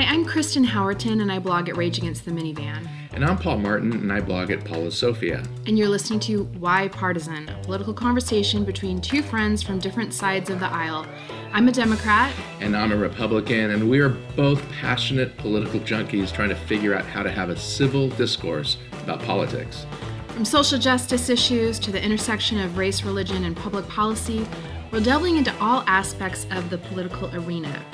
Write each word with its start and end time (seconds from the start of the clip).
Hi, 0.00 0.06
I'm 0.06 0.24
Kristen 0.24 0.64
Howerton, 0.64 1.20
and 1.20 1.30
I 1.30 1.38
blog 1.38 1.68
at 1.68 1.76
Rage 1.76 1.98
Against 1.98 2.24
the 2.24 2.30
Minivan. 2.30 2.88
And 3.12 3.22
I'm 3.22 3.36
Paul 3.36 3.58
Martin, 3.58 3.92
and 3.92 4.10
I 4.10 4.22
blog 4.22 4.50
at 4.50 4.64
Paula 4.64 4.90
Sophia. 4.90 5.42
And 5.66 5.76
you're 5.76 5.90
listening 5.90 6.20
to 6.20 6.44
Why 6.58 6.88
Partisan, 6.88 7.50
a 7.50 7.62
political 7.64 7.92
conversation 7.92 8.64
between 8.64 9.02
two 9.02 9.22
friends 9.22 9.62
from 9.62 9.78
different 9.78 10.14
sides 10.14 10.48
of 10.48 10.58
the 10.58 10.68
aisle. 10.72 11.04
I'm 11.52 11.68
a 11.68 11.72
Democrat. 11.72 12.32
And 12.60 12.74
I'm 12.74 12.92
a 12.92 12.96
Republican, 12.96 13.72
and 13.72 13.90
we 13.90 14.00
are 14.00 14.08
both 14.08 14.66
passionate 14.70 15.36
political 15.36 15.80
junkies 15.80 16.32
trying 16.32 16.48
to 16.48 16.56
figure 16.56 16.94
out 16.94 17.04
how 17.04 17.22
to 17.22 17.30
have 17.30 17.50
a 17.50 17.56
civil 17.58 18.08
discourse 18.08 18.78
about 19.02 19.20
politics. 19.20 19.84
From 20.28 20.46
social 20.46 20.78
justice 20.78 21.28
issues 21.28 21.78
to 21.78 21.92
the 21.92 22.02
intersection 22.02 22.58
of 22.58 22.78
race, 22.78 23.02
religion, 23.02 23.44
and 23.44 23.54
public 23.54 23.86
policy, 23.86 24.46
we're 24.92 25.00
delving 25.00 25.36
into 25.36 25.54
all 25.58 25.84
aspects 25.86 26.46
of 26.52 26.70
the 26.70 26.78
political 26.78 27.30
arena. 27.36 27.84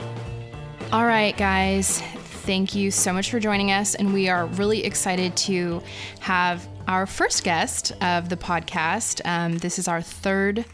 All 0.93 1.05
right, 1.05 1.37
guys. 1.37 2.01
Thank 2.01 2.77
you 2.77 2.93
so 2.93 3.13
much 3.13 3.31
for 3.31 3.41
joining 3.41 3.73
us. 3.73 3.97
And 3.97 4.15
we 4.15 4.29
are 4.29 4.47
really 4.47 4.85
excited 4.85 5.37
to 5.39 5.83
have 6.21 6.67
our 6.87 7.07
first 7.07 7.43
guest 7.43 7.91
of 8.01 8.29
the 8.29 8.37
podcast. 8.37 9.21
Um, 9.25 9.59
this 9.59 9.81
is 9.81 9.89
our 9.89 10.01
third 10.01 10.65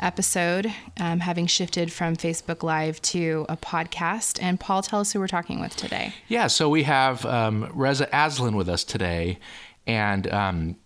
episode, 0.00 0.72
um, 0.98 1.20
having 1.20 1.46
shifted 1.46 1.92
from 1.92 2.16
Facebook 2.16 2.62
Live 2.62 3.02
to 3.02 3.44
a 3.50 3.58
podcast. 3.58 4.42
And 4.42 4.58
Paul, 4.58 4.80
tell 4.80 5.00
us 5.00 5.12
who 5.12 5.20
we're 5.20 5.28
talking 5.28 5.60
with 5.60 5.76
today. 5.76 6.14
Yeah, 6.28 6.46
so 6.46 6.70
we 6.70 6.84
have 6.84 7.26
um, 7.26 7.70
Reza 7.74 8.08
Aslan 8.10 8.56
with 8.56 8.70
us 8.70 8.84
today. 8.84 9.38
And 9.86 10.32
um, 10.32 10.76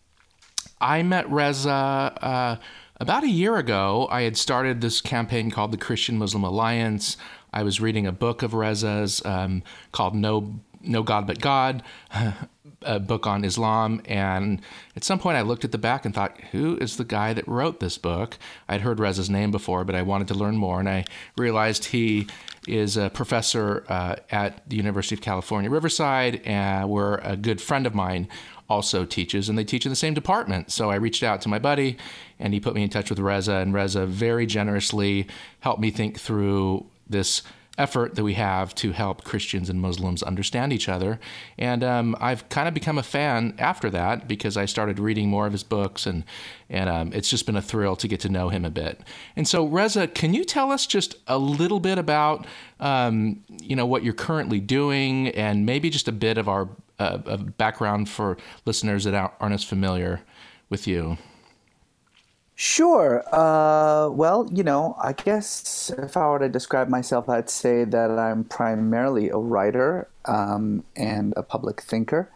I 0.80 1.04
met 1.04 1.30
Reza. 1.30 1.70
Uh, 1.70 2.56
about 2.96 3.22
a 3.22 3.28
year 3.28 3.56
ago, 3.56 4.08
I 4.10 4.22
had 4.22 4.36
started 4.36 4.80
this 4.80 5.00
campaign 5.00 5.50
called 5.52 5.70
the 5.72 5.76
Christian 5.76 6.18
Muslim 6.18 6.42
Alliance. 6.42 7.16
I 7.52 7.62
was 7.62 7.80
reading 7.80 8.06
a 8.06 8.12
book 8.12 8.42
of 8.42 8.54
Reza's 8.54 9.24
um, 9.24 9.62
called 9.92 10.14
No 10.14 10.60
No 10.80 11.02
God 11.02 11.26
But 11.26 11.40
God, 11.40 11.82
a 12.82 12.98
book 12.98 13.26
on 13.26 13.44
Islam, 13.44 14.00
and 14.06 14.60
at 14.96 15.04
some 15.04 15.18
point 15.18 15.36
I 15.36 15.42
looked 15.42 15.64
at 15.64 15.72
the 15.72 15.78
back 15.78 16.04
and 16.04 16.14
thought, 16.14 16.36
who 16.52 16.76
is 16.78 16.96
the 16.96 17.04
guy 17.04 17.32
that 17.32 17.46
wrote 17.46 17.80
this 17.80 17.98
book? 17.98 18.38
I'd 18.68 18.80
heard 18.80 18.98
Reza's 18.98 19.30
name 19.30 19.50
before, 19.50 19.84
but 19.84 19.94
I 19.94 20.02
wanted 20.02 20.28
to 20.28 20.34
learn 20.34 20.56
more, 20.56 20.80
and 20.80 20.88
I 20.88 21.04
realized 21.36 21.86
he 21.86 22.26
is 22.66 22.96
a 22.96 23.10
professor 23.10 23.84
uh, 23.88 24.16
at 24.30 24.68
the 24.68 24.76
University 24.76 25.14
of 25.14 25.20
California, 25.20 25.70
Riverside, 25.70 26.40
and 26.44 26.88
where 26.88 27.16
a 27.16 27.36
good 27.36 27.60
friend 27.60 27.86
of 27.86 27.94
mine 27.94 28.28
also 28.68 29.04
teaches, 29.04 29.48
and 29.48 29.58
they 29.58 29.64
teach 29.64 29.84
in 29.84 29.90
the 29.90 29.96
same 29.96 30.14
department. 30.14 30.70
So 30.70 30.90
I 30.90 30.94
reached 30.94 31.22
out 31.22 31.40
to 31.42 31.48
my 31.48 31.58
buddy, 31.58 31.96
and 32.38 32.54
he 32.54 32.60
put 32.60 32.74
me 32.74 32.82
in 32.82 32.88
touch 32.88 33.10
with 33.10 33.18
Reza, 33.18 33.54
and 33.54 33.74
Reza 33.74 34.06
very 34.06 34.46
generously 34.46 35.26
helped 35.60 35.80
me 35.80 35.90
think 35.90 36.18
through 36.18 36.86
this 37.12 37.42
effort 37.78 38.16
that 38.16 38.22
we 38.22 38.34
have 38.34 38.74
to 38.74 38.92
help 38.92 39.24
Christians 39.24 39.70
and 39.70 39.80
Muslims 39.80 40.22
understand 40.22 40.72
each 40.72 40.88
other. 40.88 41.18
And 41.56 41.82
um, 41.82 42.16
I've 42.20 42.48
kind 42.48 42.68
of 42.68 42.74
become 42.74 42.98
a 42.98 43.02
fan 43.02 43.54
after 43.58 43.88
that 43.90 44.28
because 44.28 44.56
I 44.56 44.66
started 44.66 44.98
reading 44.98 45.28
more 45.28 45.46
of 45.46 45.52
his 45.52 45.62
books, 45.62 46.06
and 46.06 46.24
and 46.68 46.90
um, 46.90 47.12
it's 47.12 47.28
just 47.28 47.46
been 47.46 47.56
a 47.56 47.62
thrill 47.62 47.96
to 47.96 48.08
get 48.08 48.20
to 48.20 48.28
know 48.28 48.48
him 48.50 48.64
a 48.64 48.70
bit. 48.70 49.00
And 49.36 49.48
so, 49.48 49.64
Reza, 49.64 50.06
can 50.06 50.34
you 50.34 50.44
tell 50.44 50.70
us 50.70 50.86
just 50.86 51.16
a 51.26 51.38
little 51.38 51.80
bit 51.80 51.98
about 51.98 52.46
um, 52.80 53.42
you 53.62 53.76
know 53.76 53.86
what 53.86 54.04
you're 54.04 54.14
currently 54.14 54.60
doing, 54.60 55.28
and 55.28 55.64
maybe 55.64 55.88
just 55.90 56.08
a 56.08 56.12
bit 56.12 56.38
of 56.38 56.48
our 56.48 56.68
uh, 56.98 57.36
background 57.56 58.08
for 58.08 58.36
listeners 58.66 59.04
that 59.04 59.14
aren't 59.14 59.54
as 59.54 59.64
familiar 59.64 60.20
with 60.68 60.86
you? 60.86 61.16
Sure. 62.64 63.24
Uh, 63.34 64.08
well, 64.10 64.48
you 64.52 64.62
know, 64.62 64.94
I 65.02 65.14
guess 65.14 65.90
if 65.98 66.16
I 66.16 66.28
were 66.28 66.38
to 66.38 66.48
describe 66.48 66.88
myself, 66.88 67.28
I'd 67.28 67.50
say 67.50 67.82
that 67.82 68.08
I'm 68.08 68.44
primarily 68.44 69.30
a 69.30 69.36
writer 69.36 70.06
um, 70.26 70.84
and 70.94 71.34
a 71.36 71.42
public 71.42 71.82
thinker. 71.82 72.30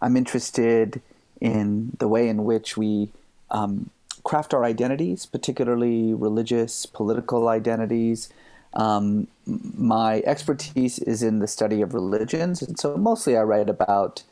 I'm 0.00 0.16
interested 0.16 1.02
in 1.40 1.96
the 1.98 2.06
way 2.06 2.28
in 2.28 2.44
which 2.44 2.76
we 2.76 3.10
um, 3.50 3.90
craft 4.22 4.54
our 4.54 4.64
identities, 4.64 5.26
particularly 5.26 6.14
religious, 6.14 6.86
political 6.86 7.48
identities. 7.48 8.32
Um, 8.74 9.26
my 9.46 10.22
expertise 10.24 11.00
is 11.00 11.24
in 11.24 11.40
the 11.40 11.48
study 11.48 11.82
of 11.82 11.92
religions, 11.92 12.62
and 12.62 12.78
so 12.78 12.96
mostly 12.96 13.36
I 13.36 13.42
write 13.42 13.68
about 13.68 14.22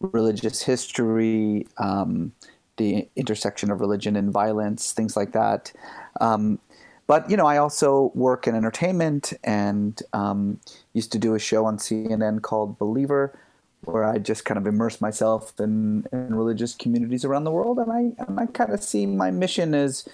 religious 0.00 0.62
history 0.62 1.66
um, 1.76 2.30
the 2.76 3.08
intersection 3.16 3.70
of 3.70 3.80
religion 3.80 4.16
and 4.16 4.32
violence, 4.32 4.92
things 4.92 5.16
like 5.16 5.32
that. 5.32 5.72
Um, 6.20 6.58
but 7.06 7.30
you 7.30 7.36
know, 7.36 7.46
I 7.46 7.58
also 7.58 8.10
work 8.14 8.46
in 8.46 8.54
entertainment 8.54 9.32
and 9.44 10.00
um, 10.12 10.60
used 10.92 11.12
to 11.12 11.18
do 11.18 11.34
a 11.34 11.38
show 11.38 11.64
on 11.64 11.78
CNN 11.78 12.42
called 12.42 12.78
Believer, 12.78 13.38
where 13.84 14.04
I 14.04 14.18
just 14.18 14.44
kind 14.44 14.58
of 14.58 14.66
immerse 14.66 15.00
myself 15.00 15.52
in, 15.60 16.06
in 16.12 16.34
religious 16.34 16.74
communities 16.74 17.24
around 17.24 17.44
the 17.44 17.52
world, 17.52 17.78
and 17.78 17.92
I 17.92 18.24
and 18.24 18.40
I 18.40 18.46
kind 18.46 18.72
of 18.72 18.82
see 18.82 19.06
my 19.06 19.30
mission 19.30 19.74
as 19.74 20.08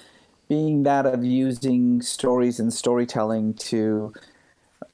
being 0.48 0.82
that 0.82 1.06
of 1.06 1.24
using 1.24 2.02
stories 2.02 2.60
and 2.60 2.72
storytelling 2.72 3.54
to 3.54 4.12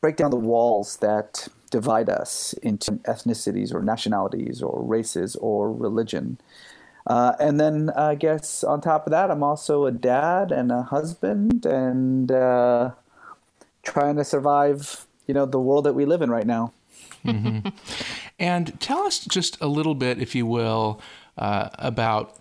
break 0.01 0.17
down 0.17 0.31
the 0.31 0.37
walls 0.37 0.99
that 0.99 1.49
divide 1.71 2.09
us 2.09 2.53
into 2.63 2.93
ethnicities 3.09 3.75
or 3.75 3.83
nationalities 3.83 4.63
or 4.63 4.83
races 4.83 5.37
or 5.37 5.73
religion. 5.73 6.39
Uh, 7.09 7.35
and 7.41 7.59
then 7.59 7.91
I 7.91 8.15
guess 8.15 8.63
on 8.63 8.81
top 8.83 9.07
of 9.07 9.13
that, 9.13 9.31
I'm 9.31 9.43
also 9.43 9.87
a 9.87 9.91
dad 9.91 10.53
and 10.53 10.71
a 10.71 10.83
husband 10.83 11.65
and 11.65 12.31
uh, 12.31 12.91
trying 13.83 14.17
to 14.17 14.25
survive, 14.25 15.07
you 15.27 15.33
know, 15.33 15.47
the 15.47 15.59
world 15.59 15.85
that 15.87 15.95
we 15.95 16.05
live 16.05 16.21
in 16.21 16.31
right 16.31 16.47
now. 16.47 16.73
mm-hmm. 17.25 17.69
And 18.39 18.81
tell 18.81 18.99
us 19.01 19.25
just 19.25 19.61
a 19.61 19.67
little 19.67 19.97
bit, 19.97 20.21
if 20.21 20.35
you 20.35 20.47
will, 20.47 21.01
uh, 21.37 21.71
about 21.79 22.39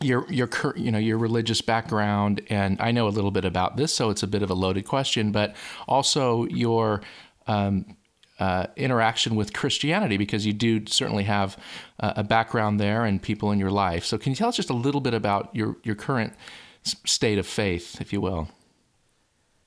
your 0.00 0.30
your 0.30 0.48
you 0.76 0.92
know 0.92 0.98
your 0.98 1.18
religious 1.18 1.60
background 1.60 2.40
and 2.48 2.80
I 2.80 2.92
know 2.92 3.08
a 3.08 3.10
little 3.10 3.32
bit 3.32 3.44
about 3.44 3.76
this 3.76 3.92
so 3.92 4.10
it's 4.10 4.22
a 4.22 4.28
bit 4.28 4.42
of 4.42 4.50
a 4.50 4.54
loaded 4.54 4.84
question 4.84 5.32
but 5.32 5.56
also 5.88 6.46
your 6.46 7.02
um, 7.48 7.96
uh, 8.38 8.66
interaction 8.76 9.34
with 9.34 9.52
Christianity 9.52 10.16
because 10.16 10.46
you 10.46 10.52
do 10.52 10.86
certainly 10.86 11.24
have 11.24 11.56
uh, 12.00 12.14
a 12.16 12.24
background 12.24 12.78
there 12.78 13.04
and 13.04 13.20
people 13.20 13.50
in 13.50 13.58
your 13.58 13.70
life. 13.70 14.04
So, 14.04 14.18
can 14.18 14.30
you 14.30 14.36
tell 14.36 14.48
us 14.48 14.56
just 14.56 14.70
a 14.70 14.74
little 14.74 15.00
bit 15.00 15.14
about 15.14 15.54
your, 15.54 15.76
your 15.82 15.94
current 15.94 16.34
state 16.82 17.38
of 17.38 17.46
faith, 17.46 18.00
if 18.00 18.12
you 18.12 18.20
will? 18.20 18.48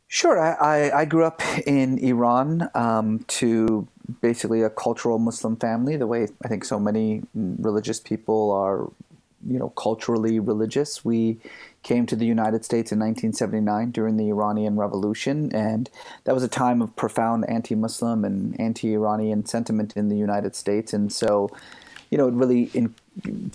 Sure. 0.07 0.37
I, 0.39 0.91
I 0.91 1.05
grew 1.05 1.23
up 1.23 1.41
in 1.65 1.97
Iran 1.99 2.69
um, 2.75 3.23
to 3.27 3.87
basically 4.21 4.61
a 4.61 4.69
cultural 4.69 5.19
Muslim 5.19 5.55
family, 5.55 5.95
the 5.95 6.07
way 6.07 6.27
I 6.43 6.49
think 6.49 6.65
so 6.65 6.79
many 6.79 7.23
religious 7.33 8.01
people 8.01 8.51
are, 8.51 8.91
you 9.47 9.57
know, 9.57 9.69
culturally 9.69 10.39
religious. 10.39 11.05
We 11.05 11.37
came 11.83 12.05
to 12.05 12.15
the 12.15 12.25
United 12.25 12.63
States 12.63 12.91
in 12.91 12.99
1979 12.99 13.91
during 13.91 14.17
the 14.17 14.29
Iranian 14.29 14.75
Revolution, 14.75 15.53
and 15.53 15.89
that 16.23 16.33
was 16.33 16.43
a 16.43 16.47
time 16.47 16.81
of 16.81 16.95
profound 16.95 17.49
anti-Muslim 17.49 18.23
and 18.23 18.59
anti-Iranian 18.59 19.45
sentiment 19.45 19.93
in 19.95 20.09
the 20.09 20.17
United 20.17 20.55
States, 20.55 20.93
and 20.93 21.11
so, 21.11 21.49
you 22.09 22.17
know, 22.17 22.27
it 22.27 22.33
really 22.33 22.69
in, 22.73 22.93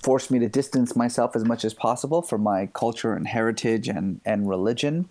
forced 0.03 0.31
me 0.31 0.39
to 0.39 0.49
distance 0.49 0.97
myself 0.97 1.37
as 1.37 1.45
much 1.45 1.65
as 1.65 1.73
possible 1.73 2.21
from 2.21 2.43
my 2.43 2.67
culture 2.67 3.15
and 3.15 3.29
heritage 3.29 3.89
and 3.89 4.21
and 4.25 4.49
religion. 4.49 5.09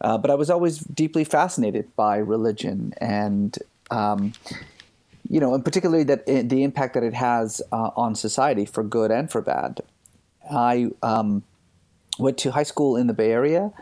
Uh, 0.00 0.18
but 0.18 0.30
I 0.30 0.34
was 0.34 0.50
always 0.50 0.78
deeply 0.78 1.24
fascinated 1.24 1.94
by 1.96 2.16
religion 2.16 2.94
and. 2.98 3.58
Um, 3.90 4.32
you 5.28 5.40
know, 5.40 5.54
and 5.54 5.64
particularly 5.64 6.04
that 6.04 6.22
eh, 6.26 6.42
the 6.42 6.62
impact 6.62 6.94
that 6.94 7.02
it 7.02 7.14
has 7.14 7.60
uh, 7.72 7.90
on 7.96 8.14
society 8.14 8.64
for 8.64 8.82
good 8.84 9.10
and 9.10 9.30
for 9.30 9.40
bad. 9.40 9.80
I 10.50 10.90
um, 11.02 11.42
went 12.18 12.38
to 12.38 12.52
high 12.52 12.62
school 12.62 12.96
in 12.96 13.06
the 13.06 13.14
Bay 13.14 13.32
Area, 13.32 13.72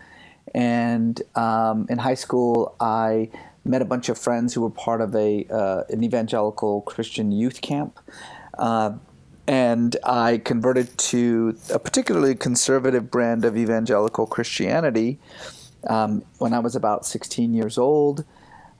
and 0.55 1.21
um, 1.35 1.87
in 1.89 1.99
high 1.99 2.15
school 2.15 2.75
I 2.81 3.31
met 3.65 3.81
a 3.81 3.85
bunch 3.85 4.09
of 4.09 4.19
friends 4.19 4.55
who 4.55 4.61
were 4.61 4.71
part 4.71 5.01
of 5.01 5.15
a 5.15 5.47
uh, 5.51 5.85
an 5.89 6.05
evangelical 6.05 6.83
Christian 6.83 7.33
youth 7.33 7.61
camp. 7.61 7.99
Uh, 8.59 8.93
and 9.47 9.97
I 10.05 10.39
converted 10.39 10.97
to 10.97 11.57
a 11.71 11.79
particularly 11.79 12.35
conservative 12.35 13.11
brand 13.11 13.45
of 13.45 13.57
evangelical 13.57 14.27
Christianity 14.27 15.19
um, 15.87 16.23
when 16.39 16.55
I 16.55 16.61
was 16.61 16.75
about 16.75 17.05
16 17.05 17.53
years 17.53 17.77
old. 17.77 18.25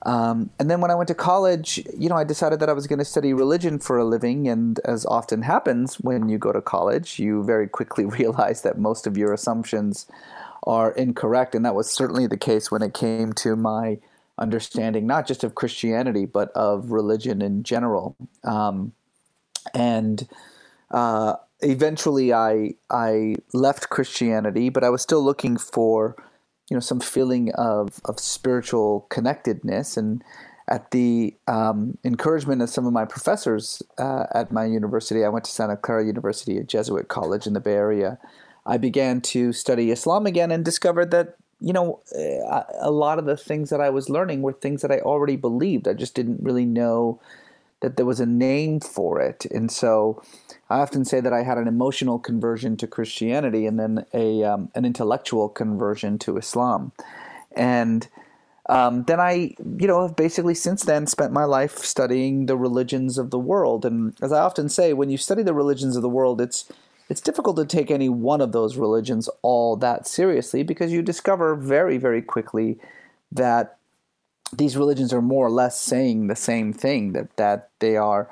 Um, 0.05 0.51
and 0.59 0.69
then 0.69 0.81
when 0.81 0.91
I 0.91 0.95
went 0.95 1.07
to 1.07 1.15
college, 1.15 1.83
you 1.97 2.09
know, 2.09 2.15
I 2.15 2.23
decided 2.23 2.59
that 2.59 2.69
I 2.69 2.73
was 2.73 2.85
going 2.85 2.99
to 2.99 3.05
study 3.05 3.33
religion 3.33 3.79
for 3.79 3.97
a 3.97 4.05
living. 4.05 4.47
And 4.47 4.79
as 4.85 5.05
often 5.05 5.41
happens 5.41 5.95
when 5.95 6.29
you 6.29 6.37
go 6.37 6.51
to 6.51 6.61
college, 6.61 7.17
you 7.17 7.43
very 7.43 7.67
quickly 7.67 8.05
realize 8.19 8.61
that 8.61 8.77
most 8.77 9.07
of 9.07 9.17
your 9.17 9.33
assumptions 9.33 10.05
are 10.63 10.91
incorrect. 10.91 11.55
And 11.55 11.65
that 11.65 11.75
was 11.75 11.91
certainly 11.91 12.27
the 12.27 12.37
case 12.37 12.71
when 12.71 12.83
it 12.83 12.93
came 12.93 13.33
to 13.33 13.55
my 13.55 13.97
understanding, 14.37 15.07
not 15.07 15.25
just 15.27 15.43
of 15.43 15.55
Christianity, 15.55 16.25
but 16.25 16.51
of 16.51 16.91
religion 16.91 17.41
in 17.41 17.63
general. 17.63 18.15
Um, 18.43 18.93
and 19.73 20.27
uh, 20.91 21.35
eventually, 21.61 22.31
I 22.31 22.75
I 22.89 23.35
left 23.53 23.89
Christianity, 23.89 24.69
but 24.69 24.83
I 24.83 24.89
was 24.89 25.01
still 25.01 25.23
looking 25.23 25.57
for 25.57 26.15
you 26.69 26.75
know 26.75 26.81
some 26.81 26.99
feeling 26.99 27.51
of 27.53 27.99
of 28.05 28.19
spiritual 28.19 29.07
connectedness 29.09 29.97
and 29.97 30.23
at 30.67 30.91
the 30.91 31.35
um, 31.47 31.97
encouragement 32.03 32.61
of 32.61 32.69
some 32.69 32.87
of 32.87 32.93
my 32.93 33.05
professors 33.05 33.83
uh, 33.99 34.25
at 34.33 34.51
my 34.51 34.65
university, 34.65 35.23
I 35.23 35.29
went 35.29 35.45
to 35.45 35.51
Santa 35.51 35.77
Clara 35.77 36.03
University, 36.03 36.57
a 36.57 36.63
Jesuit 36.63 37.07
college 37.07 37.45
in 37.45 37.53
the 37.53 37.59
Bay 37.59 37.73
Area. 37.73 38.17
I 38.65 38.77
began 38.77 39.21
to 39.21 39.53
study 39.53 39.91
Islam 39.91 40.25
again 40.25 40.49
and 40.49 40.65
discovered 40.65 41.11
that 41.11 41.35
you 41.61 41.71
know 41.71 42.01
uh, 42.49 42.63
a 42.79 42.89
lot 42.89 43.19
of 43.19 43.25
the 43.25 43.37
things 43.37 43.69
that 43.69 43.79
I 43.79 43.91
was 43.91 44.09
learning 44.09 44.41
were 44.41 44.53
things 44.53 44.81
that 44.81 44.91
I 44.91 44.99
already 44.99 45.35
believed. 45.35 45.87
I 45.87 45.93
just 45.93 46.15
didn't 46.15 46.41
really 46.41 46.65
know 46.65 47.21
that 47.81 47.97
there 47.97 48.05
was 48.05 48.19
a 48.19 48.25
name 48.25 48.79
for 48.79 49.19
it, 49.21 49.45
and 49.45 49.71
so 49.71 50.21
I 50.69 50.79
often 50.79 51.05
say 51.05 51.19
that 51.19 51.33
I 51.33 51.43
had 51.43 51.57
an 51.57 51.67
emotional 51.67 52.19
conversion 52.19 52.77
to 52.77 52.87
Christianity 52.87 53.65
and 53.65 53.79
then 53.79 54.05
a 54.13 54.43
um, 54.43 54.69
an 54.75 54.85
intellectual 54.85 55.49
conversion 55.49 56.17
to 56.19 56.37
Islam, 56.37 56.91
and 57.55 58.07
um, 58.67 59.03
then 59.03 59.19
I, 59.19 59.55
you 59.77 59.87
know, 59.87 60.01
have 60.01 60.15
basically 60.15 60.55
since 60.55 60.83
then 60.83 61.05
spent 61.05 61.31
my 61.31 61.43
life 61.43 61.77
studying 61.79 62.47
the 62.47 62.57
religions 62.57 63.17
of 63.17 63.29
the 63.29 63.39
world. 63.39 63.85
And 63.85 64.15
as 64.21 64.31
I 64.31 64.39
often 64.39 64.69
say, 64.69 64.93
when 64.93 65.09
you 65.09 65.17
study 65.17 65.43
the 65.43 65.53
religions 65.53 65.95
of 65.95 66.01
the 66.01 66.09
world, 66.09 66.41
it's 66.41 66.71
it's 67.07 67.21
difficult 67.21 67.55
to 67.57 67.65
take 67.65 67.91
any 67.91 68.09
one 68.09 68.41
of 68.41 68.51
those 68.51 68.77
religions 68.77 69.29
all 69.43 69.75
that 69.75 70.07
seriously 70.07 70.63
because 70.63 70.91
you 70.91 71.03
discover 71.03 71.55
very, 71.55 71.97
very 71.99 72.21
quickly 72.21 72.79
that 73.31 73.77
these 74.53 74.77
religions 74.77 75.13
are 75.13 75.21
more 75.21 75.47
or 75.47 75.51
less 75.51 75.79
saying 75.79 76.27
the 76.27 76.35
same 76.35 76.73
thing. 76.73 77.13
That 77.13 77.35
that 77.37 77.69
they 77.79 77.97
are 77.97 78.29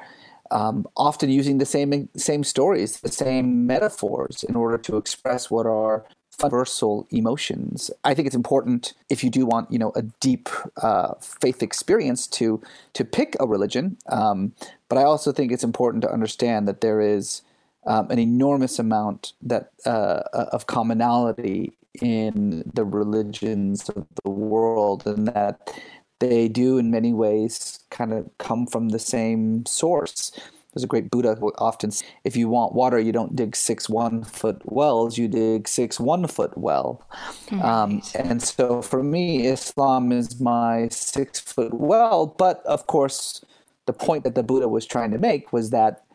um, 0.51 0.87
often 0.95 1.29
using 1.29 1.57
the 1.57 1.65
same 1.65 2.09
same 2.15 2.43
stories, 2.43 2.99
the 2.99 3.11
same 3.11 3.65
metaphors 3.65 4.43
in 4.43 4.55
order 4.55 4.77
to 4.77 4.97
express 4.97 5.49
what 5.49 5.65
are 5.65 6.05
universal 6.41 7.07
emotions. 7.11 7.91
I 8.03 8.13
think 8.13 8.25
it's 8.25 8.35
important 8.35 8.93
if 9.09 9.23
you 9.23 9.29
do 9.29 9.45
want, 9.45 9.71
you 9.71 9.79
know, 9.79 9.91
a 9.95 10.01
deep 10.01 10.49
uh, 10.77 11.13
faith 11.19 11.61
experience 11.61 12.27
to 12.27 12.61
to 12.93 13.05
pick 13.05 13.35
a 13.39 13.47
religion. 13.47 13.97
Um, 14.07 14.53
but 14.89 14.97
I 14.97 15.03
also 15.03 15.31
think 15.31 15.51
it's 15.51 15.63
important 15.63 16.01
to 16.03 16.11
understand 16.11 16.67
that 16.67 16.81
there 16.81 17.01
is 17.01 17.41
um, 17.85 18.09
an 18.11 18.19
enormous 18.19 18.79
amount 18.79 19.33
that 19.41 19.71
uh, 19.85 20.23
of 20.33 20.67
commonality 20.67 21.73
in 22.01 22.63
the 22.73 22.85
religions 22.85 23.89
of 23.89 24.07
the 24.23 24.29
world, 24.29 25.05
and 25.05 25.27
that 25.27 25.73
they 26.19 26.47
do, 26.47 26.77
in 26.77 26.91
many 26.91 27.13
ways, 27.13 27.79
kind 27.89 28.13
of 28.13 28.29
come 28.37 28.65
from 28.67 28.89
the 28.89 28.99
same 28.99 29.65
source. 29.65 30.31
There's 30.73 30.83
a 30.83 30.87
great 30.87 31.11
Buddha 31.11 31.35
who 31.35 31.51
often, 31.59 31.91
says, 31.91 32.07
if 32.23 32.35
you 32.35 32.49
want 32.49 32.73
water, 32.73 32.99
you 32.99 33.11
don't 33.11 33.35
dig 33.35 33.55
six 33.55 33.87
one 33.87 34.23
foot 34.23 34.61
wells, 34.65 35.17
you 35.19 35.27
dig 35.27 35.67
six 35.67 35.99
one 35.99 36.25
foot 36.25 36.57
well. 36.57 37.07
Right. 37.51 37.63
Um, 37.63 38.01
and 38.15 38.41
so 38.41 38.81
for 38.81 39.03
me, 39.03 39.45
Islam 39.45 40.11
is 40.11 40.39
my 40.39 40.87
six 40.89 41.39
foot 41.39 41.73
well. 41.73 42.25
But 42.25 42.65
of 42.65 42.87
course, 42.87 43.43
the 43.85 43.93
point 43.93 44.23
that 44.23 44.33
the 44.33 44.41
Buddha 44.41 44.67
was 44.67 44.85
trying 44.85 45.11
to 45.11 45.19
make 45.19 45.53
was 45.53 45.69
that 45.69 46.05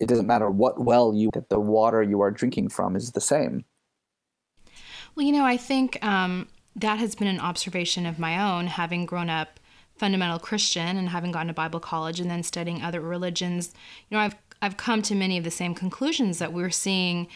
it 0.00 0.08
doesn't 0.08 0.26
matter 0.26 0.50
what 0.50 0.84
well 0.84 1.14
you, 1.14 1.30
that 1.34 1.48
the 1.48 1.60
water 1.60 2.02
you 2.02 2.20
are 2.20 2.30
drinking 2.30 2.70
from 2.70 2.96
is 2.96 3.12
the 3.12 3.20
same. 3.20 3.64
Well, 5.14 5.26
you 5.26 5.32
know, 5.32 5.44
I 5.44 5.56
think 5.56 6.02
um, 6.04 6.48
that 6.80 6.98
has 6.98 7.14
been 7.14 7.28
an 7.28 7.40
observation 7.40 8.06
of 8.06 8.18
my 8.18 8.40
own, 8.40 8.68
having 8.68 9.04
grown 9.06 9.28
up 9.28 9.58
fundamental 9.96 10.38
Christian 10.38 10.96
and 10.96 11.08
having 11.08 11.32
gone 11.32 11.48
to 11.48 11.52
Bible 11.52 11.80
college 11.80 12.20
and 12.20 12.30
then 12.30 12.42
studying 12.42 12.82
other 12.82 13.00
religions, 13.00 13.74
you 14.08 14.16
know, 14.16 14.22
I've 14.22 14.36
I've 14.60 14.76
come 14.76 15.02
to 15.02 15.14
many 15.14 15.38
of 15.38 15.44
the 15.44 15.52
same 15.52 15.74
conclusions 15.74 16.38
that 16.38 16.52
we're 16.52 16.70
seeing 16.70 17.28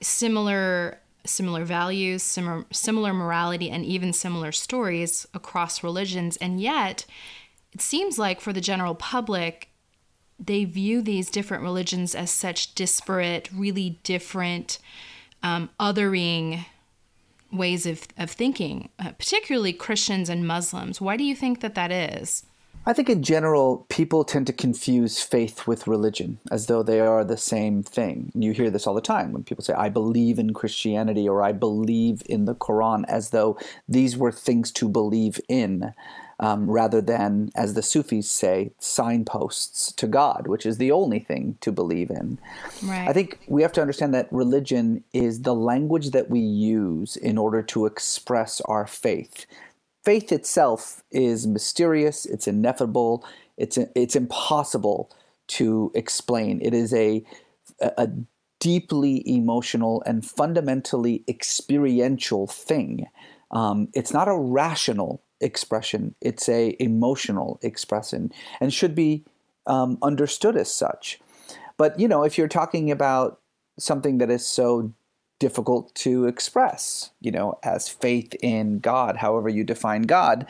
similar 0.00 0.98
similar 1.26 1.64
values, 1.64 2.22
similar 2.22 2.64
similar 2.72 3.12
morality 3.12 3.70
and 3.70 3.84
even 3.84 4.12
similar 4.12 4.52
stories 4.52 5.26
across 5.34 5.82
religions. 5.82 6.36
And 6.38 6.60
yet 6.60 7.06
it 7.72 7.80
seems 7.80 8.18
like 8.18 8.40
for 8.40 8.52
the 8.52 8.60
general 8.60 8.94
public 8.94 9.68
they 10.42 10.64
view 10.64 11.02
these 11.02 11.28
different 11.28 11.62
religions 11.62 12.14
as 12.14 12.30
such 12.30 12.74
disparate, 12.74 13.50
really 13.52 14.00
different, 14.02 14.78
um, 15.42 15.68
othering 15.78 16.64
ways 17.52 17.86
of, 17.86 18.06
of 18.16 18.30
thinking, 18.30 18.90
uh, 18.98 19.12
particularly 19.12 19.72
Christians 19.72 20.28
and 20.28 20.46
Muslims. 20.46 21.00
Why 21.00 21.16
do 21.16 21.24
you 21.24 21.34
think 21.34 21.60
that 21.60 21.74
that 21.74 21.90
is? 21.90 22.44
I 22.86 22.94
think 22.94 23.10
in 23.10 23.22
general, 23.22 23.84
people 23.90 24.24
tend 24.24 24.46
to 24.46 24.54
confuse 24.54 25.22
faith 25.22 25.66
with 25.66 25.86
religion 25.86 26.38
as 26.50 26.66
though 26.66 26.82
they 26.82 27.00
are 27.00 27.24
the 27.24 27.36
same 27.36 27.82
thing. 27.82 28.32
You 28.34 28.52
hear 28.52 28.70
this 28.70 28.86
all 28.86 28.94
the 28.94 29.02
time 29.02 29.32
when 29.32 29.44
people 29.44 29.62
say, 29.62 29.74
I 29.74 29.90
believe 29.90 30.38
in 30.38 30.54
Christianity 30.54 31.28
or 31.28 31.42
I 31.42 31.52
believe 31.52 32.22
in 32.24 32.46
the 32.46 32.54
Quran, 32.54 33.04
as 33.06 33.30
though 33.30 33.58
these 33.86 34.16
were 34.16 34.32
things 34.32 34.72
to 34.72 34.88
believe 34.88 35.38
in 35.46 35.92
um, 36.40 36.70
rather 36.70 37.02
than, 37.02 37.50
as 37.54 37.74
the 37.74 37.82
Sufis 37.82 38.28
say, 38.28 38.72
signposts 38.78 39.92
to 39.92 40.06
God, 40.06 40.46
which 40.46 40.64
is 40.64 40.78
the 40.78 40.90
only 40.90 41.20
thing 41.20 41.58
to 41.60 41.70
believe 41.70 42.10
in. 42.10 42.38
Right. 42.82 43.06
I 43.06 43.12
think 43.12 43.38
we 43.46 43.60
have 43.62 43.72
to 43.72 43.80
understand 43.82 44.14
that 44.14 44.32
religion 44.32 45.04
is 45.12 45.42
the 45.42 45.54
language 45.54 46.10
that 46.10 46.30
we 46.30 46.40
use 46.40 47.16
in 47.16 47.36
order 47.36 47.62
to 47.62 47.84
express 47.84 48.62
our 48.62 48.86
faith. 48.86 49.44
Faith 50.02 50.32
itself 50.32 51.02
is 51.10 51.46
mysterious, 51.46 52.24
it's 52.24 52.48
ineffable, 52.48 53.22
it's, 53.58 53.76
it's 53.94 54.16
impossible 54.16 55.10
to 55.46 55.92
explain. 55.94 56.58
It 56.62 56.72
is 56.72 56.94
a, 56.94 57.22
a 57.80 58.08
deeply 58.60 59.22
emotional 59.28 60.02
and 60.06 60.24
fundamentally 60.24 61.22
experiential 61.28 62.46
thing. 62.46 63.08
Um, 63.50 63.88
it's 63.92 64.12
not 64.12 64.28
a 64.28 64.38
rational 64.38 65.22
expression. 65.40 66.14
It's 66.20 66.48
a 66.48 66.76
emotional 66.80 67.58
expression 67.62 68.32
and 68.60 68.72
should 68.72 68.94
be 68.94 69.24
um, 69.66 69.98
understood 70.02 70.56
as 70.56 70.72
such. 70.72 71.20
But 71.76 71.98
you 71.98 72.08
know, 72.08 72.24
if 72.24 72.36
you're 72.36 72.48
talking 72.48 72.90
about 72.90 73.40
something 73.78 74.18
that 74.18 74.30
is 74.30 74.46
so 74.46 74.92
difficult 75.38 75.94
to 75.94 76.26
express, 76.26 77.10
you 77.20 77.30
know, 77.30 77.58
as 77.62 77.88
faith 77.88 78.34
in 78.42 78.78
God, 78.78 79.16
however 79.16 79.48
you 79.48 79.64
define 79.64 80.02
God, 80.02 80.46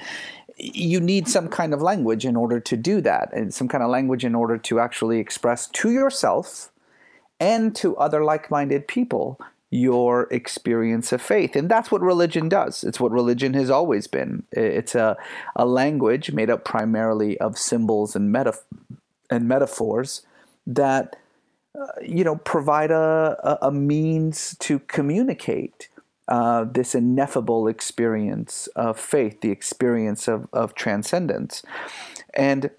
you 0.56 1.00
need 1.00 1.28
some 1.28 1.48
kind 1.48 1.72
of 1.72 1.80
language 1.80 2.26
in 2.26 2.36
order 2.36 2.60
to 2.60 2.76
do 2.76 3.00
that, 3.00 3.32
and 3.32 3.54
some 3.54 3.68
kind 3.68 3.82
of 3.82 3.90
language 3.90 4.24
in 4.24 4.34
order 4.34 4.58
to 4.58 4.80
actually 4.80 5.18
express 5.18 5.68
to 5.68 5.90
yourself 5.90 6.70
and 7.38 7.74
to 7.76 7.96
other 7.96 8.22
like-minded 8.22 8.86
people 8.86 9.40
your 9.70 10.26
experience 10.32 11.12
of 11.12 11.22
faith. 11.22 11.54
And 11.54 11.68
that's 11.68 11.90
what 11.92 12.02
religion 12.02 12.48
does. 12.48 12.82
It's 12.82 12.98
what 12.98 13.12
religion 13.12 13.54
has 13.54 13.70
always 13.70 14.06
been. 14.08 14.42
It's 14.50 14.94
a, 14.94 15.16
a 15.54 15.64
language 15.64 16.32
made 16.32 16.50
up 16.50 16.64
primarily 16.64 17.38
of 17.38 17.56
symbols 17.56 18.16
and, 18.16 18.34
metaf- 18.34 18.64
and 19.30 19.46
metaphors 19.46 20.22
that, 20.66 21.16
uh, 21.80 21.86
you 22.02 22.24
know, 22.24 22.36
provide 22.36 22.90
a, 22.90 23.58
a, 23.62 23.70
means 23.70 24.56
to 24.58 24.80
communicate 24.80 25.88
uh, 26.26 26.64
this 26.64 26.94
ineffable 26.94 27.68
experience 27.68 28.66
of 28.74 28.98
faith, 28.98 29.40
the 29.40 29.50
experience 29.50 30.26
of, 30.26 30.48
of 30.52 30.74
transcendence. 30.74 31.62
And 32.34 32.70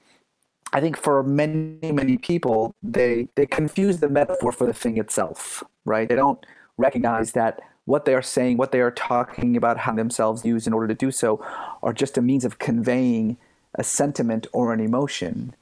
I 0.74 0.82
think 0.82 0.98
for 0.98 1.24
many, 1.24 1.92
many 1.92 2.18
people, 2.18 2.76
they, 2.84 3.30
they 3.36 3.46
confuse 3.46 4.00
the 4.00 4.10
metaphor 4.10 4.52
for 4.52 4.68
the 4.68 4.74
thing 4.74 4.98
itself, 4.98 5.64
right? 5.86 6.08
They 6.08 6.16
don't 6.16 6.46
recognize 6.78 7.34
that 7.34 7.62
what 7.86 8.06
they 8.06 8.14
are 8.14 8.22
saying, 8.22 8.58
what 8.58 8.72
they 8.72 8.82
are 8.82 8.92
talking 8.92 9.58
about, 9.58 9.80
how 9.80 9.94
themselves 9.94 10.46
use 10.46 10.68
in 10.68 10.74
order 10.74 10.88
to 10.88 10.94
do 10.94 11.12
so, 11.12 11.44
are 11.82 11.94
just 11.94 12.18
a 12.18 12.22
means 12.22 12.46
of 12.46 12.60
conveying 12.60 13.38
a 13.76 13.84
sentiment 13.84 14.48
or 14.54 14.74
an 14.74 14.80
emotion. 14.80 15.56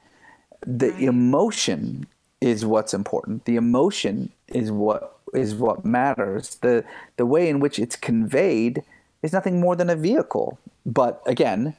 The 0.66 0.96
emotion 0.98 2.08
is 2.42 2.66
what's 2.66 2.94
important. 2.94 3.46
The 3.46 3.56
emotion 3.56 4.32
is 4.48 4.72
what 4.72 5.18
is 5.34 5.56
what 5.56 5.86
matters. 5.86 6.56
The 6.56 6.84
the 7.18 7.26
way 7.26 7.50
in 7.50 7.60
which 7.60 7.80
it's 7.80 7.96
conveyed 7.96 8.84
is 9.22 9.34
nothing 9.34 9.60
more 9.60 9.76
than 9.76 9.90
a 9.90 9.96
vehicle. 9.96 10.60
But 10.86 11.22
again, 11.26 11.76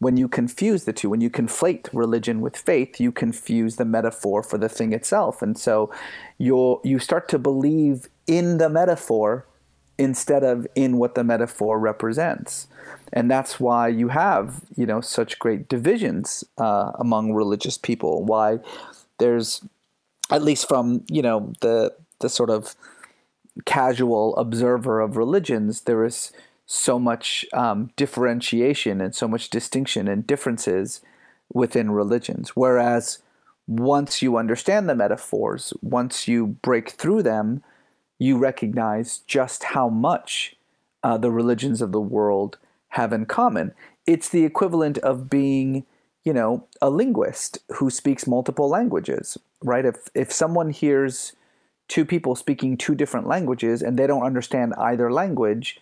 when 0.00 0.16
you 0.16 0.28
confuse 0.28 0.84
the 0.84 0.92
two, 0.92 1.10
when 1.10 1.20
you 1.20 1.30
conflate 1.30 1.88
religion 1.92 2.40
with 2.40 2.56
faith, 2.56 2.98
you 2.98 3.12
confuse 3.12 3.76
the 3.76 3.84
metaphor 3.84 4.42
for 4.42 4.58
the 4.58 4.68
thing 4.68 4.92
itself. 4.92 5.42
And 5.42 5.56
so 5.56 5.92
you 6.38 6.80
you 6.82 6.98
start 6.98 7.28
to 7.28 7.38
believe 7.38 8.08
in 8.26 8.58
the 8.58 8.68
metaphor 8.68 9.46
instead 9.98 10.42
of 10.42 10.66
in 10.74 10.96
what 10.96 11.14
the 11.14 11.22
metaphor 11.22 11.78
represents. 11.78 12.66
And 13.12 13.30
that's 13.30 13.60
why 13.60 13.88
you 13.88 14.08
have, 14.08 14.62
you 14.74 14.86
know, 14.86 15.02
such 15.02 15.38
great 15.38 15.68
divisions 15.68 16.44
uh, 16.56 16.92
among 16.98 17.34
religious 17.34 17.76
people. 17.76 18.24
Why 18.24 18.60
there's, 19.18 19.62
at 20.30 20.42
least 20.42 20.66
from, 20.66 21.04
you 21.10 21.22
know, 21.22 21.52
the 21.60 21.94
the 22.20 22.30
sort 22.30 22.50
of 22.50 22.74
casual 23.66 24.34
observer 24.36 25.00
of 25.00 25.18
religions, 25.18 25.82
there 25.82 26.04
is 26.04 26.32
so 26.72 27.00
much 27.00 27.44
um, 27.52 27.90
differentiation 27.96 29.00
and 29.00 29.12
so 29.12 29.26
much 29.26 29.50
distinction 29.50 30.06
and 30.06 30.24
differences 30.24 31.00
within 31.52 31.90
religions. 31.90 32.50
Whereas 32.50 33.18
once 33.66 34.22
you 34.22 34.36
understand 34.36 34.88
the 34.88 34.94
metaphors, 34.94 35.72
once 35.82 36.28
you 36.28 36.46
break 36.46 36.90
through 36.90 37.24
them, 37.24 37.64
you 38.20 38.38
recognize 38.38 39.18
just 39.26 39.64
how 39.64 39.88
much 39.88 40.54
uh, 41.02 41.18
the 41.18 41.32
religions 41.32 41.82
of 41.82 41.90
the 41.90 42.00
world 42.00 42.56
have 42.90 43.12
in 43.12 43.26
common. 43.26 43.72
It's 44.06 44.28
the 44.28 44.44
equivalent 44.44 44.98
of 44.98 45.28
being 45.28 45.84
you 46.22 46.32
know, 46.32 46.66
a 46.80 46.90
linguist 46.90 47.58
who 47.78 47.90
speaks 47.90 48.28
multiple 48.28 48.68
languages, 48.68 49.38
right? 49.62 49.84
If 49.84 50.08
if 50.14 50.30
someone 50.30 50.70
hears 50.70 51.32
two 51.88 52.04
people 52.04 52.36
speaking 52.36 52.76
two 52.76 52.94
different 52.94 53.26
languages 53.26 53.82
and 53.82 53.98
they 53.98 54.06
don't 54.06 54.22
understand 54.22 54.74
either 54.74 55.10
language, 55.10 55.80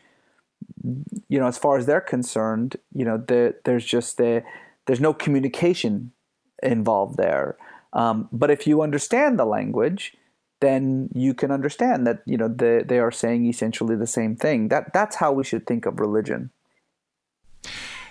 you 1.28 1.38
know, 1.38 1.46
as 1.46 1.58
far 1.58 1.76
as 1.78 1.86
they're 1.86 2.00
concerned, 2.00 2.76
you 2.92 3.04
know, 3.04 3.18
the, 3.18 3.54
there's 3.64 3.84
just 3.84 4.16
the, 4.16 4.42
there's 4.86 5.00
no 5.00 5.12
communication 5.12 6.12
involved 6.62 7.16
there. 7.16 7.56
Um, 7.92 8.28
but 8.32 8.50
if 8.50 8.66
you 8.66 8.82
understand 8.82 9.38
the 9.38 9.44
language, 9.44 10.14
then 10.60 11.08
you 11.14 11.34
can 11.34 11.50
understand 11.50 12.06
that 12.06 12.22
you 12.26 12.36
know 12.36 12.48
they, 12.48 12.82
they 12.82 12.98
are 12.98 13.12
saying 13.12 13.46
essentially 13.46 13.96
the 13.96 14.06
same 14.06 14.36
thing. 14.36 14.68
That 14.68 14.92
that's 14.92 15.16
how 15.16 15.32
we 15.32 15.44
should 15.44 15.66
think 15.66 15.86
of 15.86 16.00
religion. 16.00 16.50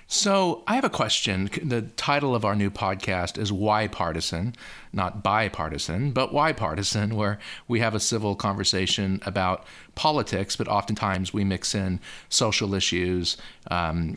So 0.10 0.64
I 0.68 0.76
have 0.76 0.86
a 0.86 0.90
question. 0.90 1.50
The 1.62 1.82
title 1.82 2.34
of 2.34 2.46
our 2.46 2.56
new 2.56 2.70
podcast 2.70 3.38
is 3.38 3.52
Why 3.52 3.90
Partisan, 3.90 4.56
not 4.94 5.22
bipartisan, 5.22 6.12
but 6.12 6.34
why 6.34 6.54
partisan, 6.54 7.18
where 7.18 7.40
we 7.68 7.82
have 7.82 7.94
a 7.94 8.00
civil 8.00 8.34
conversation 8.34 9.22
about 9.26 9.66
politics, 9.96 10.56
but 10.56 10.70
oftentimes 10.70 11.34
we 11.34 11.44
mix 11.44 11.76
in 11.76 12.00
social 12.30 12.74
issues 12.74 13.36
um, 13.70 14.16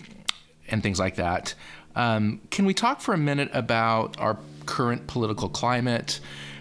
and 0.69 0.81
things 0.81 1.01
like 1.01 1.17
that. 1.17 1.55
Um, 1.97 2.41
can 2.51 2.67
we 2.67 2.75
talk 2.75 3.01
for 3.01 3.13
a 3.13 3.19
minute 3.19 3.51
about 3.53 4.17
our 4.21 4.39
current 4.67 5.09
political 5.09 5.49
climate, 5.49 6.21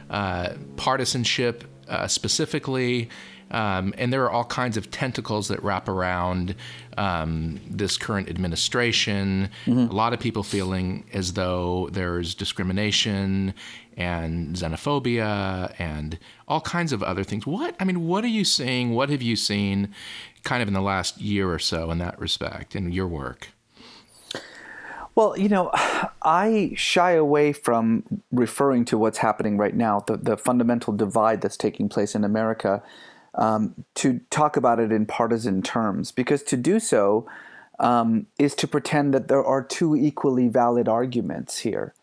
uh, 0.09 0.53
partisanship 0.75 1.65
uh, 1.88 2.07
specifically? 2.07 3.09
Um, 3.51 3.94
and 3.98 4.13
there 4.13 4.24
are 4.24 4.32
all 4.32 4.46
kinds 4.46 4.77
of 4.77 4.91
tentacles 4.91 5.48
that 5.48 5.62
wrap 5.63 5.88
around 5.88 6.56
um, 6.98 7.60
this 7.70 7.98
current 7.98 8.29
administration. 8.29 9.50
Mm-hmm. 9.65 9.91
A 9.91 9.96
lot 9.96 10.13
of 10.13 10.20
people 10.20 10.44
feeling 10.44 11.06
as 11.13 11.34
though 11.34 11.89
there's 11.91 12.36
discrimination 12.36 13.53
and 13.98 14.56
xenophobia 14.56 15.74
and 15.77 16.18
all 16.48 16.62
kinds 16.62 16.94
of 16.94 17.03
other 17.03 17.24
things. 17.24 17.46
What 17.46 17.75
I 17.79 17.84
mean, 17.84 18.08
what 18.08 18.24
are 18.24 18.29
you 18.29 18.46
seeing? 18.46 18.91
What 18.91 19.10
have 19.10 19.22
you 19.22 19.36
seen, 19.36 19.94
kind 20.44 20.62
of 20.62 20.68
in 20.68 20.74
the 20.74 20.82
last 20.82 21.20
year 21.20 21.51
or 21.51 21.60
so, 21.60 21.91
in 21.91 21.98
that 21.98 22.18
respect, 22.20 22.75
in 22.75 22.91
your 22.91 23.08
work? 23.08 23.50
Well, 25.15 25.38
you 25.38 25.50
know, 25.50 25.70
I 26.22 26.72
shy 26.77 27.12
away 27.12 27.51
from 27.51 28.03
referring 28.32 28.86
to 28.86 28.98
what's 28.98 29.18
happening 29.18 29.58
right 29.58 29.75
now, 29.75 30.00
the, 30.08 30.15
the 30.15 30.38
fundamental 30.38 30.94
divide 30.94 31.41
that's 31.41 31.58
taking 31.58 31.89
place 31.89 32.15
in 32.15 32.24
America 32.24 32.82
um, 33.36 33.86
to 33.95 34.19
talk 34.29 34.57
about 34.57 34.79
it 34.79 34.91
in 34.91 35.05
partisan 35.05 35.62
terms, 35.62 36.12
because 36.12 36.43
to 36.43 36.57
do 36.57 36.79
so 36.79 37.27
um, 37.79 38.27
is 38.38 38.55
to 38.55 38.67
pretend 38.67 39.13
that 39.13 39.27
there 39.27 39.43
are 39.43 39.63
two 39.63 39.95
equally 39.95 40.48
valid 40.48 40.88
arguments 40.88 41.59
here, 41.59 41.93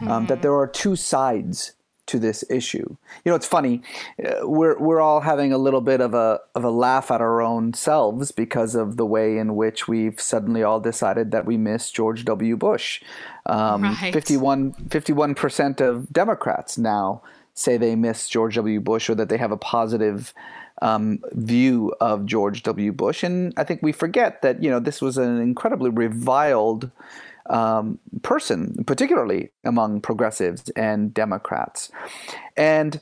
um, 0.00 0.08
mm-hmm. 0.08 0.26
that 0.26 0.42
there 0.42 0.54
are 0.54 0.66
two 0.66 0.96
sides 0.96 1.72
to 2.06 2.18
this 2.18 2.44
issue. 2.50 2.96
You 3.24 3.30
know, 3.30 3.34
it's 3.34 3.46
funny. 3.46 3.82
Uh, 4.22 4.46
we're 4.46 4.78
we're 4.78 5.00
all 5.00 5.20
having 5.20 5.52
a 5.52 5.58
little 5.58 5.80
bit 5.80 6.00
of 6.00 6.14
a 6.14 6.40
of 6.54 6.64
a 6.64 6.70
laugh 6.70 7.10
at 7.10 7.20
our 7.20 7.40
own 7.40 7.72
selves 7.74 8.30
because 8.30 8.74
of 8.74 8.96
the 8.96 9.06
way 9.06 9.38
in 9.38 9.56
which 9.56 9.88
we've 9.88 10.20
suddenly 10.20 10.62
all 10.62 10.80
decided 10.80 11.30
that 11.30 11.46
we 11.46 11.56
miss 11.56 11.90
George 11.90 12.24
W. 12.24 12.56
Bush. 12.56 13.02
Um, 13.46 13.82
right. 13.82 14.12
51 14.12 15.34
percent 15.34 15.80
of 15.80 16.12
Democrats 16.12 16.76
now 16.76 17.22
say 17.54 17.76
they 17.76 17.94
miss 17.94 18.28
George 18.28 18.56
W. 18.56 18.80
Bush 18.80 19.08
or 19.08 19.14
that 19.14 19.28
they 19.28 19.38
have 19.38 19.52
a 19.52 19.56
positive 19.56 20.34
um, 20.82 21.20
view 21.32 21.94
of 22.00 22.26
George 22.26 22.62
W. 22.62 22.92
Bush. 22.92 23.22
And 23.22 23.52
I 23.56 23.64
think 23.64 23.82
we 23.82 23.92
forget 23.92 24.42
that, 24.42 24.62
you 24.62 24.70
know, 24.70 24.80
this 24.80 25.00
was 25.00 25.16
an 25.16 25.40
incredibly 25.40 25.90
reviled 25.90 26.90
um, 27.46 27.98
person, 28.22 28.84
particularly 28.86 29.50
among 29.64 30.00
progressives 30.00 30.70
and 30.70 31.12
Democrats. 31.12 31.90
And 32.56 33.00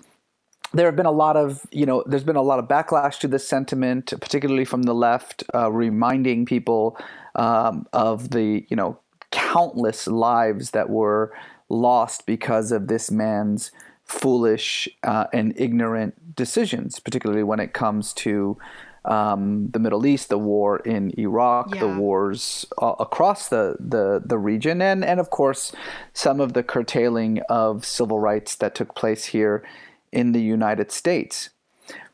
there 0.72 0.86
have 0.86 0.96
been 0.96 1.06
a 1.06 1.12
lot 1.12 1.36
of, 1.36 1.66
you 1.70 1.86
know, 1.86 2.02
there's 2.06 2.24
been 2.24 2.36
a 2.36 2.42
lot 2.42 2.58
of 2.58 2.66
backlash 2.66 3.18
to 3.20 3.28
this 3.28 3.46
sentiment, 3.46 4.12
particularly 4.20 4.64
from 4.64 4.82
the 4.82 4.94
left, 4.94 5.44
uh, 5.54 5.70
reminding 5.70 6.46
people 6.46 6.96
um, 7.34 7.86
of 7.92 8.30
the, 8.30 8.64
you 8.68 8.76
know, 8.76 8.98
countless 9.30 10.06
lives 10.06 10.70
that 10.70 10.90
were 10.90 11.32
lost 11.68 12.26
because 12.26 12.72
of 12.72 12.88
this 12.88 13.10
man's 13.10 13.70
foolish 14.04 14.88
uh, 15.02 15.26
and 15.32 15.54
ignorant 15.56 16.34
decisions, 16.36 16.98
particularly 16.98 17.42
when 17.42 17.60
it 17.60 17.72
comes 17.72 18.12
to 18.12 18.58
um, 19.04 19.68
the 19.70 19.78
Middle 19.78 20.06
East, 20.06 20.28
the 20.28 20.38
war 20.38 20.78
in 20.78 21.18
Iraq, 21.18 21.74
yeah. 21.74 21.80
the 21.80 21.88
wars 21.88 22.66
uh, 22.80 22.94
across 23.00 23.48
the, 23.48 23.76
the, 23.80 24.22
the 24.24 24.38
region, 24.38 24.80
and, 24.80 25.04
and 25.04 25.18
of 25.18 25.30
course, 25.30 25.72
some 26.12 26.40
of 26.40 26.52
the 26.52 26.62
curtailing 26.62 27.40
of 27.48 27.84
civil 27.84 28.20
rights 28.20 28.54
that 28.56 28.74
took 28.74 28.94
place 28.94 29.26
here 29.26 29.64
in 30.12 30.32
the 30.32 30.42
United 30.42 30.92
States. 30.92 31.50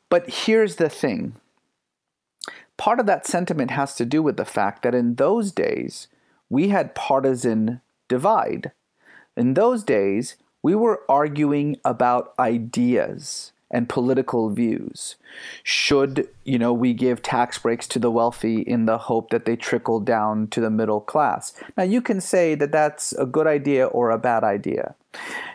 But 0.09 0.29
here's 0.31 0.77
the 0.77 0.89
thing 0.89 1.35
part 2.79 3.01
of 3.01 3.07
that 3.07 3.27
sentiment 3.27 3.73
has 3.73 3.95
to 3.97 4.07
do 4.07 4.23
with 4.23 4.37
the 4.37 4.45
fact 4.45 4.83
that 4.83 4.95
in 4.95 5.17
those 5.17 5.53
days, 5.53 6.07
we 6.49 6.69
had 6.69 6.95
partisan 6.95 7.81
divide. 8.07 8.73
In 9.37 9.55
those 9.55 9.85
days, 9.85 10.37
we 10.69 10.75
were 10.75 11.01
arguing 11.09 11.79
about 11.83 12.35
ideas 12.39 13.53
and 13.71 13.89
political 13.89 14.51
views. 14.51 15.17
Should, 15.63 16.29
you 16.45 16.59
know, 16.59 16.75
we 16.75 16.93
give 16.93 17.23
tax 17.23 17.59
breaks 17.59 17.89
to 17.89 17.99
the 17.99 18.11
wealthy 18.11 18.61
in 18.61 18.85
the 18.85 18.99
hope 18.99 19.31
that 19.31 19.47
they 19.47 19.57
trickle 19.57 19.99
down 19.99 20.49
to 20.49 20.61
the 20.61 20.69
middle 20.69 21.01
class? 21.01 21.55
Now 21.79 21.85
you 21.85 22.03
can 22.03 22.21
say 22.21 22.55
that 22.55 22.71
that's 22.71 23.13
a 23.15 23.25
good 23.25 23.47
idea 23.47 23.87
or 23.87 24.11
a 24.11 24.19
bad 24.19 24.45
idea. 24.45 24.95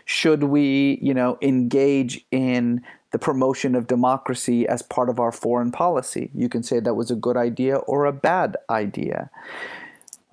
Should 0.06 0.46
we, 0.46 0.98
you 1.00 1.14
know, 1.14 1.38
engage 1.44 2.26
in 2.32 2.82
the 3.12 3.20
promotion 3.20 3.76
of 3.76 3.86
democracy 3.86 4.68
as 4.68 4.82
part 4.82 5.10
of 5.10 5.20
our 5.20 5.32
foreign 5.32 5.72
policy? 5.72 6.32
You 6.34 6.50
can 6.50 6.64
say 6.64 6.80
that 6.80 6.96
was 6.96 7.12
a 7.12 7.16
good 7.16 7.38
idea 7.38 7.76
or 7.76 8.06
a 8.06 8.12
bad 8.12 8.58
idea 8.68 9.30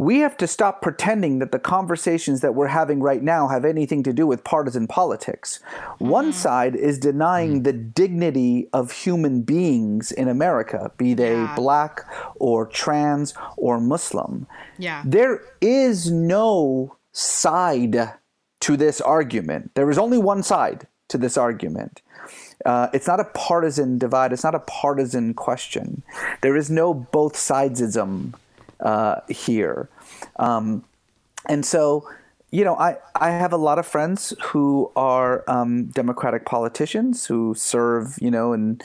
we 0.01 0.21
have 0.21 0.35
to 0.39 0.47
stop 0.47 0.81
pretending 0.81 1.41
that 1.41 1.53
the 1.53 1.59
conversations 1.59 2.41
that 2.41 2.55
we're 2.55 2.69
having 2.69 3.01
right 3.01 3.23
now 3.23 3.49
have 3.49 3.67
anything 3.67 4.03
to 4.03 4.15
do 4.15 4.27
with 4.27 4.43
partisan 4.45 4.87
politics. 4.87 5.61
Mm-hmm. 5.75 6.09
One 6.09 6.33
side 6.33 6.75
is 6.75 6.99
denying 6.99 7.57
mm-hmm. 7.57 7.63
the 7.65 7.75
dignity 7.75 8.67
of 8.73 8.93
human 8.93 9.43
beings 9.43 10.11
in 10.11 10.27
America, 10.27 10.91
be 10.97 11.13
they 11.13 11.35
yeah. 11.35 11.55
black 11.55 12.07
or 12.37 12.65
trans 12.65 13.35
or 13.59 13.79
Muslim. 13.79 14.47
Yeah. 14.79 15.03
There 15.05 15.43
is 15.61 16.11
no 16.11 16.97
side 17.13 18.15
to 18.61 18.77
this 18.79 19.03
argument. 19.03 19.73
There 19.75 19.91
is 19.91 19.99
only 19.99 20.17
one 20.17 20.43
side 20.43 20.87
to 21.09 21.19
this 21.19 21.37
argument. 21.37 22.01
Uh, 22.65 22.89
it's 22.95 23.07
not 23.07 23.21
a 23.21 23.25
partisan 23.25 23.99
divide. 23.99 24.33
It's 24.33 24.45
not 24.45 24.55
a 24.55 24.61
partisan 24.61 25.35
question. 25.35 26.03
There 26.41 26.57
is 26.57 26.71
no 26.71 26.95
both 26.95 27.35
sidesism 27.35 28.33
uh, 28.83 29.21
here. 29.29 29.89
Um, 30.37 30.85
and 31.47 31.65
so, 31.65 32.09
you 32.51 32.65
know, 32.65 32.77
I, 32.77 32.97
I 33.15 33.31
have 33.31 33.53
a 33.53 33.57
lot 33.57 33.79
of 33.79 33.87
friends 33.87 34.35
who 34.43 34.91
are 34.97 35.45
um, 35.49 35.87
Democratic 35.87 36.45
politicians 36.45 37.27
who 37.27 37.55
serve, 37.55 38.19
you 38.21 38.31
know, 38.31 38.53
in 38.53 38.81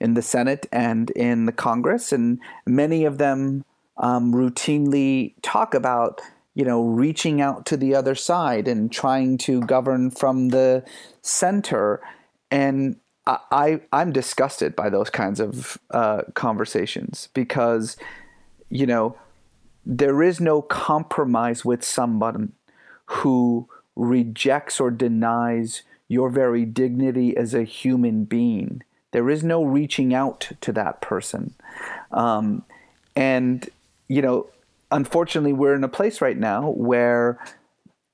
in 0.00 0.14
the 0.14 0.22
Senate 0.22 0.66
and 0.72 1.10
in 1.10 1.44
the 1.44 1.52
Congress, 1.52 2.12
and 2.12 2.38
many 2.66 3.04
of 3.04 3.18
them 3.18 3.64
um, 3.98 4.32
routinely 4.32 5.34
talk 5.42 5.74
about, 5.74 6.22
you 6.54 6.64
know, 6.64 6.82
reaching 6.82 7.42
out 7.42 7.66
to 7.66 7.76
the 7.76 7.94
other 7.94 8.14
side 8.14 8.66
and 8.66 8.90
trying 8.90 9.36
to 9.36 9.60
govern 9.60 10.10
from 10.10 10.48
the 10.48 10.82
center. 11.20 12.00
And 12.50 12.96
I, 13.26 13.80
I 13.92 14.00
am 14.00 14.12
disgusted 14.12 14.74
by 14.74 14.88
those 14.88 15.10
kinds 15.10 15.38
of 15.38 15.76
uh, 15.90 16.22
conversations 16.34 17.28
because, 17.34 17.98
you 18.70 18.86
know, 18.86 19.16
there 19.84 20.22
is 20.22 20.40
no 20.40 20.62
compromise 20.62 21.64
with 21.64 21.84
someone 21.84 22.52
who 23.06 23.68
rejects 23.96 24.80
or 24.80 24.90
denies 24.90 25.82
your 26.08 26.30
very 26.30 26.64
dignity 26.64 27.36
as 27.36 27.54
a 27.54 27.64
human 27.64 28.24
being. 28.24 28.82
There 29.12 29.30
is 29.30 29.42
no 29.42 29.64
reaching 29.64 30.14
out 30.14 30.52
to 30.60 30.72
that 30.72 31.00
person. 31.00 31.54
Um, 32.12 32.64
and, 33.16 33.68
you 34.08 34.22
know, 34.22 34.46
unfortunately, 34.90 35.52
we're 35.52 35.74
in 35.74 35.84
a 35.84 35.88
place 35.88 36.20
right 36.20 36.36
now 36.36 36.70
where 36.70 37.38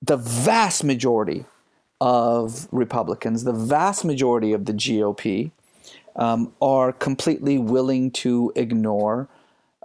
the 0.03 0.17
vast 0.17 0.85
majority 0.85 1.45
of 2.01 2.69
Republicans, 2.73 3.45
the 3.45 3.53
vast 3.53 4.05
majority 4.05 4.53
of 4.53 4.67
the 4.67 4.73
GOP, 4.73 5.51
um, 6.17 6.53
are 6.61 6.93
completely 6.93 7.59
willing 7.59 8.11
to 8.11 8.53
ignore 8.57 9.29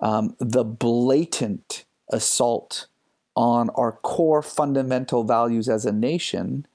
um, 0.01 0.35
the 0.39 0.63
blatant 0.63 1.85
assault 2.09 2.87
on 3.35 3.69
our 3.71 3.93
core 3.93 4.41
fundamental 4.41 5.23
values 5.23 5.69
as 5.69 5.85
a 5.85 5.91
nation 5.91 6.65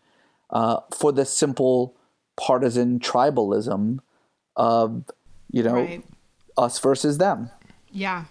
uh, 0.50 0.80
for 0.95 1.12
the 1.12 1.25
simple 1.25 1.97
partisan 2.37 2.99
tribalism 2.99 3.99
of, 4.54 5.04
you 5.50 5.62
know, 5.62 5.75
right. 5.75 6.04
us 6.56 6.78
versus 6.78 7.18
them. 7.18 7.50
Yeah. 7.90 8.25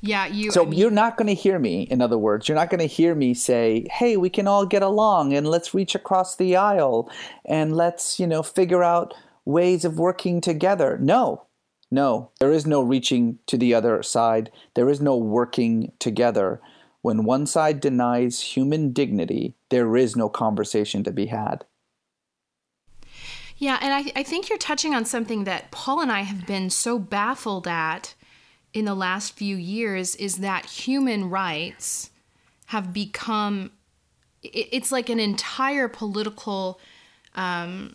Yeah, 0.00 0.26
you. 0.26 0.50
So 0.50 0.62
I 0.62 0.66
mean, 0.66 0.78
you're 0.78 0.90
not 0.90 1.16
going 1.16 1.28
to 1.28 1.34
hear 1.34 1.58
me. 1.58 1.82
In 1.84 2.02
other 2.02 2.18
words, 2.18 2.46
you're 2.46 2.56
not 2.56 2.68
going 2.68 2.80
to 2.80 2.86
hear 2.86 3.14
me 3.14 3.32
say, 3.32 3.86
"Hey, 3.90 4.18
we 4.18 4.28
can 4.28 4.46
all 4.46 4.66
get 4.66 4.82
along 4.82 5.32
and 5.32 5.48
let's 5.48 5.72
reach 5.72 5.94
across 5.94 6.36
the 6.36 6.56
aisle 6.56 7.10
and 7.46 7.74
let's 7.74 8.20
you 8.20 8.26
know 8.26 8.42
figure 8.42 8.82
out 8.82 9.14
ways 9.46 9.82
of 9.82 9.98
working 9.98 10.42
together." 10.42 10.98
No, 11.00 11.44
no, 11.94 12.30
there 12.40 12.52
is 12.52 12.66
no 12.66 12.82
reaching 12.82 13.38
to 13.46 13.56
the 13.56 13.72
other 13.72 14.02
side. 14.02 14.50
There 14.74 14.88
is 14.88 15.00
no 15.00 15.16
working 15.16 15.92
together. 15.98 16.60
When 17.02 17.24
one 17.24 17.46
side 17.46 17.80
denies 17.80 18.40
human 18.40 18.92
dignity, 18.92 19.54
there 19.68 19.96
is 19.96 20.16
no 20.16 20.28
conversation 20.28 21.04
to 21.04 21.12
be 21.12 21.26
had. 21.26 21.64
Yeah, 23.56 23.78
and 23.80 23.94
I, 23.94 24.12
I 24.16 24.22
think 24.24 24.48
you're 24.48 24.58
touching 24.58 24.94
on 24.94 25.04
something 25.04 25.44
that 25.44 25.70
Paul 25.70 26.00
and 26.00 26.10
I 26.10 26.22
have 26.22 26.46
been 26.46 26.70
so 26.70 26.98
baffled 26.98 27.68
at 27.68 28.14
in 28.72 28.84
the 28.84 28.94
last 28.94 29.34
few 29.34 29.56
years 29.56 30.16
is 30.16 30.38
that 30.38 30.66
human 30.66 31.30
rights 31.30 32.10
have 32.66 32.92
become 32.92 33.70
it, 34.42 34.68
it's 34.72 34.90
like 34.90 35.08
an 35.08 35.20
entire 35.20 35.88
political 35.88 36.80
um, 37.36 37.94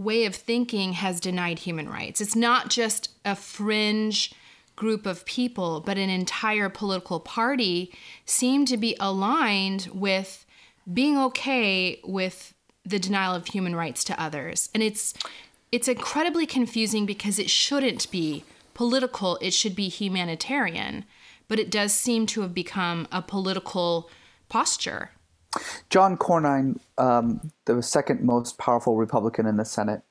way 0.00 0.24
of 0.24 0.34
thinking 0.34 0.94
has 0.94 1.20
denied 1.20 1.60
human 1.60 1.88
rights. 1.88 2.20
It's 2.20 2.34
not 2.34 2.70
just 2.70 3.10
a 3.24 3.36
fringe 3.36 4.32
group 4.74 5.04
of 5.04 5.26
people, 5.26 5.80
but 5.80 5.98
an 5.98 6.08
entire 6.08 6.70
political 6.70 7.20
party 7.20 7.92
seem 8.24 8.64
to 8.64 8.78
be 8.78 8.96
aligned 8.98 9.88
with 9.92 10.46
being 10.90 11.18
okay 11.18 12.00
with 12.02 12.54
the 12.84 12.98
denial 12.98 13.34
of 13.34 13.46
human 13.46 13.76
rights 13.76 14.02
to 14.04 14.20
others. 14.20 14.70
And 14.74 14.82
it's 14.82 15.14
it's 15.70 15.86
incredibly 15.86 16.46
confusing 16.46 17.06
because 17.06 17.38
it 17.38 17.48
shouldn't 17.48 18.10
be 18.10 18.42
political, 18.74 19.38
it 19.40 19.52
should 19.52 19.76
be 19.76 19.88
humanitarian, 19.88 21.04
but 21.46 21.60
it 21.60 21.70
does 21.70 21.94
seem 21.94 22.26
to 22.26 22.40
have 22.40 22.54
become 22.54 23.06
a 23.12 23.22
political 23.22 24.10
posture. 24.48 25.10
John 25.88 26.16
Cornyn, 26.16 26.78
um, 26.98 27.50
the 27.64 27.82
second 27.82 28.22
most 28.22 28.58
powerful 28.58 28.96
Republican 28.96 29.46
in 29.46 29.56
the 29.56 29.64
Senate, 29.64 30.02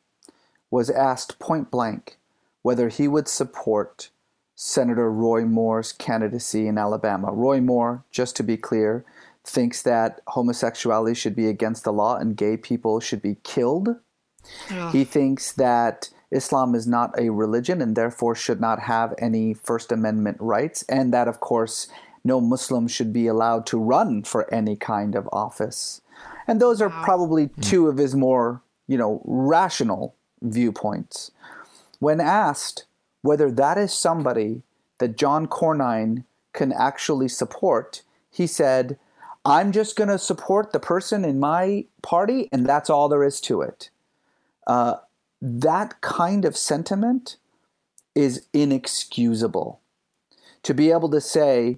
was 0.69 0.89
asked 0.89 1.39
point 1.39 1.71
blank 1.71 2.17
whether 2.61 2.89
he 2.89 3.07
would 3.07 3.27
support 3.27 4.09
Senator 4.55 5.09
Roy 5.09 5.45
Moore's 5.45 5.93
candidacy 5.93 6.67
in 6.67 6.77
Alabama. 6.77 7.31
Roy 7.31 7.61
Moore, 7.61 8.03
just 8.11 8.35
to 8.35 8.43
be 8.43 8.57
clear, 8.57 9.05
thinks 9.45 9.81
that 9.83 10.19
homosexuality 10.27 11.15
should 11.15 11.35
be 11.35 11.47
against 11.47 11.85
the 11.85 11.93
law 11.93 12.17
and 12.17 12.35
gay 12.35 12.57
people 12.57 12.99
should 12.99 13.21
be 13.21 13.37
killed. 13.43 13.95
He 14.91 15.05
thinks 15.05 15.53
that 15.53 16.09
Islam 16.31 16.75
is 16.75 16.85
not 16.85 17.17
a 17.17 17.29
religion 17.29 17.81
and 17.81 17.95
therefore 17.95 18.35
should 18.35 18.59
not 18.59 18.81
have 18.81 19.13
any 19.17 19.53
First 19.53 19.91
Amendment 19.91 20.37
rights, 20.39 20.83
and 20.89 21.13
that, 21.13 21.27
of 21.27 21.39
course, 21.39 21.87
no 22.29 22.39
Muslim 22.39 22.87
should 22.87 23.11
be 23.11 23.27
allowed 23.27 23.65
to 23.65 23.77
run 23.77 24.23
for 24.23 24.51
any 24.53 24.75
kind 24.75 25.15
of 25.15 25.27
office. 25.33 26.01
And 26.47 26.61
those 26.61 26.81
are 26.81 26.89
probably 26.89 27.45
hmm. 27.45 27.61
two 27.61 27.87
of 27.87 27.97
his 27.97 28.15
more, 28.15 28.61
you 28.87 28.97
know, 28.97 29.21
rational 29.25 30.15
viewpoints. 30.41 31.31
When 31.99 32.21
asked 32.21 32.85
whether 33.21 33.51
that 33.51 33.77
is 33.77 33.93
somebody 33.93 34.61
that 34.99 35.17
John 35.17 35.47
Cornyn 35.47 36.23
can 36.53 36.71
actually 36.71 37.27
support, 37.27 38.03
he 38.31 38.47
said, 38.47 38.97
I'm 39.45 39.71
just 39.71 39.95
going 39.95 40.09
to 40.09 40.19
support 40.19 40.71
the 40.71 40.79
person 40.79 41.25
in 41.25 41.39
my 41.39 41.85
party, 42.01 42.49
and 42.51 42.65
that's 42.65 42.89
all 42.89 43.09
there 43.09 43.23
is 43.23 43.41
to 43.41 43.61
it. 43.61 43.89
Uh, 44.67 44.95
that 45.41 46.01
kind 46.01 46.45
of 46.45 46.55
sentiment 46.55 47.37
is 48.15 48.45
inexcusable. 48.53 49.79
To 50.63 50.73
be 50.73 50.91
able 50.91 51.09
to 51.09 51.21
say 51.21 51.77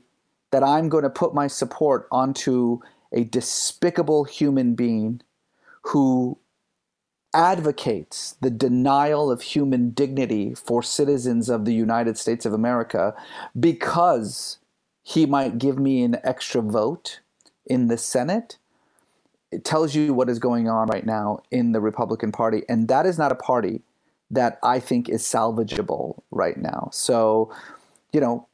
that 0.51 0.63
I'm 0.63 0.89
going 0.89 1.03
to 1.03 1.09
put 1.09 1.33
my 1.33 1.47
support 1.47 2.07
onto 2.11 2.79
a 3.11 3.23
despicable 3.23 4.23
human 4.23 4.75
being 4.75 5.21
who 5.83 6.37
advocates 7.33 8.35
the 8.41 8.49
denial 8.49 9.31
of 9.31 9.41
human 9.41 9.91
dignity 9.91 10.53
for 10.53 10.83
citizens 10.83 11.49
of 11.49 11.65
the 11.65 11.73
United 11.73 12.17
States 12.17 12.45
of 12.45 12.53
America 12.53 13.13
because 13.57 14.59
he 15.03 15.25
might 15.25 15.57
give 15.57 15.79
me 15.79 16.03
an 16.03 16.17
extra 16.23 16.61
vote 16.61 17.21
in 17.65 17.87
the 17.87 17.97
Senate 17.97 18.57
it 19.51 19.65
tells 19.65 19.93
you 19.93 20.13
what 20.13 20.29
is 20.29 20.39
going 20.39 20.69
on 20.69 20.87
right 20.87 21.05
now 21.05 21.41
in 21.51 21.73
the 21.73 21.81
Republican 21.81 22.31
Party, 22.31 22.63
and 22.69 22.87
that 22.87 23.05
is 23.05 23.17
not 23.17 23.31
a 23.31 23.35
party 23.35 23.81
that 24.31 24.57
I 24.63 24.79
think 24.79 25.09
is 25.09 25.23
salvageable 25.23 26.21
right 26.31 26.57
now. 26.57 26.89
So, 26.93 27.53
you 28.13 28.21
know, 28.21 28.47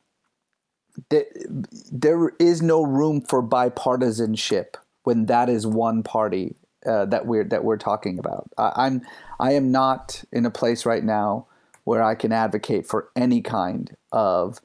there 1.91 2.31
is 2.39 2.61
no 2.61 2.83
room 2.83 3.21
for 3.21 3.43
bipartisanship 3.43 4.75
when 5.03 5.25
that 5.27 5.49
is 5.49 5.65
one 5.65 6.03
party 6.03 6.55
uh, 6.85 7.05
that 7.05 7.25
we're 7.25 7.43
that 7.43 7.63
we're 7.63 7.77
talking 7.77 8.19
about. 8.19 8.49
I, 8.57 8.71
I'm 8.75 9.01
I 9.39 9.53
am 9.53 9.71
not 9.71 10.23
in 10.31 10.45
a 10.45 10.51
place 10.51 10.85
right 10.85 11.03
now 11.03 11.47
where 11.83 12.03
I 12.03 12.15
can 12.15 12.31
advocate 12.31 12.85
for 12.85 13.09
any 13.15 13.41
kind 13.41 13.95
of 14.11 14.59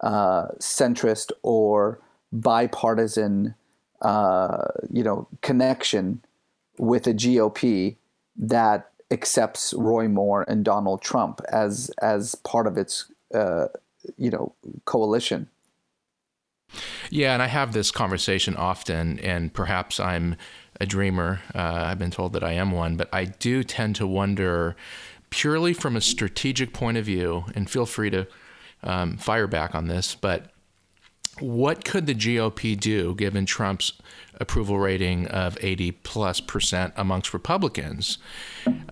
uh, 0.00 0.48
centrist 0.60 1.32
or 1.42 2.00
bipartisan 2.32 3.54
uh, 4.02 4.68
you 4.90 5.02
know, 5.02 5.26
connection 5.42 6.22
with 6.78 7.06
a 7.06 7.14
GOP 7.14 7.96
that 8.36 8.90
accepts 9.10 9.74
Roy 9.74 10.06
Moore 10.06 10.44
and 10.46 10.64
Donald 10.64 11.02
Trump 11.02 11.40
as 11.50 11.90
as 12.00 12.34
part 12.36 12.66
of 12.66 12.76
its 12.76 13.10
uh, 13.34 13.66
you 14.16 14.30
know 14.30 14.54
coalition. 14.84 15.48
Yeah, 17.10 17.32
and 17.32 17.42
I 17.42 17.46
have 17.46 17.72
this 17.72 17.90
conversation 17.90 18.56
often, 18.56 19.18
and 19.20 19.52
perhaps 19.52 19.98
I'm 19.98 20.36
a 20.80 20.86
dreamer. 20.86 21.40
Uh, 21.54 21.84
I've 21.86 21.98
been 21.98 22.10
told 22.10 22.32
that 22.34 22.44
I 22.44 22.52
am 22.52 22.70
one, 22.70 22.96
but 22.96 23.08
I 23.12 23.24
do 23.24 23.64
tend 23.64 23.96
to 23.96 24.06
wonder, 24.06 24.76
purely 25.30 25.72
from 25.72 25.96
a 25.96 26.00
strategic 26.00 26.72
point 26.72 26.98
of 26.98 27.04
view, 27.04 27.44
and 27.54 27.68
feel 27.68 27.86
free 27.86 28.10
to 28.10 28.26
um, 28.82 29.16
fire 29.16 29.46
back 29.46 29.74
on 29.74 29.88
this, 29.88 30.14
but 30.14 30.52
what 31.40 31.84
could 31.84 32.06
the 32.06 32.14
GOP 32.14 32.78
do 32.78 33.14
given 33.14 33.46
Trump's 33.46 33.92
approval 34.40 34.78
rating 34.78 35.26
of 35.28 35.58
80 35.60 35.92
plus 35.92 36.40
percent 36.40 36.94
amongst 36.96 37.32
Republicans, 37.32 38.18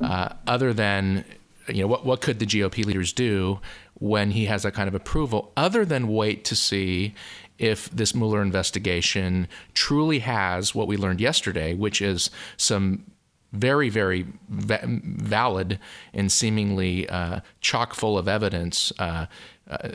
uh, 0.01 0.31
other 0.47 0.73
than 0.73 1.25
you 1.69 1.83
know 1.83 1.89
what 1.89 2.07
what 2.07 2.21
could 2.21 2.39
the 2.39 2.47
GOP 2.47 2.85
leaders 2.85 3.13
do 3.13 3.59
when 3.95 4.31
he 4.31 4.45
has 4.45 4.63
that 4.63 4.75
kind 4.75 4.89
of 4.89 4.95
approval, 4.95 5.53
other 5.57 5.85
than 5.85 6.09
wait 6.09 6.45
to 6.45 6.55
see 6.55 7.15
if 7.59 7.91
this 7.91 8.15
Mueller 8.15 8.43
investigation 8.43 9.49
truly 9.75 10.21
has 10.21 10.75
what 10.75 10.87
we 10.87 10.97
learned 10.97 11.21
yesterday, 11.21 11.75
which 11.75 12.03
is 12.03 12.31
some 12.57 13.11
very, 13.53 13.89
very 13.89 14.27
va- 14.49 14.85
valid 14.87 15.79
and 16.13 16.31
seemingly 16.31 17.09
uh, 17.09 17.41
chock 17.61 17.95
full 17.95 18.19
of 18.19 18.29
evidence 18.29 18.93
uh, 18.99 19.27
uh, 19.69 19.89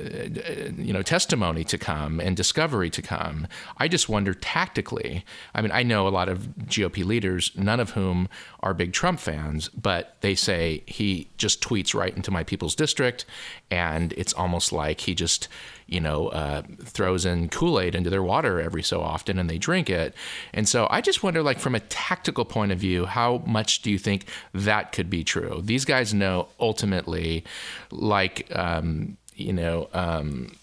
you 0.78 0.92
know, 0.92 1.02
testimony 1.02 1.64
to 1.64 1.78
come 1.78 2.20
and 2.20 2.36
discovery 2.36 2.90
to 2.90 3.02
come. 3.02 3.48
I 3.78 3.88
just 3.88 4.10
wonder 4.10 4.34
tactically. 4.34 5.24
I 5.56 5.62
mean, 5.62 5.72
I 5.72 5.84
know 5.84 6.08
a 6.08 6.10
lot 6.10 6.28
of 6.28 6.40
GOP 6.66 7.06
leaders, 7.06 7.52
none 7.56 7.80
of 7.80 7.92
whom 7.92 8.28
are 8.60 8.74
big 8.74 8.92
Trump 8.92 9.20
fans, 9.20 9.70
but 9.70 10.18
they 10.20 10.36
say 10.36 10.84
he 10.88 11.30
just 11.38 11.62
tweets 11.62 11.96
right 11.96 12.14
into 12.14 12.32
my 12.32 12.44
people's 12.44 12.76
district, 12.76 13.26
and 13.70 14.12
it's 14.14 14.34
almost 14.34 14.74
like 14.74 15.00
he 15.02 15.16
just, 15.16 15.48
you 15.88 16.02
know, 16.02 16.28
uh, 16.28 16.64
throws 16.84 17.26
in 17.26 17.48
Kool 17.48 17.80
Aid 17.80 17.96
into 17.96 18.10
their 18.10 18.24
water 18.24 18.60
every 18.60 18.84
so 18.84 19.02
often, 19.02 19.40
and 19.40 19.50
they 19.50 19.58
drink 19.58 19.90
it. 19.90 20.14
And 20.54 20.68
so 20.68 20.86
I 20.90 21.00
just 21.00 21.24
wonder, 21.24 21.42
like, 21.42 21.60
from 21.60 21.76
a 21.76 21.80
tactical 21.80 22.44
point 22.44 22.74
of 22.74 22.78
view, 22.78 23.06
how 23.06 23.42
much 23.48 23.82
do 23.82 23.90
you 23.90 23.98
think 23.98 24.26
that 24.54 24.92
could 24.92 25.10
be 25.10 25.24
true? 25.24 25.62
These 25.64 25.86
guys 25.86 26.14
know 26.14 26.50
ultimately, 26.60 27.46
like. 27.90 28.52
Um, 28.54 29.18
you 29.42 29.54
know, 29.54 29.90
um, 29.94 30.56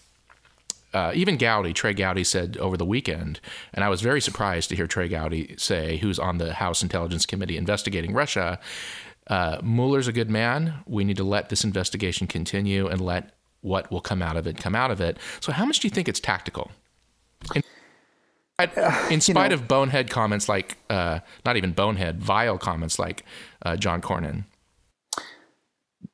uh, 0.93 1.11
even 1.13 1.37
Gowdy, 1.37 1.73
Trey 1.73 1.93
Gowdy 1.93 2.23
said 2.23 2.57
over 2.57 2.75
the 2.75 2.85
weekend, 2.85 3.39
and 3.73 3.83
I 3.83 3.89
was 3.89 4.01
very 4.01 4.21
surprised 4.21 4.69
to 4.69 4.75
hear 4.75 4.87
Trey 4.87 5.07
Gowdy 5.07 5.55
say, 5.57 5.97
who's 5.97 6.17
on 6.17 6.39
the 6.39 6.53
House 6.53 6.81
Intelligence 6.81 7.25
Committee 7.25 7.57
investigating 7.57 8.13
Russia, 8.13 8.59
uh, 9.27 9.59
Mueller's 9.61 10.07
a 10.07 10.11
good 10.11 10.29
man. 10.29 10.75
We 10.87 11.03
need 11.03 11.17
to 11.17 11.23
let 11.23 11.49
this 11.49 11.63
investigation 11.63 12.25
continue 12.25 12.87
and 12.87 12.99
let 12.99 13.31
what 13.61 13.91
will 13.91 14.01
come 14.01 14.21
out 14.21 14.37
of 14.37 14.47
it 14.47 14.57
come 14.57 14.73
out 14.73 14.89
of 14.89 14.99
it. 15.01 15.17
So, 15.41 15.51
how 15.51 15.65
much 15.65 15.79
do 15.79 15.87
you 15.87 15.91
think 15.91 16.07
it's 16.07 16.19
tactical? 16.19 16.71
In, 17.53 17.61
in 19.09 19.21
spite 19.21 19.27
you 19.27 19.33
know, 19.33 19.61
of 19.61 19.67
bonehead 19.67 20.09
comments 20.09 20.49
like, 20.49 20.77
uh, 20.89 21.19
not 21.45 21.55
even 21.55 21.71
bonehead, 21.71 22.19
vile 22.19 22.57
comments 22.57 22.97
like 22.97 23.23
uh, 23.61 23.75
John 23.75 24.01
Cornyn 24.01 24.45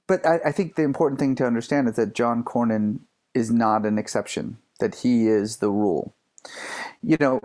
but 0.08 0.26
I, 0.26 0.40
I, 0.46 0.52
think 0.52 0.76
the 0.76 0.84
important 0.84 1.20
thing 1.20 1.36
to 1.36 1.46
understand 1.46 1.88
is 1.88 1.96
that 1.96 2.14
John 2.14 2.44
Cornyn 2.44 3.00
is 3.34 3.52
not 3.52 3.86
an 3.86 3.98
exception; 3.98 4.58
that 4.80 4.96
he 4.96 5.28
is 5.28 5.58
the 5.58 5.70
rule. 5.70 6.14
You 7.02 7.18
know, 7.20 7.42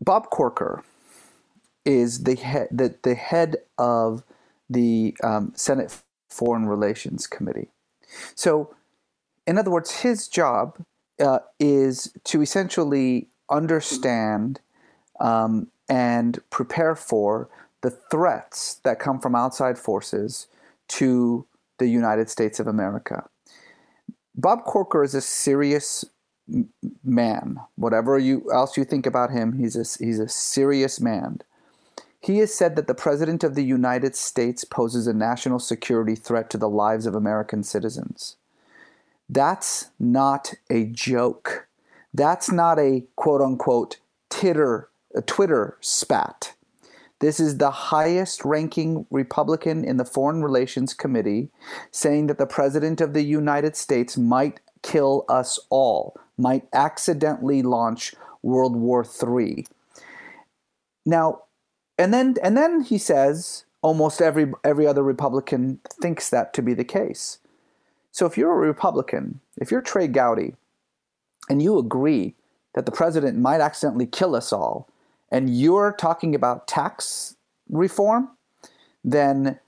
Bob 0.00 0.30
Corker 0.30 0.84
is 1.84 2.24
the 2.24 2.36
head 2.36 2.68
the, 2.70 2.94
the 3.02 3.14
head 3.14 3.56
of 3.78 4.22
the 4.68 5.16
um, 5.22 5.52
Senate 5.54 6.02
Foreign 6.28 6.66
Relations 6.66 7.26
Committee. 7.26 7.68
So 8.34 8.74
in 9.48 9.56
other 9.56 9.70
words, 9.70 10.00
his 10.02 10.28
job 10.28 10.76
uh, 11.18 11.38
is 11.58 12.12
to 12.24 12.42
essentially 12.42 13.28
understand 13.50 14.60
um, 15.20 15.68
and 15.88 16.38
prepare 16.50 16.94
for 16.94 17.48
the 17.80 17.90
threats 17.90 18.74
that 18.84 18.98
come 18.98 19.18
from 19.18 19.34
outside 19.34 19.78
forces 19.78 20.48
to 20.88 21.46
the 21.78 21.88
United 21.88 22.28
States 22.28 22.58
of 22.60 22.66
America. 22.66 23.28
Bob 24.34 24.64
Corker 24.64 25.02
is 25.02 25.14
a 25.14 25.20
serious 25.20 26.04
man. 27.04 27.60
Whatever 27.76 28.18
you 28.18 28.50
else 28.52 28.76
you 28.76 28.84
think 28.84 29.06
about 29.06 29.30
him, 29.30 29.58
he's 29.58 29.76
a, 29.76 30.04
he's 30.04 30.18
a 30.18 30.28
serious 30.28 31.00
man. 31.00 31.40
He 32.20 32.38
has 32.38 32.52
said 32.52 32.74
that 32.76 32.86
the 32.86 32.94
President 32.94 33.44
of 33.44 33.54
the 33.54 33.64
United 33.64 34.16
States 34.16 34.64
poses 34.64 35.06
a 35.06 35.12
national 35.12 35.60
security 35.60 36.14
threat 36.14 36.50
to 36.50 36.58
the 36.58 36.68
lives 36.68 37.06
of 37.06 37.14
American 37.14 37.62
citizens. 37.62 38.36
That's 39.28 39.90
not 39.98 40.54
a 40.70 40.86
joke. 40.86 41.68
That's 42.12 42.50
not 42.50 42.78
a 42.78 43.04
quote 43.16 43.40
unquote 43.40 43.98
titter, 44.30 44.88
a 45.14 45.22
Twitter 45.22 45.76
spat. 45.80 46.54
This 47.20 47.40
is 47.40 47.58
the 47.58 47.70
highest 47.70 48.44
ranking 48.44 49.06
Republican 49.10 49.84
in 49.84 49.96
the 49.96 50.04
Foreign 50.04 50.42
Relations 50.42 50.94
Committee 50.94 51.50
saying 51.90 52.28
that 52.28 52.38
the 52.38 52.46
President 52.46 53.00
of 53.00 53.12
the 53.12 53.22
United 53.22 53.76
States 53.76 54.16
might 54.16 54.60
kill 54.82 55.24
us 55.28 55.58
all, 55.68 56.16
might 56.36 56.68
accidentally 56.72 57.62
launch 57.62 58.14
World 58.42 58.76
War 58.76 59.04
III. 59.04 59.66
Now, 61.04 61.42
and 61.96 62.14
then 62.14 62.36
and 62.42 62.56
then 62.56 62.82
he 62.82 62.98
says 62.98 63.64
almost 63.82 64.22
every 64.22 64.52
every 64.62 64.86
other 64.86 65.02
Republican 65.02 65.80
thinks 66.00 66.30
that 66.30 66.54
to 66.54 66.62
be 66.62 66.74
the 66.74 66.84
case. 66.84 67.38
So 68.12 68.26
if 68.26 68.36
you're 68.36 68.52
a 68.52 68.66
Republican, 68.66 69.40
if 69.56 69.70
you're 69.70 69.82
Trey 69.82 70.06
Gowdy, 70.06 70.54
and 71.48 71.62
you 71.62 71.78
agree 71.78 72.34
that 72.74 72.86
the 72.86 72.92
president 72.92 73.38
might 73.38 73.60
accidentally 73.60 74.06
kill 74.06 74.36
us 74.36 74.52
all, 74.52 74.88
and 75.30 75.56
you're 75.56 75.92
talking 75.92 76.34
about 76.34 76.66
tax 76.66 77.36
reform, 77.68 78.30
then 79.04 79.58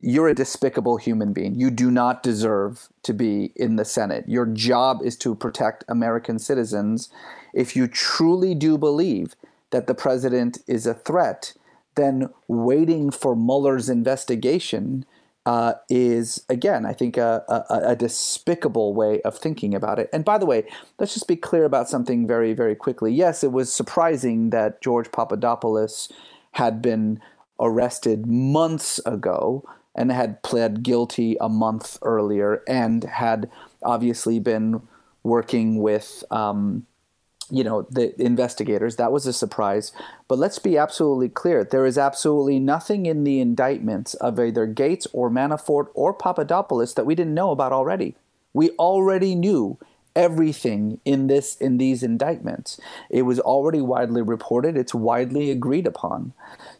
you're 0.00 0.28
a 0.28 0.34
despicable 0.34 0.96
human 0.96 1.32
being. 1.32 1.54
You 1.54 1.70
do 1.70 1.90
not 1.90 2.22
deserve 2.22 2.88
to 3.02 3.12
be 3.12 3.52
in 3.54 3.76
the 3.76 3.84
Senate. 3.84 4.24
Your 4.26 4.46
job 4.46 5.00
is 5.04 5.16
to 5.18 5.34
protect 5.34 5.84
American 5.88 6.38
citizens. 6.38 7.10
If 7.52 7.76
you 7.76 7.86
truly 7.86 8.54
do 8.54 8.78
believe 8.78 9.36
that 9.70 9.86
the 9.86 9.94
president 9.94 10.58
is 10.66 10.86
a 10.86 10.94
threat, 10.94 11.52
then 11.96 12.30
waiting 12.48 13.10
for 13.10 13.36
Mueller's 13.36 13.90
investigation 13.90 15.04
uh, 15.46 15.74
is 15.88 16.44
again, 16.48 16.84
I 16.84 16.92
think, 16.92 17.16
a, 17.16 17.42
a, 17.48 17.90
a, 17.90 17.96
despicable 17.96 18.94
way 18.94 19.22
of 19.22 19.38
thinking 19.38 19.74
about 19.74 19.98
it. 19.98 20.10
And 20.12 20.24
by 20.24 20.36
the 20.36 20.44
way, 20.44 20.64
let's 20.98 21.14
just 21.14 21.26
be 21.26 21.36
clear 21.36 21.64
about 21.64 21.88
something 21.88 22.26
very, 22.26 22.52
very 22.52 22.74
quickly. 22.74 23.12
Yes, 23.12 23.42
it 23.42 23.50
was 23.50 23.72
surprising 23.72 24.50
that 24.50 24.82
George 24.82 25.10
Papadopoulos 25.12 26.12
had 26.52 26.82
been 26.82 27.20
arrested 27.58 28.26
months 28.26 29.00
ago 29.06 29.64
and 29.94 30.12
had 30.12 30.42
pled 30.42 30.82
guilty 30.82 31.36
a 31.40 31.48
month 31.48 31.98
earlier 32.02 32.62
and 32.68 33.04
had 33.04 33.50
obviously 33.82 34.38
been 34.38 34.82
working 35.22 35.78
with 35.80 36.22
um, 36.30 36.86
you 37.50 37.64
know 37.64 37.82
the 37.90 38.20
investigators 38.20 38.96
that 38.96 39.12
was 39.12 39.26
a 39.26 39.32
surprise. 39.32 39.92
But 40.28 40.38
let's 40.38 40.58
be 40.58 40.78
absolutely 40.78 41.28
clear 41.28 41.64
there 41.64 41.86
is 41.86 41.98
absolutely 41.98 42.58
nothing 42.58 43.06
in 43.06 43.24
the 43.24 43.40
indictments 43.40 44.14
of 44.14 44.38
either 44.38 44.66
gates 44.66 45.06
or 45.12 45.30
manafort 45.30 45.88
or 45.94 46.14
papadopoulos 46.14 46.94
that 46.94 47.06
we 47.06 47.14
didn't 47.14 47.34
know 47.34 47.50
about 47.50 47.72
already. 47.72 48.16
We 48.52 48.70
already 48.70 49.34
knew 49.34 49.78
everything 50.16 51.00
in 51.04 51.26
this 51.26 51.56
in 51.56 51.78
these 51.78 52.02
indictments. 52.02 52.80
It 53.08 53.22
was 53.22 53.40
already 53.40 53.80
widely 53.80 54.22
reported. 54.22 54.76
It's 54.76 54.94
widely 54.94 55.50
agreed 55.50 55.86
upon. 55.86 56.32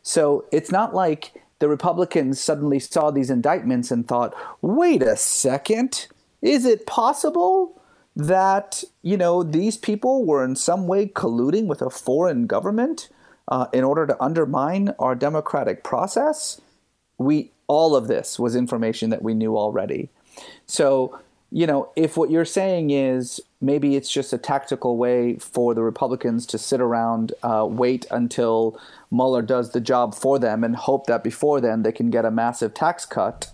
So 0.02 0.46
it's 0.50 0.70
not 0.70 0.94
like 0.94 1.32
the 1.58 1.68
republicans 1.68 2.40
suddenly 2.40 2.78
saw 2.78 3.10
these 3.10 3.30
indictments 3.30 3.90
and 3.90 4.06
thought 4.06 4.34
wait 4.62 5.02
a 5.02 5.16
second. 5.16 6.06
Is 6.42 6.64
it 6.64 6.86
possible 6.86 7.79
that 8.16 8.82
you 9.02 9.16
know 9.16 9.42
these 9.42 9.76
people 9.76 10.24
were 10.24 10.44
in 10.44 10.56
some 10.56 10.86
way 10.86 11.06
colluding 11.06 11.66
with 11.66 11.80
a 11.80 11.90
foreign 11.90 12.46
government 12.46 13.08
uh, 13.48 13.66
in 13.72 13.84
order 13.84 14.06
to 14.06 14.22
undermine 14.22 14.94
our 14.98 15.14
democratic 15.14 15.82
process. 15.84 16.60
We 17.18 17.50
all 17.66 17.94
of 17.94 18.08
this 18.08 18.38
was 18.38 18.56
information 18.56 19.10
that 19.10 19.22
we 19.22 19.34
knew 19.34 19.56
already. 19.56 20.08
So 20.66 21.20
you 21.52 21.66
know, 21.66 21.90
if 21.96 22.16
what 22.16 22.30
you're 22.30 22.44
saying 22.44 22.90
is 22.90 23.40
maybe 23.60 23.96
it's 23.96 24.10
just 24.10 24.32
a 24.32 24.38
tactical 24.38 24.96
way 24.96 25.36
for 25.36 25.74
the 25.74 25.82
Republicans 25.82 26.46
to 26.46 26.58
sit 26.58 26.80
around, 26.80 27.32
uh, 27.42 27.66
wait 27.68 28.06
until 28.10 28.80
Mueller 29.10 29.42
does 29.42 29.72
the 29.72 29.80
job 29.80 30.14
for 30.14 30.38
them, 30.38 30.62
and 30.62 30.76
hope 30.76 31.06
that 31.06 31.24
before 31.24 31.60
then 31.60 31.82
they 31.82 31.92
can 31.92 32.10
get 32.10 32.24
a 32.24 32.30
massive 32.30 32.72
tax 32.72 33.04
cut, 33.04 33.52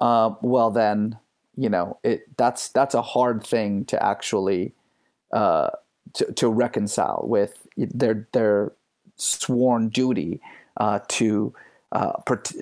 uh, 0.00 0.34
well, 0.40 0.70
then 0.70 1.18
you 1.56 1.68
know 1.68 1.98
it 2.02 2.24
that's 2.36 2.68
that's 2.70 2.94
a 2.94 3.02
hard 3.02 3.44
thing 3.44 3.84
to 3.86 4.02
actually 4.02 4.72
uh, 5.32 5.70
to, 6.14 6.32
to 6.32 6.48
reconcile 6.48 7.24
with 7.26 7.66
their 7.76 8.28
their 8.32 8.72
sworn 9.16 9.88
duty 9.88 10.40
uh, 10.78 11.00
to 11.08 11.54
uh, 11.92 12.12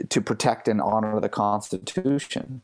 to 0.08 0.20
protect 0.20 0.68
and 0.68 0.80
honor 0.80 1.20
the 1.20 1.28
Constitution. 1.28 2.62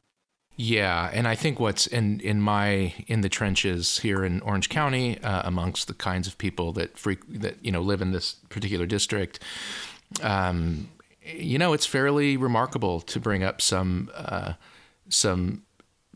Yeah, 0.58 1.10
and 1.12 1.28
I 1.28 1.34
think 1.34 1.60
what's 1.60 1.86
in 1.86 2.20
in 2.20 2.40
my 2.40 2.94
in 3.06 3.20
the 3.20 3.28
trenches 3.28 3.98
here 3.98 4.24
in 4.24 4.40
Orange 4.40 4.68
County, 4.68 5.20
uh, 5.20 5.42
amongst 5.44 5.86
the 5.86 5.94
kinds 5.94 6.26
of 6.26 6.38
people 6.38 6.72
that 6.72 6.98
freak 6.98 7.20
that 7.28 7.56
you 7.62 7.70
know 7.70 7.82
live 7.82 8.00
in 8.00 8.12
this 8.12 8.36
particular 8.48 8.86
district, 8.86 9.38
um, 10.22 10.88
you 11.22 11.58
know, 11.58 11.72
it's 11.72 11.86
fairly 11.86 12.36
remarkable 12.36 13.00
to 13.02 13.20
bring 13.20 13.42
up 13.42 13.60
some 13.60 14.10
uh, 14.14 14.54
some 15.08 15.62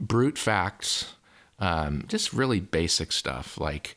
brute 0.00 0.38
facts, 0.38 1.14
um, 1.58 2.04
just 2.08 2.32
really 2.32 2.58
basic 2.58 3.12
stuff 3.12 3.58
like 3.58 3.96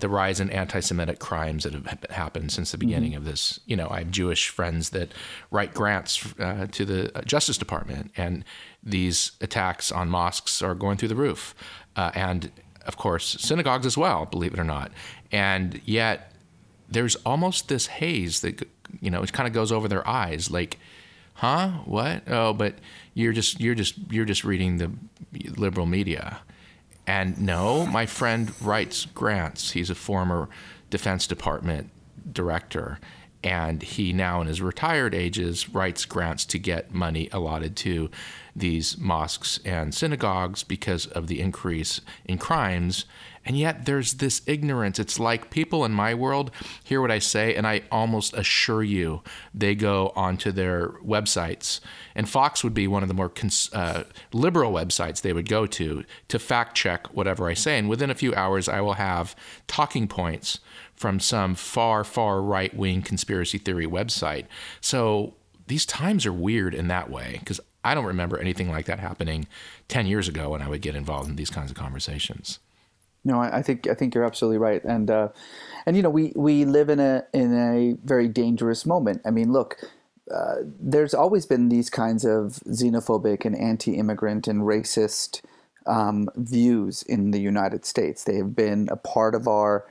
the 0.00 0.08
rise 0.08 0.38
in 0.38 0.50
anti-Semitic 0.50 1.18
crimes 1.18 1.64
that 1.64 1.72
have 1.72 2.04
happened 2.10 2.52
since 2.52 2.72
the 2.72 2.76
mm-hmm. 2.76 2.88
beginning 2.88 3.10
mm-hmm. 3.12 3.18
of 3.18 3.24
this. 3.24 3.58
You 3.64 3.76
know, 3.76 3.88
I 3.88 4.00
have 4.00 4.10
Jewish 4.10 4.48
friends 4.48 4.90
that 4.90 5.12
write 5.50 5.72
grants 5.72 6.34
uh, 6.38 6.66
to 6.72 6.84
the 6.84 7.18
uh, 7.18 7.22
Justice 7.22 7.56
Department, 7.56 8.10
and 8.16 8.44
these 8.82 9.32
attacks 9.40 9.90
on 9.90 10.10
mosques 10.10 10.60
are 10.60 10.74
going 10.74 10.98
through 10.98 11.08
the 11.08 11.16
roof, 11.16 11.54
uh, 11.96 12.10
and 12.14 12.50
of 12.84 12.96
course 12.96 13.36
synagogues 13.40 13.86
as 13.86 13.96
well, 13.96 14.26
believe 14.26 14.52
it 14.52 14.58
or 14.58 14.64
not. 14.64 14.92
And 15.30 15.80
yet, 15.84 16.32
there's 16.88 17.16
almost 17.24 17.68
this 17.68 17.86
haze 17.86 18.40
that 18.40 18.68
you 19.00 19.10
know 19.10 19.22
it 19.22 19.32
kind 19.32 19.46
of 19.46 19.54
goes 19.54 19.72
over 19.72 19.88
their 19.88 20.06
eyes, 20.06 20.50
like, 20.50 20.78
huh, 21.42 21.70
what? 21.86 22.22
Oh, 22.28 22.52
but 22.52 22.76
you're 23.14 23.32
just 23.32 23.60
you're 23.60 23.74
just 23.74 23.94
you're 24.10 24.24
just 24.24 24.44
reading 24.44 24.76
the 24.78 24.92
liberal 25.56 25.86
media. 25.86 26.38
And 27.04 27.36
no, 27.40 27.84
my 27.84 28.06
friend 28.06 28.52
writes 28.60 29.06
grants. 29.06 29.72
He's 29.72 29.90
a 29.90 29.96
former 29.96 30.48
Defense 30.88 31.26
Department 31.26 31.90
director, 32.32 33.00
and 33.44 33.82
he 33.82 34.12
now 34.12 34.40
in 34.40 34.46
his 34.46 34.62
retired 34.62 35.14
ages 35.14 35.68
writes 35.68 36.04
grants 36.04 36.44
to 36.46 36.58
get 36.58 36.94
money 36.94 37.28
allotted 37.32 37.76
to 37.76 38.10
these 38.54 38.98
mosques 38.98 39.58
and 39.64 39.94
synagogues 39.94 40.62
because 40.62 41.06
of 41.06 41.26
the 41.26 41.40
increase 41.40 42.00
in 42.24 42.38
crimes 42.38 43.04
and 43.44 43.58
yet 43.58 43.86
there's 43.86 44.14
this 44.14 44.42
ignorance. 44.46 44.98
It's 44.98 45.18
like 45.18 45.50
people 45.50 45.84
in 45.84 45.92
my 45.92 46.14
world 46.14 46.50
hear 46.84 47.00
what 47.00 47.10
I 47.10 47.18
say, 47.18 47.54
and 47.54 47.66
I 47.66 47.82
almost 47.90 48.34
assure 48.34 48.82
you 48.82 49.22
they 49.52 49.74
go 49.74 50.12
onto 50.14 50.52
their 50.52 50.90
websites. 51.04 51.80
And 52.14 52.28
Fox 52.28 52.62
would 52.62 52.74
be 52.74 52.86
one 52.86 53.02
of 53.02 53.08
the 53.08 53.14
more 53.14 53.28
cons- 53.28 53.72
uh, 53.72 54.04
liberal 54.32 54.72
websites 54.72 55.22
they 55.22 55.32
would 55.32 55.48
go 55.48 55.66
to 55.66 56.04
to 56.28 56.38
fact 56.38 56.76
check 56.76 57.12
whatever 57.14 57.48
I 57.48 57.54
say. 57.54 57.78
And 57.78 57.88
within 57.88 58.10
a 58.10 58.14
few 58.14 58.34
hours, 58.34 58.68
I 58.68 58.80
will 58.80 58.94
have 58.94 59.34
talking 59.66 60.06
points 60.06 60.60
from 61.02 61.18
some 61.18 61.56
far, 61.56 62.04
far 62.04 62.40
right 62.40 62.74
wing 62.76 63.02
conspiracy 63.02 63.58
theory 63.58 63.86
website. 63.86 64.46
So 64.80 65.34
these 65.66 65.84
times 65.84 66.24
are 66.24 66.32
weird 66.32 66.74
in 66.74 66.86
that 66.88 67.10
way 67.10 67.38
because 67.40 67.60
I 67.82 67.96
don't 67.96 68.04
remember 68.04 68.38
anything 68.38 68.70
like 68.70 68.86
that 68.86 69.00
happening 69.00 69.48
10 69.88 70.06
years 70.06 70.28
ago 70.28 70.50
when 70.50 70.62
I 70.62 70.68
would 70.68 70.80
get 70.80 70.94
involved 70.94 71.28
in 71.28 71.34
these 71.34 71.50
kinds 71.50 71.72
of 71.72 71.76
conversations. 71.76 72.60
No, 73.24 73.40
I, 73.40 73.62
think 73.62 73.88
I 73.88 73.94
think 73.94 74.14
you're 74.14 74.24
absolutely 74.24 74.58
right, 74.58 74.82
and 74.82 75.08
uh, 75.08 75.28
and 75.86 75.96
you 75.96 76.02
know 76.02 76.10
we 76.10 76.32
we 76.34 76.64
live 76.64 76.88
in 76.88 76.98
a 76.98 77.22
in 77.32 77.54
a 77.56 77.94
very 78.04 78.26
dangerous 78.26 78.84
moment. 78.84 79.22
I 79.24 79.30
mean, 79.30 79.52
look, 79.52 79.76
uh, 80.28 80.56
there's 80.64 81.14
always 81.14 81.46
been 81.46 81.68
these 81.68 81.88
kinds 81.88 82.24
of 82.24 82.58
xenophobic 82.66 83.44
and 83.44 83.56
anti-immigrant 83.56 84.48
and 84.48 84.62
racist 84.62 85.40
um, 85.86 86.30
views 86.34 87.04
in 87.04 87.30
the 87.30 87.40
United 87.40 87.84
States. 87.84 88.24
They 88.24 88.38
have 88.38 88.56
been 88.56 88.88
a 88.90 88.96
part 88.96 89.36
of 89.36 89.46
our 89.46 89.86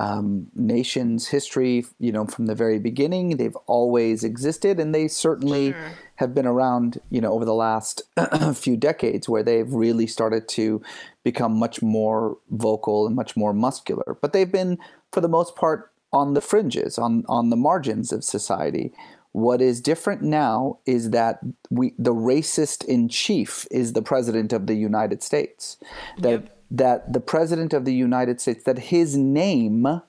um, 0.00 0.46
nation's 0.54 1.28
history, 1.28 1.84
you 1.98 2.10
know, 2.10 2.24
from 2.24 2.46
the 2.46 2.54
very 2.54 2.78
beginning. 2.78 3.36
They've 3.36 3.56
always 3.66 4.24
existed, 4.24 4.80
and 4.80 4.94
they 4.94 5.08
certainly 5.08 5.72
sure. 5.72 5.92
have 6.16 6.34
been 6.34 6.46
around, 6.46 6.98
you 7.10 7.20
know, 7.20 7.32
over 7.32 7.44
the 7.44 7.54
last 7.54 8.02
few 8.54 8.78
decades, 8.78 9.28
where 9.28 9.42
they've 9.42 9.70
really 9.70 10.06
started 10.06 10.48
to 10.48 10.80
become 11.22 11.58
much 11.58 11.82
more 11.82 12.38
vocal 12.50 13.06
and 13.06 13.14
much 13.14 13.36
more 13.36 13.52
muscular. 13.52 14.16
But 14.22 14.32
they've 14.32 14.50
been, 14.50 14.78
for 15.12 15.20
the 15.20 15.28
most 15.28 15.54
part, 15.54 15.92
on 16.14 16.32
the 16.32 16.40
fringes, 16.40 16.96
on 16.98 17.24
on 17.28 17.50
the 17.50 17.56
margins 17.56 18.10
of 18.10 18.24
society. 18.24 18.94
What 19.32 19.60
is 19.60 19.82
different 19.82 20.22
now 20.22 20.78
is 20.86 21.10
that 21.10 21.40
we 21.68 21.92
the 21.98 22.14
racist 22.14 22.86
in 22.86 23.10
chief 23.10 23.66
is 23.70 23.92
the 23.92 24.02
president 24.02 24.54
of 24.54 24.66
the 24.66 24.74
United 24.74 25.22
States. 25.22 25.76
That 26.18 26.30
yep. 26.30 26.59
That 26.70 27.12
the 27.12 27.20
president 27.20 27.72
of 27.72 27.84
the 27.84 27.94
United 27.94 28.40
States 28.40 28.64
that 28.64 28.78
his 28.78 29.16
name 29.16 30.02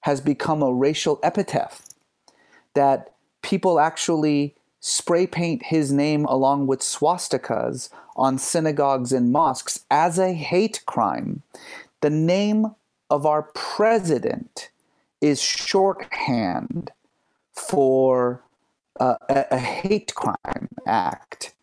has 0.00 0.20
become 0.20 0.62
a 0.62 0.72
racial 0.72 1.18
epithet. 1.22 1.80
That 2.74 3.14
people 3.42 3.78
actually 3.78 4.54
spray 4.80 5.26
paint 5.26 5.64
his 5.64 5.92
name 5.92 6.26
along 6.26 6.66
with 6.66 6.80
swastikas 6.80 7.88
on 8.16 8.36
synagogues 8.36 9.12
and 9.12 9.32
mosques 9.32 9.80
as 9.90 10.18
a 10.18 10.34
hate 10.34 10.82
crime. 10.84 11.42
The 12.02 12.10
name 12.10 12.74
of 13.08 13.24
our 13.24 13.44
president 13.54 14.70
is 15.20 15.40
shorthand 15.40 16.90
for 17.54 18.42
uh, 19.00 19.16
a, 19.28 19.46
a, 19.52 19.58
hate 19.58 20.14
crime 20.14 20.68
act 20.86 21.53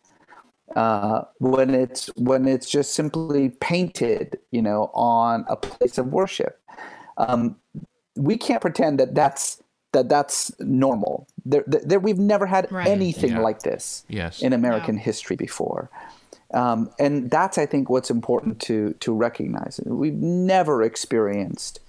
uh, 0.76 1.22
when 1.38 1.74
it's 1.74 2.06
when 2.16 2.46
it's 2.46 2.68
just 2.68 2.94
simply 2.94 3.50
painted, 3.50 4.38
you 4.50 4.62
know, 4.62 4.90
on 4.94 5.44
a 5.48 5.56
place 5.56 5.98
of 5.98 6.06
worship. 6.06 6.60
Um, 7.18 7.56
we 8.16 8.36
can't 8.36 8.60
pretend 8.60 8.98
that 9.00 9.14
that's 9.14 9.62
that 9.92 10.08
that's 10.08 10.52
normal. 10.60 11.28
There, 11.44 11.64
there 11.66 12.00
we've 12.00 12.18
never 12.18 12.46
had 12.46 12.70
right. 12.72 12.86
anything 12.86 13.32
yeah. 13.32 13.40
like 13.40 13.62
this 13.62 14.04
yes. 14.08 14.42
in 14.42 14.52
American 14.52 14.96
yeah. 14.96 15.02
history 15.02 15.36
before. 15.36 15.90
Um, 16.54 16.90
and 16.98 17.30
that's, 17.30 17.56
I 17.56 17.64
think, 17.64 17.88
what's 17.88 18.10
important 18.10 18.60
to 18.62 18.94
to 19.00 19.14
recognize. 19.14 19.80
We've 19.84 20.14
never 20.14 20.82
experienced 20.82 21.80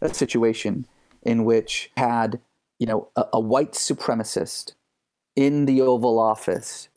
a 0.00 0.12
situation 0.12 0.86
in 1.22 1.44
which 1.44 1.90
had 1.96 2.40
you 2.78 2.86
know 2.86 3.08
a, 3.16 3.24
a 3.34 3.40
white 3.40 3.72
supremacist 3.72 4.72
in 5.36 5.66
the 5.66 5.80
Oval 5.80 6.18
Office 6.18 6.88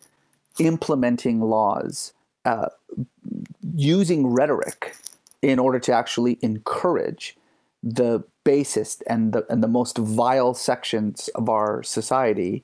implementing 0.61 1.41
laws, 1.41 2.13
uh, 2.45 2.69
using 3.75 4.27
rhetoric 4.27 4.95
in 5.41 5.57
order 5.59 5.79
to 5.79 5.91
actually 5.91 6.37
encourage 6.41 7.35
the 7.83 8.23
basest 8.43 9.03
and 9.07 9.33
the 9.33 9.45
and 9.49 9.63
the 9.63 9.67
most 9.67 9.97
vile 9.97 10.53
sections 10.53 11.29
of 11.35 11.49
our 11.49 11.81
society 11.81 12.63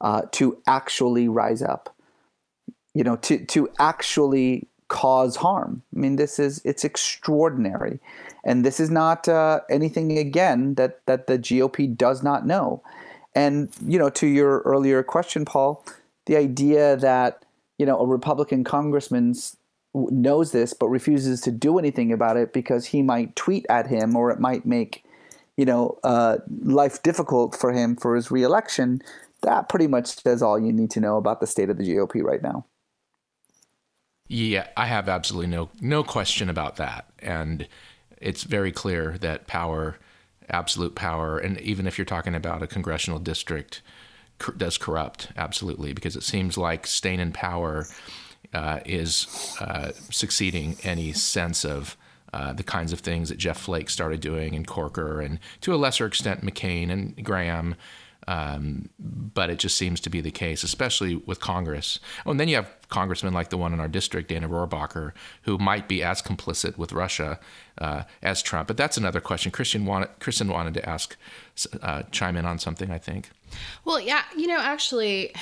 uh, 0.00 0.22
to 0.32 0.58
actually 0.66 1.28
rise 1.28 1.62
up. 1.62 1.94
You 2.94 3.04
know, 3.04 3.16
to 3.16 3.44
to 3.46 3.68
actually 3.78 4.68
cause 4.88 5.36
harm. 5.36 5.82
I 5.94 6.00
mean, 6.00 6.16
this 6.16 6.38
is 6.38 6.60
it's 6.64 6.84
extraordinary, 6.84 8.00
and 8.44 8.64
this 8.64 8.80
is 8.80 8.90
not 8.90 9.28
uh, 9.28 9.60
anything 9.70 10.18
again 10.18 10.74
that 10.74 11.00
that 11.06 11.26
the 11.26 11.38
GOP 11.38 11.96
does 11.96 12.22
not 12.22 12.46
know. 12.46 12.82
And 13.34 13.70
you 13.86 13.98
know, 13.98 14.10
to 14.10 14.26
your 14.26 14.60
earlier 14.60 15.02
question, 15.02 15.44
Paul, 15.44 15.84
the 16.28 16.36
idea 16.36 16.96
that 16.96 17.44
you 17.78 17.86
know 17.86 17.98
a 17.98 18.06
Republican 18.06 18.62
congressman 18.62 19.34
knows 19.94 20.52
this 20.52 20.72
but 20.74 20.88
refuses 20.88 21.40
to 21.40 21.50
do 21.50 21.78
anything 21.78 22.12
about 22.12 22.36
it 22.36 22.52
because 22.52 22.86
he 22.86 23.02
might 23.02 23.34
tweet 23.34 23.66
at 23.68 23.88
him 23.88 24.14
or 24.14 24.30
it 24.30 24.38
might 24.38 24.64
make 24.64 25.02
you 25.56 25.64
know 25.64 25.98
uh, 26.04 26.36
life 26.62 27.02
difficult 27.02 27.56
for 27.56 27.72
him 27.72 27.96
for 27.96 28.14
his 28.14 28.30
reelection. 28.30 29.02
That 29.42 29.68
pretty 29.68 29.86
much 29.86 30.06
says 30.22 30.42
all 30.42 30.58
you 30.58 30.72
need 30.72 30.90
to 30.92 31.00
know 31.00 31.16
about 31.16 31.40
the 31.40 31.46
state 31.46 31.70
of 31.70 31.78
the 31.78 31.84
GOP 31.84 32.22
right 32.22 32.42
now. 32.42 32.66
Yeah, 34.28 34.66
I 34.76 34.86
have 34.86 35.08
absolutely 35.08 35.48
no 35.48 35.70
no 35.80 36.04
question 36.04 36.50
about 36.50 36.76
that, 36.76 37.06
and 37.20 37.66
it's 38.18 38.42
very 38.42 38.70
clear 38.70 39.16
that 39.18 39.46
power, 39.46 39.96
absolute 40.50 40.94
power, 40.94 41.38
and 41.38 41.58
even 41.62 41.86
if 41.86 41.96
you're 41.96 42.04
talking 42.04 42.34
about 42.34 42.62
a 42.62 42.66
congressional 42.66 43.18
district, 43.18 43.80
does 44.56 44.78
corrupt 44.78 45.28
absolutely 45.36 45.92
because 45.92 46.16
it 46.16 46.22
seems 46.22 46.56
like 46.56 46.86
staying 46.86 47.20
in 47.20 47.32
power 47.32 47.86
uh, 48.54 48.80
is 48.86 49.56
uh, 49.60 49.92
succeeding 50.10 50.76
any 50.82 51.12
sense 51.12 51.64
of. 51.64 51.96
Uh, 52.30 52.52
the 52.52 52.62
kinds 52.62 52.92
of 52.92 53.00
things 53.00 53.30
that 53.30 53.38
Jeff 53.38 53.58
Flake 53.58 53.88
started 53.88 54.20
doing 54.20 54.54
and 54.54 54.66
Corker 54.66 55.22
and 55.22 55.38
to 55.62 55.74
a 55.74 55.76
lesser 55.76 56.04
extent 56.04 56.44
McCain 56.44 56.90
and 56.90 57.24
Graham 57.24 57.74
um, 58.28 58.90
but 58.98 59.48
it 59.48 59.58
just 59.58 59.74
seems 59.78 60.00
to 60.00 60.10
be 60.10 60.20
the 60.20 60.30
case, 60.30 60.62
especially 60.62 61.16
with 61.16 61.40
Congress. 61.40 61.98
Oh, 62.26 62.30
and 62.30 62.38
then 62.38 62.46
you 62.46 62.56
have 62.56 62.70
congressmen 62.90 63.32
like 63.32 63.48
the 63.48 63.56
one 63.56 63.72
in 63.72 63.80
our 63.80 63.88
district, 63.88 64.28
Dana 64.28 64.46
Rohrabacher, 64.46 65.12
who 65.42 65.56
might 65.56 65.88
be 65.88 66.02
as 66.02 66.20
complicit 66.20 66.76
with 66.76 66.92
Russia 66.92 67.40
uh, 67.78 68.02
as 68.22 68.42
Trump. 68.42 68.68
But 68.68 68.76
that's 68.76 68.98
another 68.98 69.22
question. 69.22 69.50
Christian 69.50 69.86
wanted, 69.86 70.10
Kristen 70.20 70.48
wanted 70.48 70.74
to 70.74 70.86
ask, 70.86 71.16
uh, 71.80 72.02
chime 72.10 72.36
in 72.36 72.44
on 72.44 72.58
something, 72.58 72.90
I 72.90 72.98
think. 72.98 73.30
Well, 73.84 74.00
yeah, 74.00 74.22
you 74.36 74.46
know, 74.46 74.58
actually, 74.58 75.34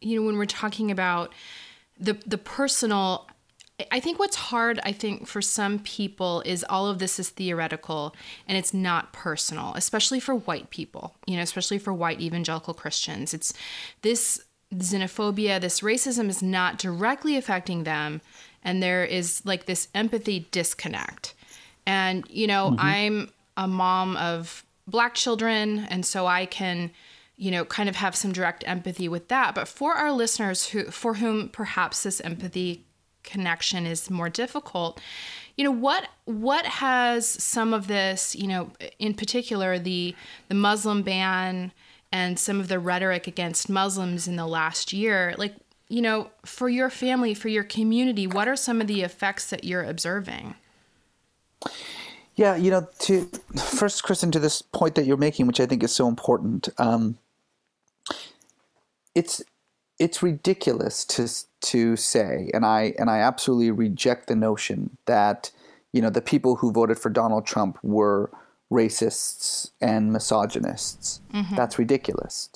you 0.00 0.18
know, 0.18 0.26
when 0.26 0.36
we're 0.36 0.46
talking 0.46 0.90
about 0.90 1.32
the 1.98 2.14
the 2.26 2.38
personal 2.38 3.26
I 3.90 4.00
think 4.00 4.18
what's 4.18 4.36
hard, 4.36 4.80
I 4.84 4.92
think, 4.92 5.26
for 5.26 5.42
some 5.42 5.78
people 5.80 6.42
is 6.46 6.64
all 6.68 6.86
of 6.86 6.98
this 6.98 7.18
is 7.18 7.28
theoretical 7.28 8.14
and 8.48 8.56
it's 8.56 8.72
not 8.72 9.12
personal, 9.12 9.74
especially 9.74 10.18
for 10.18 10.34
white 10.34 10.70
people, 10.70 11.14
you 11.26 11.36
know, 11.36 11.42
especially 11.42 11.78
for 11.78 11.92
white 11.92 12.20
evangelical 12.20 12.72
Christians. 12.72 13.34
It's 13.34 13.52
this 14.00 14.42
xenophobia, 14.74 15.60
this 15.60 15.80
racism 15.80 16.28
is 16.28 16.42
not 16.42 16.78
directly 16.78 17.36
affecting 17.36 17.84
them. 17.84 18.22
And 18.62 18.82
there 18.82 19.04
is 19.04 19.42
like 19.44 19.66
this 19.66 19.88
empathy 19.94 20.48
disconnect. 20.50 21.34
And, 21.86 22.24
you 22.30 22.46
know, 22.46 22.70
mm-hmm. 22.70 22.80
I'm 22.80 23.30
a 23.58 23.68
mom 23.68 24.16
of 24.16 24.64
black 24.86 25.14
children. 25.14 25.80
And 25.90 26.04
so 26.04 26.26
I 26.26 26.46
can, 26.46 26.90
you 27.36 27.50
know, 27.50 27.64
kind 27.64 27.88
of 27.88 27.96
have 27.96 28.16
some 28.16 28.32
direct 28.32 28.64
empathy 28.66 29.08
with 29.08 29.28
that. 29.28 29.54
But 29.54 29.68
for 29.68 29.94
our 29.94 30.12
listeners 30.12 30.68
who, 30.68 30.84
for 30.90 31.14
whom 31.14 31.48
perhaps 31.48 32.02
this 32.02 32.20
empathy 32.20 32.84
connection 33.22 33.86
is 33.86 34.08
more 34.08 34.28
difficult 34.28 35.00
you 35.56 35.64
know 35.64 35.70
what 35.70 36.08
what 36.24 36.66
has 36.66 37.26
some 37.26 37.72
of 37.74 37.86
this 37.86 38.36
you 38.36 38.46
know 38.46 38.70
in 38.98 39.14
particular 39.14 39.78
the 39.78 40.14
the 40.48 40.54
muslim 40.54 41.02
ban 41.02 41.72
and 42.12 42.38
some 42.38 42.60
of 42.60 42.68
the 42.68 42.78
rhetoric 42.78 43.26
against 43.26 43.68
muslims 43.68 44.28
in 44.28 44.36
the 44.36 44.46
last 44.46 44.92
year 44.92 45.34
like 45.38 45.54
you 45.88 46.02
know 46.02 46.30
for 46.44 46.68
your 46.68 46.90
family 46.90 47.34
for 47.34 47.48
your 47.48 47.64
community 47.64 48.26
what 48.26 48.48
are 48.48 48.56
some 48.56 48.80
of 48.80 48.86
the 48.86 49.02
effects 49.02 49.50
that 49.50 49.64
you're 49.64 49.84
observing 49.84 50.54
yeah 52.36 52.56
you 52.56 52.70
know 52.70 52.86
to 52.98 53.28
first 53.56 54.02
kristen 54.02 54.30
to 54.30 54.38
this 54.38 54.62
point 54.62 54.94
that 54.94 55.06
you're 55.06 55.16
making 55.16 55.46
which 55.46 55.60
i 55.60 55.66
think 55.66 55.82
is 55.82 55.94
so 55.94 56.08
important 56.08 56.68
um, 56.78 57.18
it's 59.14 59.42
it's 59.98 60.22
ridiculous 60.22 61.04
to 61.04 61.28
to 61.62 61.96
say, 61.96 62.50
and 62.52 62.64
I 62.64 62.94
and 62.98 63.10
I 63.10 63.18
absolutely 63.18 63.70
reject 63.70 64.28
the 64.28 64.36
notion 64.36 64.96
that 65.06 65.50
you 65.92 66.02
know 66.02 66.10
the 66.10 66.20
people 66.20 66.56
who 66.56 66.70
voted 66.70 66.98
for 66.98 67.10
Donald 67.10 67.46
Trump 67.46 67.78
were 67.82 68.30
racists 68.70 69.70
and 69.80 70.12
misogynists. 70.12 71.20
Mm-hmm. 71.32 71.56
That's 71.56 71.78
ridiculous. 71.78 72.50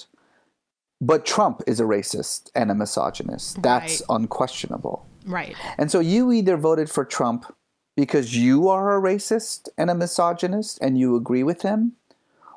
But 1.00 1.24
Trump 1.24 1.62
is 1.66 1.80
a 1.80 1.84
racist 1.84 2.50
and 2.54 2.70
a 2.70 2.74
misogynist. 2.74 3.62
That's 3.62 4.02
right. 4.02 4.16
unquestionable. 4.16 5.06
Right. 5.24 5.56
And 5.78 5.90
so 5.90 5.98
you 6.00 6.30
either 6.30 6.58
voted 6.58 6.90
for 6.90 7.06
Trump 7.06 7.46
because 8.00 8.34
you 8.34 8.66
are 8.66 8.96
a 8.96 9.00
racist 9.02 9.68
and 9.76 9.90
a 9.90 9.94
misogynist 9.94 10.78
and 10.80 10.98
you 10.98 11.16
agree 11.16 11.42
with 11.42 11.60
him, 11.60 11.92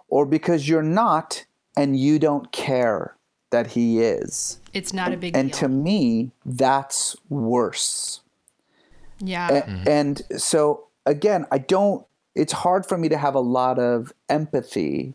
or 0.07 0.25
because 0.25 0.69
you're 0.69 0.81
not 0.81 1.43
and 1.75 1.99
you 1.99 2.17
don't 2.17 2.53
care 2.53 3.17
that 3.49 3.67
he 3.67 3.99
is. 3.99 4.59
It's 4.73 4.93
not 4.93 5.11
a 5.11 5.17
big 5.17 5.35
and 5.35 5.51
deal. 5.51 5.59
to 5.59 5.67
me, 5.67 6.31
that's 6.45 7.17
worse. 7.27 8.21
Yeah. 9.19 9.49
A- 9.49 9.61
mm-hmm. 9.63 9.83
And 9.85 10.21
so 10.37 10.87
again, 11.05 11.45
I 11.51 11.57
don't 11.57 12.05
it's 12.35 12.53
hard 12.53 12.85
for 12.85 12.97
me 12.97 13.09
to 13.09 13.17
have 13.17 13.35
a 13.35 13.41
lot 13.41 13.77
of 13.77 14.13
empathy 14.29 15.13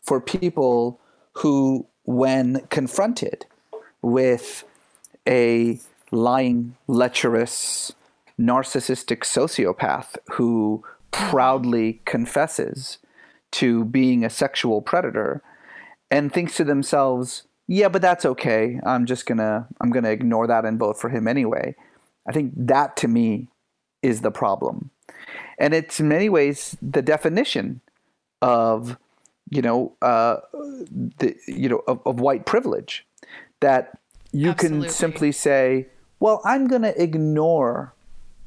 for 0.00 0.22
people 0.22 0.98
who 1.34 1.86
when 2.04 2.66
confronted 2.70 3.44
with 4.00 4.64
a 5.28 5.78
lying, 6.10 6.76
lecherous, 6.86 7.92
narcissistic 8.40 9.20
sociopath 9.20 10.16
who 10.32 10.84
proudly 11.10 12.00
confesses 12.04 12.98
to 13.52 13.84
being 13.84 14.24
a 14.24 14.30
sexual 14.30 14.82
predator 14.82 15.42
and 16.10 16.32
thinks 16.32 16.56
to 16.56 16.64
themselves, 16.64 17.44
yeah, 17.66 17.88
but 17.88 18.02
that's 18.02 18.24
okay. 18.24 18.78
I'm 18.84 19.06
just 19.06 19.26
gonna 19.26 19.66
I'm 19.80 19.90
gonna 19.90 20.10
ignore 20.10 20.46
that 20.46 20.64
and 20.64 20.78
vote 20.78 21.00
for 21.00 21.08
him 21.08 21.26
anyway. 21.26 21.74
I 22.28 22.32
think 22.32 22.52
that 22.56 22.96
to 22.98 23.08
me 23.08 23.48
is 24.02 24.20
the 24.20 24.30
problem. 24.30 24.90
and 25.58 25.74
it's 25.74 26.00
in 26.00 26.08
many 26.08 26.28
ways 26.28 26.76
the 26.82 27.02
definition 27.02 27.80
of 28.42 28.98
you 29.50 29.62
know 29.62 29.96
uh, 30.02 30.36
the 30.52 31.34
you 31.46 31.68
know 31.68 31.82
of, 31.86 32.00
of 32.04 32.20
white 32.20 32.46
privilege 32.46 33.06
that 33.60 33.98
you 34.32 34.50
Absolutely. 34.50 34.86
can 34.88 34.92
simply 34.92 35.32
say, 35.32 35.86
well, 36.20 36.42
I'm 36.44 36.66
going 36.66 36.82
to 36.82 37.02
ignore 37.02 37.94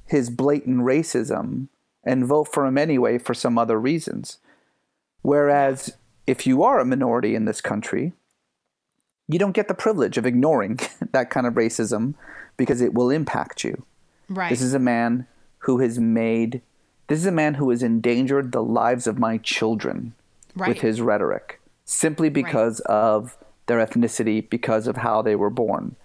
his 0.09 0.29
blatant 0.29 0.79
racism 0.79 1.67
and 2.03 2.25
vote 2.25 2.45
for 2.45 2.65
him 2.65 2.77
anyway 2.77 3.17
for 3.17 3.33
some 3.33 3.57
other 3.57 3.79
reasons. 3.79 4.39
Whereas 5.21 5.95
if 6.25 6.47
you 6.47 6.63
are 6.63 6.79
a 6.79 6.85
minority 6.85 7.35
in 7.35 7.45
this 7.45 7.61
country, 7.61 8.13
you 9.27 9.37
don't 9.37 9.53
get 9.53 9.67
the 9.67 9.73
privilege 9.73 10.17
of 10.17 10.25
ignoring 10.25 10.79
that 11.11 11.29
kind 11.29 11.45
of 11.45 11.53
racism 11.53 12.15
because 12.57 12.81
it 12.81 12.93
will 12.93 13.09
impact 13.09 13.63
you. 13.63 13.85
Right. 14.27 14.49
This 14.49 14.61
is 14.61 14.73
a 14.73 14.79
man 14.79 15.27
who 15.59 15.79
has 15.79 15.99
made, 15.99 16.61
this 17.07 17.19
is 17.19 17.25
a 17.25 17.31
man 17.31 17.55
who 17.55 17.69
has 17.69 17.83
endangered 17.83 18.51
the 18.51 18.63
lives 18.63 19.07
of 19.07 19.19
my 19.19 19.37
children 19.37 20.13
right. 20.55 20.69
with 20.69 20.79
his 20.79 21.01
rhetoric 21.01 21.59
simply 21.85 22.29
because 22.29 22.79
of 22.81 23.37
their 23.65 23.83
ethnicity, 23.83 24.47
because 24.47 24.87
of 24.87 24.97
how 24.97 25.21
they 25.21 25.35
were 25.35 25.49
born. 25.49 25.95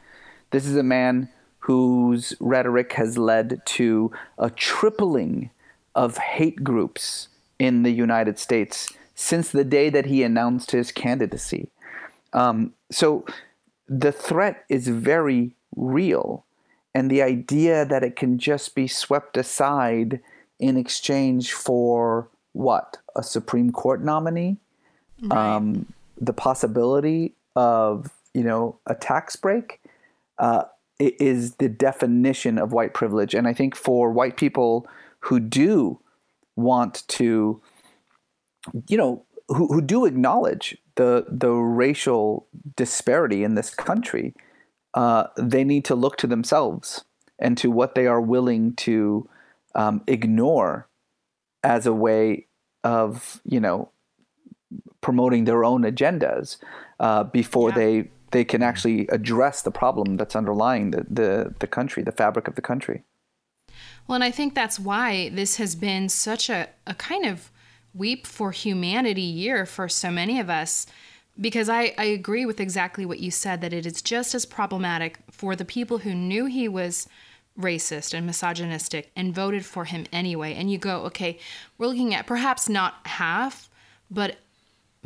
This 0.51 0.67
is 0.67 0.77
a 0.77 0.83
man 0.83 1.29
whose 1.65 2.35
rhetoric 2.41 2.93
has 2.93 3.17
led 3.17 3.59
to 3.65 4.13
a 4.37 4.51
tripling 4.51 5.49
of 5.95 6.19
hate 6.19 6.63
groups 6.63 7.29
in 7.59 7.85
the 7.85 7.91
United 7.91 8.39
States 8.39 8.93
since 9.15 9.51
the 9.51 9.65
day 9.65 9.89
that 9.89 10.05
he 10.05 10.23
announced 10.23 10.73
his 10.73 10.93
candidacy. 10.93 11.71
Um, 12.35 12.75
so 12.91 13.25
the 13.89 14.13
threat 14.13 14.67
is 14.69 14.89
very 14.89 15.55
real. 15.75 16.45
And 16.95 17.11
the 17.11 17.23
idea 17.23 17.87
that 17.87 18.03
it 18.03 18.15
can 18.15 18.39
just 18.39 18.75
be 18.75 18.87
swept 18.87 19.39
aside 19.39 20.21
in 20.59 20.77
exchange 20.77 21.55
for 21.55 22.29
what? 22.53 22.99
A 23.17 23.23
Supreme 23.23 23.73
Court 23.73 24.05
nominee? 24.05 24.59
Um, 25.31 25.87
the 26.21 26.35
possibility 26.35 27.33
of, 27.57 28.11
you 28.35 28.45
know, 28.45 28.77
a 28.87 28.95
tax 28.95 29.35
break 29.35 29.81
uh, 30.39 30.65
is 30.99 31.57
the 31.57 31.69
definition 31.69 32.59
of 32.59 32.73
white 32.73 32.95
privilege. 32.95 33.35
And 33.35 33.49
I 33.49 33.53
think 33.53 33.75
for 33.75 34.11
white 34.13 34.37
people 34.37 34.87
who 35.21 35.41
do 35.41 36.01
want 36.57 37.03
to 37.09 37.61
you 38.89 38.97
know, 38.97 39.25
who, 39.49 39.67
who 39.69 39.81
do 39.83 40.07
acknowledge 40.07 40.77
the 40.97 41.27
the 41.29 41.51
racial 41.51 42.47
disparity 42.77 43.45
in 43.45 43.55
this 43.55 43.71
country, 43.71 44.35
uh, 44.95 45.25
they 45.37 45.65
need 45.65 45.85
to 45.87 45.95
look 45.95 46.17
to 46.19 46.27
themselves 46.27 47.05
and 47.39 47.59
to 47.59 47.71
what 47.71 47.95
they 47.95 48.07
are 48.07 48.21
willing 48.21 48.75
to 48.77 49.29
um, 49.75 50.03
ignore 50.07 50.89
as 51.63 51.87
a 51.87 51.93
way 51.93 52.47
of 52.85 53.41
you 53.45 53.61
know 53.61 53.91
promoting 55.01 55.45
their 55.45 55.65
own 55.65 55.83
agendas 55.83 56.57
uh, 57.01 57.25
before 57.25 57.71
Yeah. 57.71 57.75
they 57.75 58.11
they 58.35 58.45
can 58.45 58.63
actually 58.63 59.07
address 59.09 59.63
the 59.63 59.71
problem 59.71 60.17
that's 60.17 60.37
underlying 60.37 60.91
the, 60.91 61.07
the 61.09 61.55
the 61.61 61.67
country, 61.67 62.03
the 62.03 62.13
fabric 62.13 62.49
of 62.49 62.55
the 62.57 62.63
country. 62.63 63.05
Well, 64.07 64.17
and 64.17 64.25
I 64.25 64.33
think 64.33 64.55
that's 64.55 64.79
why 64.79 65.31
this 65.31 65.57
has 65.57 65.75
been 65.75 66.09
such 66.09 66.51
a, 66.51 66.69
a 66.87 66.95
kind 66.95 67.25
of 67.25 67.51
weep 67.95 68.27
for 68.27 68.51
humanity 68.51 69.23
year 69.23 69.65
for 69.65 69.89
so 69.89 70.11
many 70.11 70.41
of 70.41 70.51
us. 70.51 70.87
Because 71.41 71.69
I, 71.69 71.95
I 71.99 72.05
agree 72.05 72.47
with 72.47 72.61
exactly 72.61 73.07
what 73.07 73.21
you 73.21 73.31
said, 73.31 73.61
that 73.61 73.73
it 73.73 73.87
is 73.87 74.03
just 74.03 74.35
as 74.35 74.47
problematic 74.47 75.19
for 75.31 75.57
the 75.57 75.65
people 75.65 75.99
who 75.99 76.15
knew 76.15 76.47
he 76.47 76.69
was 76.69 77.09
racist 77.59 78.15
and 78.15 78.27
misogynistic 78.27 79.11
and 79.17 79.35
voted 79.35 79.65
for 79.65 79.85
him 79.85 80.07
anyway. 80.13 80.55
And 80.55 80.71
you 80.71 80.79
go, 80.79 80.97
okay, 81.07 81.39
we're 81.77 81.89
looking 81.89 82.15
at 82.15 82.27
perhaps 82.27 82.69
not 82.69 82.95
half, 83.07 83.69
but 84.11 84.37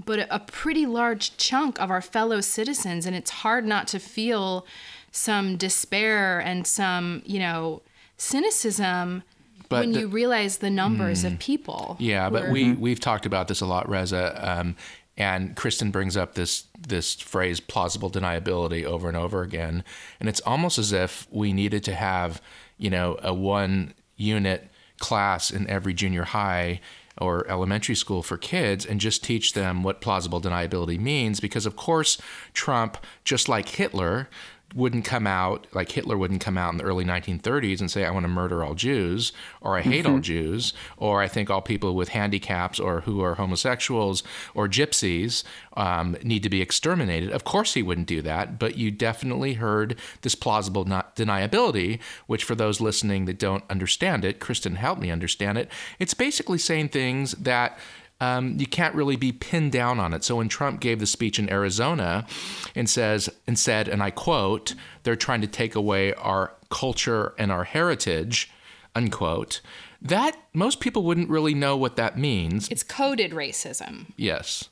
but 0.05 0.27
a 0.31 0.39
pretty 0.41 0.87
large 0.87 1.37
chunk 1.37 1.81
of 1.81 1.91
our 1.91 2.01
fellow 2.03 2.41
citizens 2.41 3.05
and 3.07 3.17
it's 3.17 3.31
hard 3.31 3.65
not 3.67 3.89
to 3.89 3.99
feel 3.99 4.67
some 5.11 5.57
despair 5.57 6.39
and 6.41 6.67
some 6.67 7.23
you 7.25 7.39
know 7.39 7.83
cynicism 8.17 9.23
But 9.69 9.81
when 9.81 9.93
the- 9.93 10.01
you 10.01 10.09
realize 10.09 10.59
the 10.59 10.71
numbers 10.71 11.25
of 11.25 11.39
people 11.39 11.97
Yeah, 11.99 12.31
but 12.31 12.51
we 12.51 12.73
we've 12.73 13.01
talked 13.01 13.27
about 13.27 13.49
this 13.49 13.61
a 13.61 13.67
lot, 13.67 13.89
Reza. 13.89 14.39
Um, 14.41 14.77
and 15.17 15.57
Kristen 15.57 15.91
brings 15.91 16.17
up 16.17 16.35
this 16.35 16.65
this 16.79 17.15
phrase 17.15 17.59
plausible 17.59 18.09
deniability 18.11 18.85
over 18.85 19.09
and 19.09 19.17
over 19.17 19.43
again, 19.43 19.83
and 20.21 20.29
it's 20.29 20.41
almost 20.43 20.79
as 20.79 20.93
if 20.93 21.27
we 21.31 21.53
needed 21.53 21.83
to 21.85 21.95
have 21.95 22.41
you 22.79 22.89
know 22.91 23.19
a 23.23 23.35
one 23.35 23.95
unit 24.17 24.69
class 25.01 25.51
in 25.51 25.69
every 25.69 25.93
junior 25.95 26.25
high 26.25 26.81
or 27.21 27.49
elementary 27.51 27.95
school 27.95 28.23
for 28.23 28.37
kids 28.37 28.85
and 28.87 29.01
just 29.01 29.25
teach 29.25 29.53
them 29.53 29.83
what 29.83 30.01
plausible 30.01 30.41
deniability 30.41 30.99
means 30.99 31.41
because 31.41 31.67
of 31.67 31.77
course 31.77 32.19
Trump 32.53 32.97
just 33.25 33.49
like 33.49 33.69
Hitler 33.69 34.29
wouldn't 34.75 35.05
come 35.05 35.27
out 35.27 35.67
like 35.73 35.91
Hitler 35.91 36.19
wouldn't 36.19 36.43
come 36.43 36.59
out 36.59 36.73
in 36.73 36.79
the 36.79 36.85
early 36.85 37.05
1930s 37.05 37.81
and 37.81 37.91
say 37.91 38.05
I 38.05 38.11
want 38.11 38.25
to 38.25 38.29
murder 38.29 38.63
all 38.63 38.75
Jews 38.75 39.33
or 39.63 39.79
I 39.79 39.83
hate 39.83 40.05
all 40.05 40.19
Jews 40.19 40.75
or 40.99 41.23
I 41.23 41.29
think 41.29 41.49
all 41.49 41.63
people 41.63 41.95
with 41.95 42.11
handicaps 42.11 42.79
or 42.79 43.01
who 43.03 43.23
are 43.23 43.37
homosexuals 43.37 44.23
or 44.55 44.69
gypsies 44.69 45.43
um, 45.75 46.17
need 46.23 46.43
to 46.43 46.51
be 46.51 46.61
exterminated. 46.61 47.31
Of 47.31 47.45
course 47.45 47.75
he 47.75 47.83
wouldn't 47.83 48.09
do 48.09 48.21
that, 48.23 48.59
but 48.59 48.77
you 48.77 48.91
definitely 48.91 49.55
heard 49.55 49.99
this 50.21 50.35
plausible 50.35 50.85
not 50.85 51.17
deniability, 51.17 51.99
which 52.27 52.45
for 52.45 52.55
those 52.55 52.81
listening 52.81 53.25
that 53.25 53.39
don't 53.39 53.65
understand 53.71 54.25
it, 54.25 54.39
Kristen 54.39 54.75
helped 54.75 55.01
me 55.01 55.11
understand 55.11 55.57
it. 55.57 55.71
It's 55.99 56.15
basically 56.15 56.59
saying 56.59 56.91
things 56.91 57.33
that 57.33 57.79
um, 58.21 58.57
you 58.59 58.67
can't 58.67 58.95
really 58.95 59.17
be 59.17 59.33
pinned 59.33 59.73
down 59.73 60.01
on 60.01 60.13
it. 60.13 60.25
So 60.25 60.37
when 60.37 60.49
Trump 60.49 60.81
gave 60.81 60.99
the 60.99 61.07
speech 61.07 61.39
in 61.39 61.51
Arizona 61.51 62.27
and 62.75 62.89
says 62.89 63.29
and 63.47 63.59
said, 63.59 63.89
and 63.89 64.03
I 64.03 64.11
quote, 64.11 64.75
they're 65.05 65.17
trying 65.17 65.41
to 65.43 65.47
take 65.47 65.75
away 65.75 66.13
our 66.15 66.55
culture 66.71 67.35
and 67.39 67.53
our 67.53 67.65
heritage, 67.65 68.51
unquote. 68.95 69.61
That 70.01 70.37
most 70.53 70.81
people 70.81 71.03
wouldn't 71.03 71.31
really 71.31 71.55
know 71.55 71.77
what 71.77 71.97
that 71.97 72.19
means. 72.19 72.69
it's 72.69 72.83
coded 72.83 73.33
racism 73.33 74.07
Yes. 74.17 74.69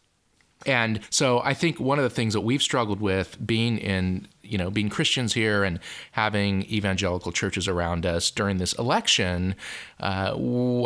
And 0.67 1.01
so 1.11 1.41
I 1.41 1.55
think 1.55 1.81
one 1.81 1.99
of 1.99 2.03
the 2.03 2.11
things 2.11 2.35
that 2.35 2.41
we've 2.41 2.63
struggled 2.63 3.01
with 3.01 3.39
being 3.47 3.79
in, 3.79 4.29
you 4.43 4.59
know, 4.59 4.69
being 4.69 4.89
Christians 4.89 5.33
here 5.33 5.65
and 5.65 5.79
having 6.13 6.63
evangelical 6.65 7.33
churches 7.33 7.69
around 7.69 8.05
us 8.05 8.31
during 8.31 8.59
this 8.59 8.73
election, 8.75 9.55
uh, 10.01 10.35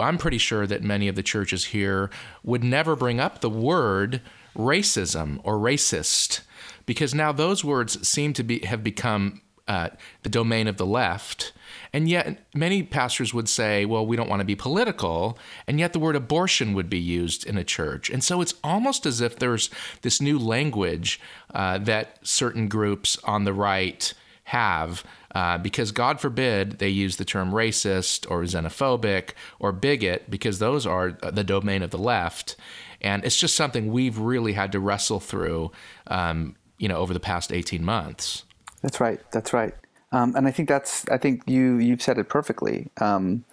I'm 0.00 0.18
pretty 0.18 0.38
sure 0.38 0.66
that 0.66 0.82
many 0.82 1.08
of 1.08 1.16
the 1.16 1.22
churches 1.22 1.66
here 1.66 2.10
would 2.44 2.62
never 2.62 2.94
bring 2.94 3.18
up 3.18 3.40
the 3.40 3.50
word 3.50 4.20
racism 4.56 5.40
or 5.42 5.54
racist 5.54 6.42
because 6.84 7.14
now 7.14 7.32
those 7.32 7.64
words 7.64 8.06
seem 8.06 8.32
to 8.34 8.42
be 8.42 8.58
have 8.60 8.82
become 8.82 9.40
uh, 9.68 9.88
the 10.22 10.28
domain 10.28 10.66
of 10.66 10.76
the 10.76 10.86
left. 10.86 11.52
And 11.92 12.08
yet, 12.08 12.38
many 12.54 12.82
pastors 12.82 13.34
would 13.34 13.48
say, 13.48 13.84
well, 13.84 14.06
we 14.06 14.16
don't 14.16 14.28
want 14.28 14.40
to 14.40 14.46
be 14.46 14.54
political. 14.54 15.38
And 15.66 15.80
yet, 15.80 15.92
the 15.92 15.98
word 15.98 16.16
abortion 16.16 16.74
would 16.74 16.88
be 16.88 16.98
used 16.98 17.44
in 17.44 17.56
a 17.56 17.64
church. 17.64 18.10
And 18.10 18.22
so, 18.22 18.40
it's 18.40 18.54
almost 18.62 19.06
as 19.06 19.20
if 19.20 19.38
there's 19.38 19.70
this 20.02 20.20
new 20.20 20.38
language 20.38 21.20
uh, 21.54 21.78
that 21.78 22.18
certain 22.22 22.68
groups 22.68 23.18
on 23.24 23.44
the 23.44 23.52
right 23.52 24.12
have. 24.44 25.04
Uh, 25.32 25.58
because 25.58 25.92
God 25.92 26.20
forbid 26.20 26.80
they 26.80 26.88
use 26.88 27.16
the 27.16 27.24
term 27.24 27.52
racist 27.52 28.28
or 28.28 28.42
xenophobic 28.42 29.30
or 29.60 29.70
bigot, 29.70 30.28
because 30.28 30.58
those 30.58 30.86
are 30.86 31.12
the 31.12 31.44
domain 31.44 31.82
of 31.82 31.90
the 31.90 31.98
left. 31.98 32.56
And 33.00 33.24
it's 33.24 33.36
just 33.36 33.54
something 33.54 33.92
we've 33.92 34.18
really 34.18 34.52
had 34.52 34.72
to 34.72 34.80
wrestle 34.80 35.20
through, 35.20 35.70
um, 36.08 36.56
you 36.78 36.88
know, 36.88 36.96
over 36.96 37.14
the 37.14 37.20
past 37.20 37.52
18 37.52 37.84
months. 37.84 38.44
That's 38.82 39.00
right. 39.00 39.20
That's 39.32 39.52
right. 39.52 39.74
Um, 40.12 40.34
and 40.36 40.46
I 40.46 40.50
think 40.50 40.68
that's 40.68 41.08
I 41.08 41.18
think 41.18 41.42
you 41.46 41.78
you've 41.78 42.02
said 42.02 42.18
it 42.18 42.28
perfectly. 42.28 42.88
Um, 43.00 43.44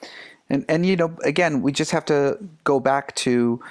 and 0.50 0.66
and 0.68 0.86
you 0.86 0.96
know 0.96 1.16
again 1.24 1.62
we 1.62 1.72
just 1.72 1.92
have 1.92 2.06
to 2.06 2.38
go 2.64 2.80
back 2.80 3.16
to 3.18 3.62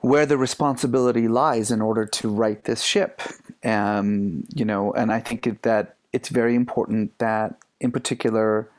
where 0.00 0.26
the 0.26 0.36
responsibility 0.36 1.26
lies 1.28 1.70
in 1.70 1.80
order 1.80 2.06
to 2.06 2.28
right 2.28 2.62
this 2.64 2.82
ship. 2.82 3.22
Um, 3.64 4.44
you 4.54 4.64
know, 4.64 4.92
and 4.92 5.12
I 5.12 5.20
think 5.20 5.62
that 5.62 5.96
it's 6.12 6.28
very 6.28 6.54
important 6.54 7.18
that 7.18 7.56
in 7.80 7.90
particular 7.92 8.70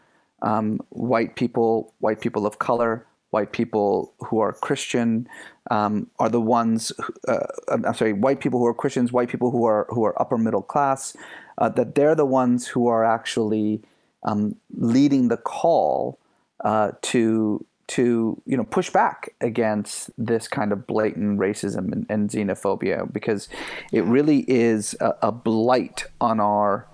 um, 0.42 0.80
white 0.90 1.36
people, 1.36 1.94
white 2.00 2.22
people 2.22 2.46
of 2.46 2.60
color, 2.60 3.06
white 3.32 3.52
people 3.52 4.14
who 4.20 4.40
are 4.40 4.54
Christian 4.54 5.28
um, 5.70 6.08
are 6.20 6.30
the 6.30 6.42
ones. 6.42 6.92
Who, 6.98 7.14
uh, 7.28 7.48
I'm 7.68 7.94
sorry, 7.94 8.14
white 8.14 8.40
people 8.40 8.60
who 8.60 8.68
are 8.68 8.74
Christians, 8.74 9.12
white 9.12 9.30
people 9.30 9.52
who 9.52 9.66
are 9.66 9.88
who 9.90 10.06
are 10.06 10.20
upper 10.22 10.38
middle 10.38 10.62
class. 10.62 11.16
Uh, 11.58 11.70
that 11.70 11.96
they're 11.96 12.16
the 12.16 12.26
ones 12.26 12.68
who 12.68 12.88
are 12.88 13.04
actually 13.04 13.82
um, 14.24 14.56
leading 14.76 15.28
the 15.28 15.38
call 15.38 16.20
uh, 16.64 16.92
to 17.02 17.66
to 17.88 18.42
you 18.46 18.58
know 18.58 18.66
push 18.66 18.90
back 18.90 19.30
against 19.40 20.12
this 20.18 20.48
kind 20.48 20.72
of 20.72 20.86
blatant 20.86 21.40
racism 21.40 21.92
and, 21.92 22.06
and 22.10 22.30
xenophobia 22.30 23.12
because 23.14 23.48
it 23.94 24.04
really 24.04 24.40
is 24.50 24.96
a, 25.00 25.16
a 25.22 25.32
blight 25.32 26.06
on 26.20 26.40
our 26.40 26.86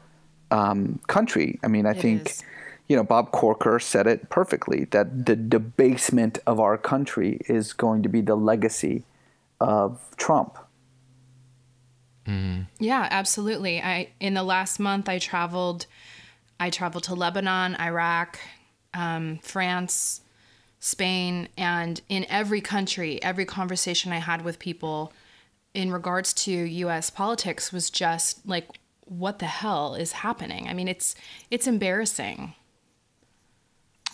um, 0.52 1.00
country. 1.08 1.60
I 1.64 1.68
mean, 1.68 1.86
I 1.86 1.94
think 1.94 2.30
is. 2.30 2.44
you 2.88 2.96
know, 2.96 3.04
Bob 3.04 3.32
Corker 3.32 3.80
said 3.80 4.06
it 4.06 4.30
perfectly 4.30 4.86
that 4.92 5.26
the 5.26 5.36
debasement 5.36 6.38
of 6.46 6.60
our 6.60 6.78
country 6.78 7.40
is 7.50 7.74
going 7.74 8.04
to 8.04 8.10
be 8.10 8.22
the 8.22 8.36
legacy 8.36 9.04
of 9.60 10.00
Trump. 10.16 10.58
Mm-hmm. 12.28 12.62
Yeah, 12.80 13.08
absolutely. 13.10 13.82
I 13.82 14.10
in 14.20 14.34
the 14.34 14.44
last 14.44 14.80
month 14.80 15.10
I 15.10 15.20
traveled 15.20 15.86
I 16.60 16.70
traveled 16.70 17.04
to 17.06 17.16
Lebanon, 17.16 17.76
Iraq, 17.80 18.40
um, 18.94 19.40
France, 19.42 20.22
Spain, 20.80 21.50
and 21.58 22.00
in 22.08 22.26
every 22.30 22.62
country, 22.62 23.22
every 23.22 23.46
conversation 23.46 24.12
I 24.12 24.20
had 24.20 24.44
with 24.44 24.60
people 24.60 25.12
in 25.74 25.92
regards 25.92 26.34
to 26.34 26.52
US 26.52 27.10
politics 27.10 27.74
was 27.74 27.90
just 27.90 28.48
like 28.48 28.68
what 29.06 29.40
the 29.40 29.46
hell 29.46 29.96
is 29.96 30.14
happening? 30.14 30.68
I 30.68 30.74
mean, 30.74 30.88
it's 30.88 31.16
it's 31.52 31.68
embarrassing. 31.68 32.54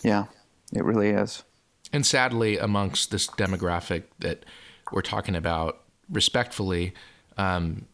Yeah, 0.02 0.24
it 0.72 0.84
really 0.84 1.10
is. 1.10 1.44
And 1.92 2.06
sadly, 2.06 2.58
amongst 2.58 3.10
this 3.10 3.26
demographic 3.26 4.04
that 4.20 4.44
we're 4.92 5.02
talking 5.02 5.34
about, 5.34 5.82
respectfully, 6.08 6.94
um, 7.36 7.86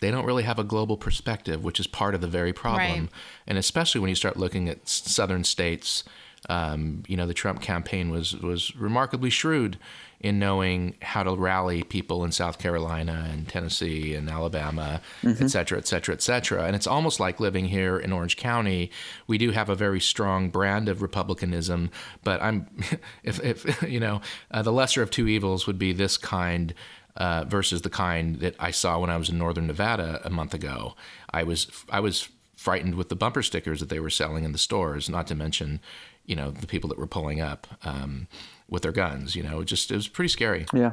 they 0.00 0.10
don't 0.10 0.24
really 0.24 0.44
have 0.44 0.58
a 0.58 0.64
global 0.64 0.96
perspective, 0.96 1.62
which 1.62 1.80
is 1.80 1.86
part 1.86 2.14
of 2.14 2.20
the 2.20 2.26
very 2.26 2.52
problem. 2.52 3.00
Right. 3.00 3.10
And 3.46 3.58
especially 3.58 4.00
when 4.00 4.08
you 4.08 4.16
start 4.16 4.36
looking 4.36 4.68
at 4.68 4.88
southern 4.88 5.44
states, 5.44 6.04
um, 6.48 7.02
you 7.08 7.16
know, 7.16 7.26
the 7.26 7.34
Trump 7.34 7.60
campaign 7.60 8.10
was 8.10 8.36
was 8.36 8.74
remarkably 8.76 9.30
shrewd 9.30 9.78
in 10.20 10.38
knowing 10.38 10.94
how 11.02 11.22
to 11.22 11.34
rally 11.34 11.82
people 11.82 12.24
in 12.24 12.32
South 12.32 12.58
Carolina 12.58 13.28
and 13.30 13.48
Tennessee 13.48 14.14
and 14.14 14.30
Alabama, 14.30 15.00
mm-hmm. 15.22 15.44
et 15.44 15.48
cetera, 15.48 15.76
et 15.76 15.86
cetera, 15.86 16.14
et 16.14 16.22
cetera. 16.22 16.64
And 16.64 16.74
it's 16.74 16.86
almost 16.86 17.20
like 17.20 17.38
living 17.38 17.66
here 17.66 17.98
in 17.98 18.12
Orange 18.12 18.36
County. 18.36 18.90
We 19.26 19.36
do 19.36 19.50
have 19.50 19.68
a 19.68 19.74
very 19.74 20.00
strong 20.00 20.48
brand 20.48 20.88
of 20.88 21.02
republicanism, 21.02 21.90
but 22.24 22.42
I'm, 22.42 22.66
if, 23.22 23.42
if 23.44 23.82
you 23.88 24.00
know, 24.00 24.20
uh, 24.50 24.62
the 24.62 24.72
lesser 24.72 25.02
of 25.02 25.10
two 25.10 25.28
evils 25.28 25.66
would 25.66 25.78
be 25.78 25.92
this 25.92 26.16
kind 26.16 26.72
uh, 27.16 27.44
versus 27.46 27.82
the 27.82 27.90
kind 27.90 28.40
that 28.40 28.54
I 28.58 28.70
saw 28.70 28.98
when 28.98 29.10
I 29.10 29.16
was 29.16 29.28
in 29.28 29.38
Northern 29.38 29.66
Nevada 29.66 30.20
a 30.24 30.30
month 30.30 30.54
ago. 30.54 30.94
I 31.30 31.42
was 31.42 31.68
I 31.90 32.00
was 32.00 32.28
frightened 32.56 32.94
with 32.94 33.08
the 33.08 33.16
bumper 33.16 33.42
stickers 33.42 33.80
that 33.80 33.88
they 33.88 34.00
were 34.00 34.10
selling 34.10 34.44
in 34.44 34.52
the 34.52 34.58
stores, 34.58 35.08
not 35.08 35.26
to 35.28 35.34
mention, 35.34 35.80
you 36.24 36.34
know, 36.34 36.50
the 36.50 36.66
people 36.66 36.88
that 36.88 36.98
were 36.98 37.06
pulling 37.06 37.40
up 37.40 37.66
um, 37.84 38.26
with 38.68 38.82
their 38.82 38.92
guns. 38.92 39.36
You 39.36 39.42
know, 39.42 39.60
it 39.60 39.66
just 39.66 39.90
it 39.90 39.94
was 39.94 40.08
pretty 40.08 40.28
scary. 40.28 40.66
Yeah, 40.72 40.92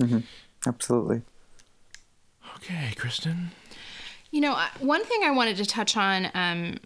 mm-hmm. 0.00 0.20
absolutely. 0.66 1.22
Okay, 2.56 2.92
Kristen. 2.96 3.50
You 4.30 4.40
know, 4.42 4.58
one 4.80 5.04
thing 5.04 5.20
I 5.24 5.30
wanted 5.30 5.56
to 5.58 5.66
touch 5.66 5.96
on. 5.96 6.30
Um, 6.34 6.78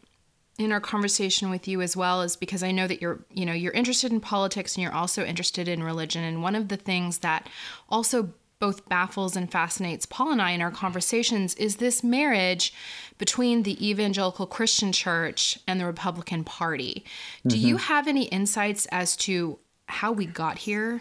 in 0.58 0.70
our 0.70 0.80
conversation 0.80 1.48
with 1.50 1.66
you 1.66 1.80
as 1.80 1.96
well 1.96 2.20
is 2.20 2.36
because 2.36 2.62
I 2.62 2.72
know 2.72 2.86
that 2.86 3.00
you're 3.00 3.24
you 3.32 3.46
know 3.46 3.54
you're 3.54 3.72
interested 3.72 4.12
in 4.12 4.20
politics 4.20 4.76
and 4.76 4.82
you're 4.82 4.92
also 4.92 5.24
interested 5.24 5.66
in 5.66 5.82
religion 5.82 6.22
and 6.22 6.42
one 6.42 6.54
of 6.54 6.68
the 6.68 6.76
things 6.76 7.18
that 7.18 7.48
also 7.88 8.34
both 8.62 8.88
baffles 8.88 9.34
and 9.34 9.50
fascinates 9.50 10.06
Paul 10.06 10.30
and 10.30 10.40
I 10.40 10.52
in 10.52 10.62
our 10.62 10.70
conversations 10.70 11.56
is 11.56 11.78
this 11.78 12.04
marriage 12.04 12.72
between 13.18 13.64
the 13.64 13.74
evangelical 13.84 14.46
Christian 14.46 14.92
church 14.92 15.58
and 15.66 15.80
the 15.80 15.84
Republican 15.84 16.44
Party. 16.44 17.04
Do 17.44 17.56
mm-hmm. 17.56 17.66
you 17.66 17.76
have 17.78 18.06
any 18.06 18.26
insights 18.26 18.86
as 18.92 19.16
to 19.16 19.58
how 19.86 20.12
we 20.12 20.26
got 20.26 20.58
here? 20.58 21.00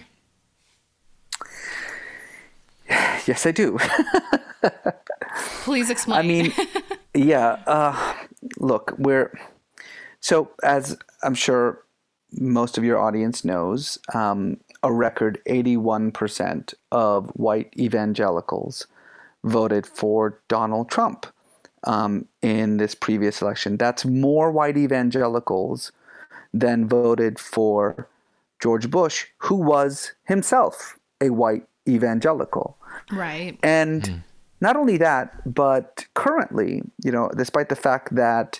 Yes, 3.27 3.45
I 3.45 3.51
do. 3.51 3.77
Please 5.61 5.89
explain. 5.91 6.17
I 6.17 6.23
mean, 6.23 6.53
yeah. 7.13 7.59
Uh, 7.67 8.15
look, 8.57 8.95
we're 8.97 9.37
so 10.19 10.49
as 10.63 10.97
I'm 11.21 11.35
sure 11.35 11.83
most 12.31 12.79
of 12.79 12.83
your 12.83 12.97
audience 12.97 13.45
knows, 13.45 13.99
um, 14.15 14.57
a 14.83 14.91
record 14.91 15.39
81% 15.47 16.73
of 16.91 17.29
white 17.29 17.73
evangelicals 17.77 18.87
voted 19.43 19.85
for 19.85 20.39
Donald 20.47 20.89
Trump 20.89 21.25
um, 21.83 22.27
in 22.41 22.77
this 22.77 22.95
previous 22.95 23.41
election. 23.41 23.77
That's 23.77 24.05
more 24.05 24.51
white 24.51 24.77
evangelicals 24.77 25.91
than 26.53 26.87
voted 26.87 27.39
for 27.39 28.07
George 28.61 28.89
Bush, 28.89 29.27
who 29.37 29.55
was 29.55 30.13
himself 30.25 30.99
a 31.19 31.29
white 31.29 31.63
evangelical. 31.87 32.77
Right. 33.11 33.57
And 33.63 34.03
mm. 34.03 34.23
not 34.59 34.75
only 34.75 34.97
that, 34.97 35.51
but 35.51 36.05
currently, 36.13 36.83
you 37.03 37.11
know, 37.11 37.31
despite 37.35 37.69
the 37.69 37.75
fact 37.75 38.15
that 38.15 38.59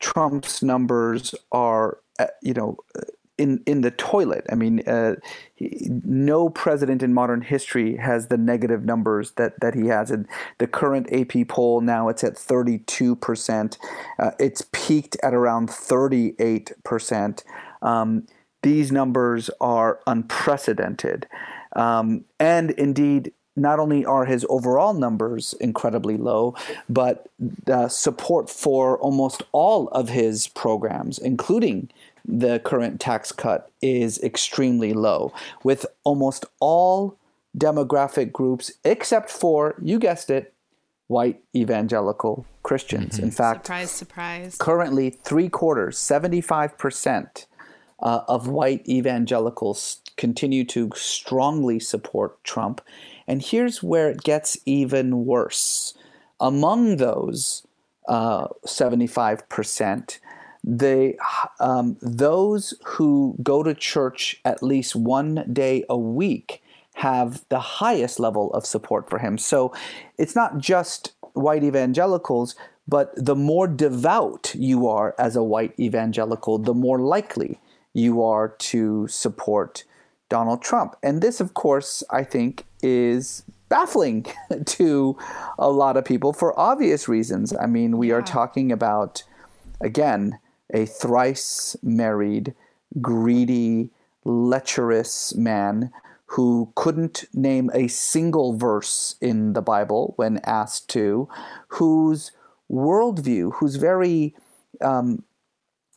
Trump's 0.00 0.62
numbers 0.62 1.34
are, 1.52 1.98
uh, 2.18 2.26
you 2.42 2.54
know, 2.54 2.76
in 3.38 3.62
in 3.66 3.82
the 3.82 3.90
toilet. 3.90 4.46
I 4.50 4.54
mean, 4.54 4.86
uh, 4.88 5.16
he, 5.54 5.88
no 6.04 6.48
president 6.48 7.02
in 7.02 7.12
modern 7.12 7.42
history 7.42 7.96
has 7.96 8.28
the 8.28 8.38
negative 8.38 8.84
numbers 8.84 9.32
that 9.32 9.60
that 9.60 9.74
he 9.74 9.86
has. 9.88 10.10
And 10.10 10.26
the 10.58 10.66
current 10.66 11.12
AP 11.12 11.48
poll 11.48 11.80
now 11.80 12.08
it's 12.08 12.24
at 12.24 12.36
32 12.36 13.16
percent. 13.16 13.78
Uh, 14.18 14.32
it's 14.38 14.66
peaked 14.72 15.16
at 15.22 15.34
around 15.34 15.70
38 15.70 16.72
percent. 16.84 17.44
Um, 17.82 18.26
these 18.62 18.90
numbers 18.90 19.50
are 19.60 20.00
unprecedented, 20.06 21.26
um, 21.74 22.24
and 22.38 22.70
indeed. 22.72 23.32
Not 23.58 23.78
only 23.78 24.04
are 24.04 24.26
his 24.26 24.44
overall 24.50 24.92
numbers 24.92 25.54
incredibly 25.62 26.18
low, 26.18 26.54
but 26.90 27.30
the 27.38 27.88
support 27.88 28.50
for 28.50 28.98
almost 28.98 29.44
all 29.52 29.88
of 29.88 30.10
his 30.10 30.46
programs, 30.46 31.18
including 31.18 31.88
the 32.26 32.58
current 32.60 33.00
tax 33.00 33.32
cut 33.32 33.70
is 33.80 34.22
extremely 34.22 34.92
low, 34.92 35.32
with 35.62 35.86
almost 36.04 36.44
all 36.60 37.16
demographic 37.56 38.32
groups, 38.32 38.72
except 38.84 39.30
for, 39.30 39.76
you 39.80 39.98
guessed 39.98 40.30
it, 40.30 40.52
white 41.06 41.40
evangelical 41.54 42.44
Christians. 42.62 43.14
Mm-hmm. 43.14 43.24
In 43.24 43.30
fact, 43.30 43.66
surprise, 43.66 43.90
surprise. 43.90 44.56
Currently, 44.58 45.10
three 45.10 45.48
quarters, 45.48 45.96
75% 45.98 47.46
uh, 48.00 48.20
of 48.28 48.48
white 48.48 48.86
evangelicals 48.88 50.00
continue 50.16 50.64
to 50.64 50.90
strongly 50.94 51.78
support 51.78 52.42
Trump. 52.44 52.80
And 53.26 53.42
here's 53.42 53.82
where 53.82 54.10
it 54.10 54.22
gets 54.22 54.58
even 54.66 55.24
worse. 55.24 55.96
Among 56.40 56.96
those 56.96 57.66
uh, 58.08 58.48
75%, 58.66 60.18
they 60.66 61.16
um, 61.60 61.96
those 62.02 62.74
who 62.84 63.36
go 63.42 63.62
to 63.62 63.72
church 63.72 64.40
at 64.44 64.62
least 64.62 64.96
one 64.96 65.48
day 65.52 65.84
a 65.88 65.96
week 65.96 66.62
have 66.94 67.44
the 67.50 67.60
highest 67.60 68.18
level 68.18 68.52
of 68.52 68.66
support 68.66 69.08
for 69.08 69.18
him. 69.18 69.38
So 69.38 69.72
it's 70.18 70.34
not 70.34 70.58
just 70.58 71.12
white 71.34 71.62
evangelicals, 71.62 72.56
but 72.88 73.12
the 73.16 73.36
more 73.36 73.68
devout 73.68 74.54
you 74.54 74.88
are 74.88 75.14
as 75.18 75.36
a 75.36 75.42
white 75.42 75.78
evangelical, 75.78 76.58
the 76.58 76.74
more 76.74 76.98
likely 76.98 77.60
you 77.92 78.22
are 78.22 78.48
to 78.48 79.06
support 79.08 79.84
Donald 80.28 80.62
Trump. 80.62 80.96
And 81.02 81.20
this, 81.20 81.40
of 81.40 81.54
course, 81.54 82.02
I 82.10 82.24
think 82.24 82.64
is 82.82 83.44
baffling 83.68 84.26
to 84.64 85.18
a 85.58 85.70
lot 85.70 85.96
of 85.96 86.04
people 86.04 86.32
for 86.32 86.58
obvious 86.58 87.08
reasons. 87.08 87.54
I 87.54 87.66
mean, 87.66 87.98
we 87.98 88.08
yeah. 88.08 88.14
are 88.14 88.22
talking 88.22 88.72
about, 88.72 89.22
again, 89.80 90.38
a 90.72 90.86
thrice 90.86 91.76
married, 91.82 92.54
greedy, 93.00 93.90
lecherous 94.24 95.34
man 95.34 95.90
who 96.30 96.72
couldn't 96.74 97.24
name 97.32 97.70
a 97.72 97.86
single 97.88 98.56
verse 98.56 99.14
in 99.20 99.52
the 99.52 99.62
Bible 99.62 100.14
when 100.16 100.40
asked 100.44 100.88
to, 100.90 101.28
whose 101.68 102.32
worldview, 102.70 103.54
whose 103.54 103.76
very 103.76 104.34
um, 104.80 105.22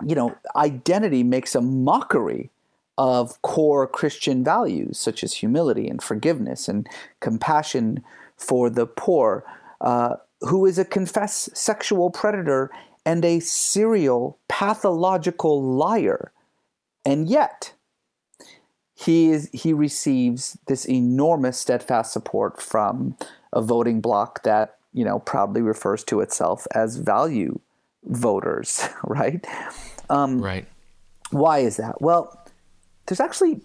you 0.05 0.15
know 0.15 0.36
identity 0.55 1.24
makes 1.24 1.55
a 1.55 1.61
mockery 1.61 2.51
of 2.97 3.41
core 3.41 3.88
Christian 3.88 4.43
values 4.43 4.99
such 4.99 5.24
as 5.24 5.36
humility 5.36 5.88
and 5.88 6.01
forgiveness 6.01 6.67
and 6.67 6.88
compassion 7.22 8.03
for 8.36 8.70
the 8.70 8.86
poor, 8.86 9.43
uh, 9.82 10.15
who 10.41 10.65
is 10.65 10.78
a 10.78 10.86
confessed 10.86 11.55
sexual 11.57 12.11
predator 12.11 12.70
and 13.10 13.26
a 13.26 13.39
serial 13.39 14.38
pathological 14.47 15.64
liar. 15.64 16.32
And 17.03 17.28
yet, 17.28 17.74
he 18.93 19.32
is 19.32 19.49
he 19.51 19.74
receives 19.74 20.60
this 20.68 20.86
enormous 20.86 21.57
steadfast 21.57 22.14
support 22.14 22.62
from 22.62 23.18
a 23.51 23.64
voting 23.64 23.99
bloc 23.99 24.43
that 24.43 24.76
you 24.93 25.03
know 25.03 25.18
proudly 25.18 25.64
refers 25.64 26.03
to 26.03 26.20
itself 26.20 26.68
as 26.76 26.97
value 26.97 27.60
voters, 28.03 28.88
right? 29.03 29.43
Um, 30.12 30.39
right. 30.39 30.68
Why 31.32 31.60
is 31.60 31.78
that? 31.78 31.99
Well, 31.99 32.39
there's 33.07 33.20
actually 33.20 33.62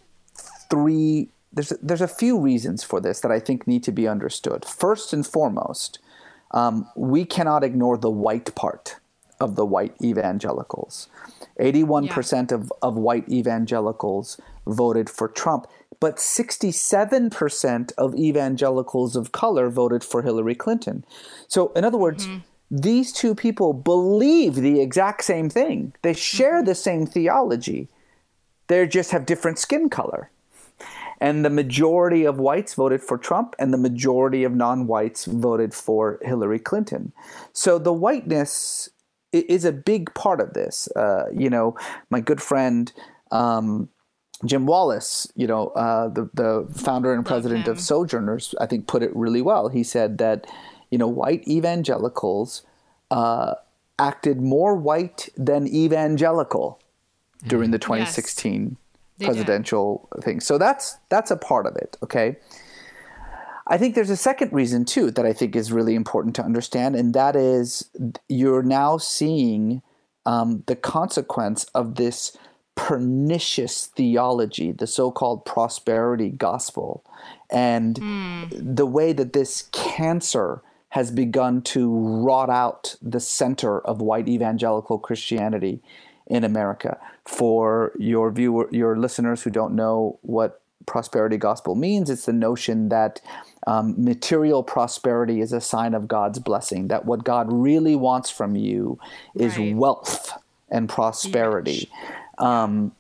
three. 0.71 1.29
There's 1.53 1.69
there's 1.83 2.01
a 2.01 2.09
few 2.09 2.41
reasons 2.41 2.83
for 2.83 2.99
this 2.99 3.21
that 3.21 3.31
I 3.31 3.41
think 3.41 3.67
need 3.67 3.83
to 3.85 3.93
be 3.93 4.09
understood. 4.09 4.65
First 4.65 5.13
and 5.13 5.27
foremost, 5.27 5.99
um, 6.53 6.89
we 6.97 7.27
cannot 7.27 7.63
ignore 7.63 7.99
the 7.99 8.11
white 8.11 8.55
part 8.55 8.97
of 9.45 9.57
the 9.57 9.67
white 9.67 9.95
evangelicals. 10.03 11.09
81% 11.61 12.51
of, 12.51 12.73
of 12.81 12.97
white 12.97 13.29
evangelicals 13.29 14.41
voted 14.67 15.11
for 15.11 15.29
Trump, 15.29 15.67
but 16.01 16.17
67% 16.17 17.93
of 17.99 18.15
evangelicals 18.15 19.17
of 19.17 19.33
color 19.33 19.69
voted 19.69 20.03
for 20.03 20.23
Hillary 20.23 20.55
Clinton. 20.55 21.05
So, 21.47 21.73
in 21.75 21.85
other 21.85 21.99
words, 21.99 22.27
mm-hmm. 22.27 22.39
these 22.71 23.13
two 23.13 23.35
people 23.35 23.75
believe 23.75 24.55
the 24.55 24.81
exact 24.81 25.25
same 25.25 25.51
thing, 25.51 25.93
they 26.01 26.15
share 26.15 26.57
mm-hmm. 26.57 26.67
the 26.67 26.75
same 26.75 27.07
theology, 27.07 27.89
they 28.69 28.87
just 28.87 29.11
have 29.11 29.27
different 29.27 29.59
skin 29.59 29.91
color. 29.91 30.31
And 31.21 31.45
the 31.45 31.51
majority 31.51 32.25
of 32.25 32.39
whites 32.39 32.75
voted 32.75 33.03
for 33.03 33.17
Trump, 33.17 33.55
and 33.59 33.73
the 33.73 33.79
majority 33.79 34.43
of 34.43 34.53
non 34.53 34.87
whites 34.87 35.27
voted 35.27 35.73
for 35.73 36.19
Hillary 36.23 36.59
Clinton. 36.59 37.13
So 37.53 37.79
the 37.79 37.93
whiteness 37.93 38.89
is 39.35 39.65
a 39.65 39.73
big 39.73 40.13
part 40.15 40.41
of 40.41 40.55
this. 40.55 40.89
Uh, 40.97 41.27
you 41.33 41.51
know, 41.51 41.77
my 42.11 42.21
good 42.21 42.41
friend 42.41 42.93
um, 43.31 43.89
Jim 44.45 44.67
Wallis, 44.67 45.31
you 45.35 45.47
know, 45.47 45.69
uh, 45.69 46.09
the 46.09 46.29
the 46.35 46.69
founder 46.75 47.13
and 47.13 47.25
president 47.25 47.69
of 47.69 47.81
Sojourners, 47.81 48.55
I 48.61 48.67
think 48.67 48.87
put 48.87 49.03
it 49.03 49.15
really 49.15 49.43
well. 49.43 49.69
He 49.69 49.83
said 49.83 50.19
that, 50.19 50.47
you 50.91 50.99
know, 50.99 51.09
white 51.09 51.47
evangelicals 51.49 52.63
uh, 53.11 53.55
acted 53.99 54.41
more 54.41 54.75
white 54.75 55.29
than 55.37 55.67
evangelical 55.67 56.81
during 57.47 57.71
the 57.71 57.79
2016 57.79 58.77
yes, 59.19 59.27
presidential 59.27 60.09
did. 60.15 60.25
thing. 60.25 60.41
So 60.41 60.59
that's 60.59 60.97
that's 61.09 61.31
a 61.31 61.37
part 61.37 61.67
of 61.67 61.77
it. 61.77 61.97
Okay. 62.03 62.37
I 63.67 63.79
think 63.79 63.95
there's 63.95 64.11
a 64.11 64.17
second 64.17 64.53
reason 64.53 64.85
too 64.85 65.11
that 65.13 65.25
I 65.25 65.33
think 65.33 65.57
is 65.57 65.73
really 65.73 65.95
important 65.95 66.37
to 66.37 66.43
understand, 66.43 66.97
and 66.97 67.15
that 67.15 67.35
is 67.37 67.91
you're 68.29 68.63
now 68.63 68.99
seeing 68.99 69.83
um, 70.27 70.65
the 70.67 70.77
consequence 70.77 71.65
of 71.75 71.95
this 71.95 72.37
pernicious 72.75 73.87
theology, 73.87 74.73
the 74.73 74.87
so 74.87 75.11
called 75.11 75.45
prosperity 75.45 76.29
gospel, 76.29 77.05
and 77.51 77.97
mm. 77.97 78.77
the 78.77 78.87
way 78.87 79.13
that 79.13 79.33
this 79.33 79.69
cancer 79.73 80.63
has 80.91 81.11
begun 81.11 81.61
to 81.61 81.93
rot 81.93 82.51
out 82.51 82.97
the 83.03 83.21
center 83.21 83.81
of 83.81 84.01
white 84.01 84.29
evangelical 84.29 84.99
Christianity 84.99 85.83
in 86.27 86.45
America. 86.45 86.99
For 87.27 87.93
your 87.99 88.31
viewer, 88.31 88.69
your 88.71 88.97
listeners 88.97 89.43
who 89.43 89.51
don't 89.51 89.75
know 89.75 90.19
what 90.23 90.61
prosperity 90.87 91.37
gospel 91.37 91.75
means, 91.75 92.11
it's 92.11 92.27
the 92.27 92.33
notion 92.33 92.91
that 92.91 93.21
um, 93.67 93.95
material 94.03 94.63
prosperity 94.63 95.41
is 95.41 95.53
a 95.53 95.61
sign 95.61 95.95
of 95.95 96.07
God's 96.09 96.39
blessing, 96.39 96.89
that 96.89 97.05
what 97.05 97.25
God 97.25 97.47
really 97.51 97.97
wants 97.97 98.31
from 98.31 98.57
you 98.57 98.99
is 99.35 99.57
right. 99.57 99.75
wealth 99.75 100.33
and 100.71 100.89
prosperity. 100.89 101.91
Um, 102.39 102.93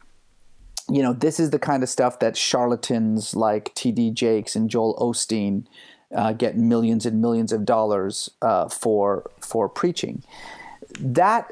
you 0.88 1.02
know, 1.02 1.12
this 1.12 1.40
is 1.40 1.50
the 1.50 1.58
kind 1.58 1.82
of 1.82 1.88
stuff 1.88 2.18
that 2.18 2.36
charlatans 2.36 3.34
like 3.34 3.74
T.D. 3.74 4.10
Jakes 4.10 4.54
and 4.54 4.68
Joel 4.68 4.96
Osteen 4.96 5.64
uh, 6.14 6.32
get 6.32 6.56
millions 6.56 7.06
and 7.06 7.20
millions 7.20 7.52
of 7.52 7.64
dollars 7.64 8.30
uh, 8.42 8.68
for 8.68 9.30
for 9.40 9.68
preaching. 9.68 10.22
That 11.00 11.50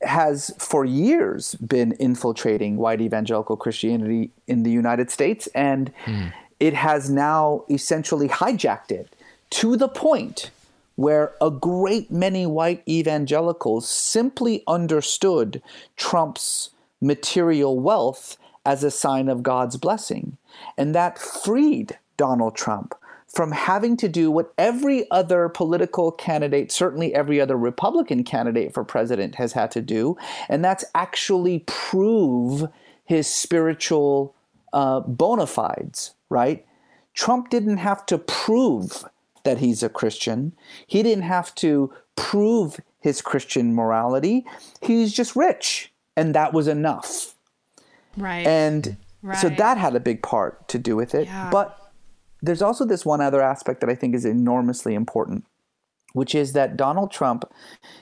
has 0.00 0.52
for 0.58 0.84
years 0.84 1.54
been 1.56 1.92
infiltrating 2.00 2.76
white 2.76 3.00
evangelical 3.00 3.56
Christianity 3.56 4.30
in 4.46 4.62
the 4.64 4.70
United 4.70 5.10
States, 5.10 5.46
and 5.54 5.92
mm. 6.04 6.32
It 6.62 6.74
has 6.74 7.10
now 7.10 7.64
essentially 7.68 8.28
hijacked 8.28 8.92
it 8.92 9.16
to 9.50 9.76
the 9.76 9.88
point 9.88 10.52
where 10.94 11.32
a 11.40 11.50
great 11.50 12.08
many 12.12 12.46
white 12.46 12.84
evangelicals 12.88 13.88
simply 13.88 14.62
understood 14.68 15.60
Trump's 15.96 16.70
material 17.00 17.80
wealth 17.80 18.36
as 18.64 18.84
a 18.84 18.92
sign 18.92 19.28
of 19.28 19.42
God's 19.42 19.76
blessing. 19.76 20.36
And 20.78 20.94
that 20.94 21.18
freed 21.18 21.98
Donald 22.16 22.54
Trump 22.54 22.94
from 23.26 23.50
having 23.50 23.96
to 23.96 24.08
do 24.08 24.30
what 24.30 24.54
every 24.56 25.10
other 25.10 25.48
political 25.48 26.12
candidate, 26.12 26.70
certainly 26.70 27.12
every 27.12 27.40
other 27.40 27.56
Republican 27.56 28.22
candidate 28.22 28.72
for 28.72 28.84
president, 28.84 29.34
has 29.34 29.52
had 29.52 29.72
to 29.72 29.80
do, 29.82 30.16
and 30.48 30.64
that's 30.64 30.84
actually 30.94 31.64
prove 31.66 32.68
his 33.04 33.26
spiritual 33.26 34.36
uh, 34.72 35.00
bona 35.00 35.46
fides, 35.46 36.14
right? 36.32 36.66
Trump 37.14 37.50
didn't 37.50 37.76
have 37.76 38.04
to 38.06 38.18
prove 38.18 39.04
that 39.44 39.58
he's 39.58 39.82
a 39.82 39.88
Christian. 39.88 40.52
He 40.86 41.02
didn't 41.02 41.24
have 41.24 41.54
to 41.56 41.92
prove 42.16 42.80
his 43.00 43.20
Christian 43.20 43.74
morality. 43.74 44.46
He's 44.80 45.12
just 45.12 45.36
rich 45.36 45.92
and 46.16 46.34
that 46.34 46.52
was 46.52 46.68
enough. 46.68 47.34
Right. 48.16 48.46
And 48.46 48.96
right. 49.22 49.38
so 49.38 49.48
that 49.48 49.78
had 49.78 49.94
a 49.94 50.00
big 50.00 50.22
part 50.22 50.68
to 50.68 50.78
do 50.78 50.96
with 50.96 51.14
it. 51.14 51.26
Yeah. 51.26 51.50
But 51.50 51.78
there's 52.40 52.62
also 52.62 52.84
this 52.84 53.06
one 53.06 53.20
other 53.20 53.40
aspect 53.40 53.80
that 53.80 53.90
I 53.90 53.94
think 53.94 54.14
is 54.14 54.24
enormously 54.24 54.94
important, 54.94 55.44
which 56.12 56.34
is 56.34 56.52
that 56.52 56.76
Donald 56.76 57.10
Trump, 57.10 57.44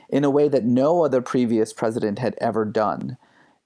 in 0.09 0.25
a 0.25 0.31
way 0.31 0.49
that 0.49 0.65
no 0.65 1.05
other 1.05 1.21
previous 1.21 1.73
president 1.73 2.19
had 2.19 2.35
ever 2.41 2.65
done, 2.65 3.17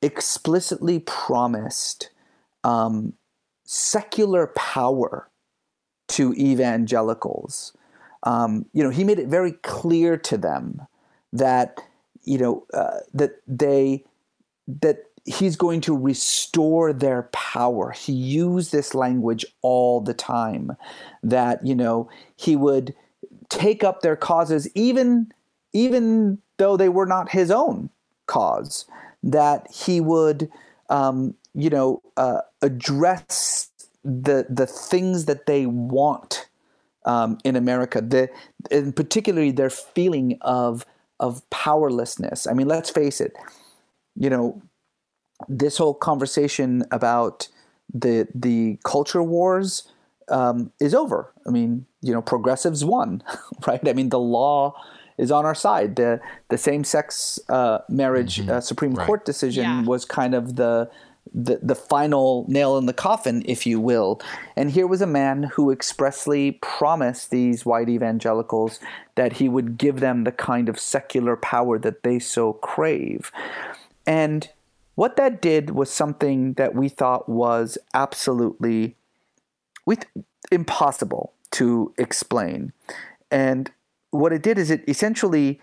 explicitly 0.02 0.98
promised 1.00 2.10
um, 2.62 3.14
secular 3.64 4.48
power 4.48 5.28
to 6.08 6.34
evangelicals. 6.34 7.76
Um, 8.22 8.66
you 8.72 8.82
know, 8.82 8.90
he 8.90 9.04
made 9.04 9.18
it 9.18 9.28
very 9.28 9.52
clear 9.52 10.16
to 10.18 10.36
them 10.36 10.82
that 11.32 11.80
you 12.22 12.38
know 12.38 12.66
uh, 12.72 13.00
that 13.12 13.40
they 13.46 14.04
that 14.66 15.04
he's 15.24 15.56
going 15.56 15.80
to 15.82 15.96
restore 15.96 16.92
their 16.92 17.24
power. 17.32 17.90
He 17.92 18.12
used 18.12 18.72
this 18.72 18.94
language 18.94 19.44
all 19.62 20.00
the 20.00 20.14
time 20.14 20.76
that, 21.22 21.66
you 21.66 21.74
know, 21.74 22.10
he 22.36 22.56
would 22.56 22.94
take 23.48 23.82
up 23.82 24.00
their 24.00 24.16
causes 24.16 24.68
even 24.74 25.32
even 25.72 26.38
though 26.56 26.76
they 26.76 26.88
were 26.88 27.06
not 27.06 27.30
his 27.30 27.50
own 27.50 27.90
cause, 28.26 28.86
that 29.24 29.66
he 29.72 30.00
would 30.00 30.48
um, 30.88 31.34
you 31.54 31.70
know, 31.70 32.02
uh, 32.16 32.40
address 32.62 33.70
the 34.04 34.46
the 34.48 34.66
things 34.66 35.24
that 35.26 35.46
they 35.46 35.66
want 35.66 36.48
um, 37.06 37.38
in 37.44 37.56
America, 37.56 38.00
the, 38.00 38.28
and 38.70 38.94
particularly 38.94 39.50
their 39.50 39.70
feeling 39.70 40.38
of 40.40 40.84
of 41.20 41.48
powerlessness. 41.50 42.46
I 42.46 42.52
mean, 42.54 42.68
let's 42.68 42.90
face 42.90 43.20
it 43.20 43.34
you 44.16 44.30
know, 44.30 44.62
this 45.48 45.76
whole 45.76 45.94
conversation 45.94 46.84
about 46.90 47.48
the 47.92 48.28
the 48.34 48.78
culture 48.84 49.22
wars 49.22 49.88
um, 50.28 50.72
is 50.80 50.94
over. 50.94 51.32
I 51.46 51.50
mean, 51.50 51.86
you 52.00 52.12
know, 52.12 52.22
progressives 52.22 52.84
won, 52.84 53.22
right? 53.66 53.86
I 53.86 53.92
mean, 53.92 54.08
the 54.08 54.20
law 54.20 54.74
is 55.18 55.30
on 55.30 55.44
our 55.44 55.54
side. 55.54 55.96
The 55.96 56.20
the 56.48 56.58
same 56.58 56.84
sex 56.84 57.38
uh, 57.48 57.78
marriage 57.88 58.38
mm-hmm. 58.38 58.50
uh, 58.50 58.60
Supreme 58.60 58.94
right. 58.94 59.06
Court 59.06 59.24
decision 59.24 59.64
yeah. 59.64 59.82
was 59.82 60.04
kind 60.04 60.34
of 60.34 60.56
the, 60.56 60.90
the 61.34 61.58
the 61.60 61.74
final 61.74 62.46
nail 62.48 62.78
in 62.78 62.86
the 62.86 62.92
coffin, 62.92 63.42
if 63.44 63.66
you 63.66 63.80
will. 63.80 64.20
And 64.56 64.70
here 64.70 64.86
was 64.86 65.02
a 65.02 65.06
man 65.06 65.42
who 65.42 65.70
expressly 65.70 66.52
promised 66.62 67.30
these 67.30 67.66
white 67.66 67.88
evangelicals 67.88 68.78
that 69.16 69.34
he 69.34 69.48
would 69.48 69.76
give 69.76 70.00
them 70.00 70.24
the 70.24 70.32
kind 70.32 70.68
of 70.68 70.78
secular 70.78 71.36
power 71.36 71.78
that 71.80 72.04
they 72.04 72.18
so 72.20 72.52
crave. 72.54 73.32
And 74.06 74.48
what 74.94 75.16
that 75.16 75.42
did 75.42 75.70
was 75.70 75.90
something 75.90 76.52
that 76.54 76.74
we 76.74 76.88
thought 76.88 77.28
was 77.28 77.76
absolutely 77.94 78.96
we 79.86 79.96
impossible 80.52 81.32
to 81.50 81.92
explain. 81.98 82.72
And 83.30 83.70
what 84.10 84.32
it 84.32 84.42
did 84.42 84.58
is 84.58 84.70
it 84.70 84.84
essentially 84.88 85.60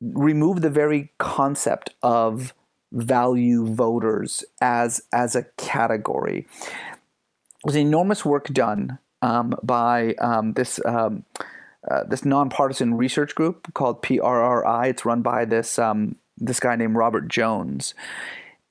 removed 0.00 0.62
the 0.62 0.70
very 0.70 1.12
concept 1.18 1.90
of 2.02 2.52
value 2.96 3.66
voters 3.66 4.44
as 4.60 5.02
as 5.12 5.36
a 5.36 5.44
category. 5.56 6.46
There 6.62 7.72
was 7.72 7.76
enormous 7.76 8.24
work 8.24 8.48
done 8.48 8.98
um, 9.22 9.54
by 9.62 10.14
um, 10.14 10.54
this 10.54 10.80
um, 10.84 11.24
uh, 11.88 12.04
this 12.04 12.24
nonpartisan 12.24 12.94
research 12.94 13.34
group 13.34 13.72
called 13.74 14.02
PRRI. 14.02 14.88
It's 14.88 15.04
run 15.04 15.22
by 15.22 15.44
this 15.44 15.78
um, 15.78 16.16
this 16.36 16.60
guy 16.60 16.76
named 16.76 16.96
Robert 16.96 17.28
Jones. 17.28 17.94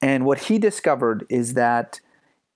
And 0.01 0.25
what 0.25 0.39
he 0.39 0.59
discovered 0.59 1.25
is 1.29 1.53
that 1.53 1.99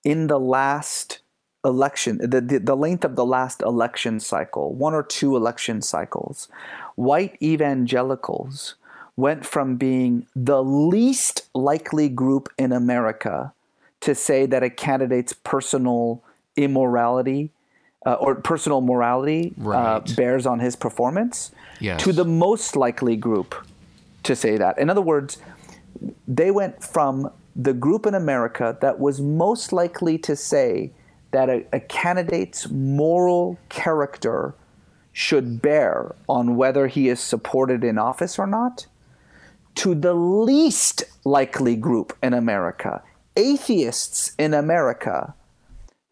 in 0.04 0.26
the 0.26 0.38
last 0.38 1.20
election, 1.64 2.18
the, 2.18 2.40
the, 2.40 2.58
the, 2.58 2.76
length 2.76 3.04
of 3.04 3.16
the 3.16 3.24
last 3.24 3.60
election 3.62 4.20
cycle, 4.20 4.72
one 4.74 4.94
or 4.94 5.02
two 5.02 5.36
election 5.36 5.82
cycles, 5.82 6.48
white 6.94 7.36
evangelicals 7.42 8.76
went 9.16 9.44
from 9.44 9.76
being 9.76 10.26
the 10.34 10.62
least 10.62 11.48
likely 11.54 12.08
group 12.08 12.48
in 12.58 12.72
America 12.72 13.52
to 14.00 14.14
say 14.14 14.46
that 14.46 14.62
a 14.62 14.70
candidate's 14.70 15.32
personal 15.32 16.22
immorality 16.56 17.50
uh, 18.06 18.14
or 18.14 18.34
personal 18.34 18.80
morality 18.80 19.54
uh, 19.58 19.62
right. 19.62 19.96
uh, 19.96 20.00
bears 20.16 20.46
on 20.46 20.58
his 20.58 20.74
performance 20.74 21.52
yes. 21.80 22.02
to 22.02 22.12
the 22.12 22.24
most 22.24 22.76
likely 22.76 23.16
group 23.16 23.54
to 24.22 24.34
say 24.34 24.56
that. 24.56 24.78
In 24.78 24.88
other 24.88 25.02
words, 25.02 25.38
they 26.26 26.50
went 26.50 26.82
from 26.82 27.30
the 27.54 27.74
group 27.74 28.06
in 28.06 28.14
America 28.14 28.76
that 28.80 28.98
was 28.98 29.20
most 29.20 29.72
likely 29.72 30.16
to 30.18 30.34
say 30.34 30.92
that 31.32 31.48
a, 31.48 31.64
a 31.72 31.80
candidate's 31.80 32.70
moral 32.70 33.58
character 33.68 34.54
should 35.12 35.60
bear 35.60 36.14
on 36.28 36.56
whether 36.56 36.86
he 36.86 37.08
is 37.08 37.20
supported 37.20 37.84
in 37.84 37.98
office 37.98 38.38
or 38.38 38.46
not 38.46 38.86
to 39.76 39.94
the 39.94 40.14
least 40.14 41.04
likely 41.24 41.76
group 41.76 42.16
in 42.22 42.34
America. 42.34 43.02
Atheists 43.36 44.34
in 44.38 44.54
America 44.54 45.34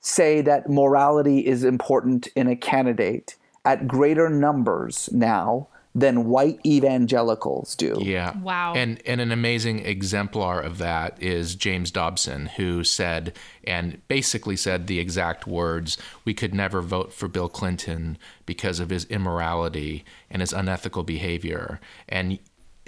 say 0.01 0.41
that 0.43 0.71
morality 0.71 1.47
is 1.47 1.65
important 1.65 2.29
in 2.35 2.49
a 2.49 2.57
candidate 2.57 3.37
at 3.65 3.89
greater 3.89 4.31
numbers 4.31 5.09
now 5.13 5.69
than 5.95 6.29
white 6.29 6.61
evangelicals 6.65 7.75
do. 7.75 7.99
Yeah. 8.01 8.39
Wow. 8.39 8.75
And 8.75 9.03
and 9.05 9.21
an 9.21 9.33
amazing 9.33 9.81
exemplar 9.81 10.61
of 10.61 10.79
that 10.79 11.21
is 11.21 11.55
James 11.55 11.91
Dobson, 11.91 12.47
who 12.47 12.85
said 12.85 13.35
and 13.65 14.01
basically 14.07 14.57
said 14.57 14.87
the 14.87 15.01
exact 15.01 15.47
words, 15.47 15.99
"We 16.25 16.35
could 16.35 16.55
never 16.55 16.83
vote 16.83 17.13
for 17.13 17.27
Bill 17.27 17.49
Clinton 17.49 18.17
because 18.47 18.81
of 18.81 18.91
his 18.91 19.07
immorality 19.07 20.05
and 20.31 20.41
his 20.41 20.53
unethical 20.53 21.03
behavior." 21.03 21.81
And 22.09 22.39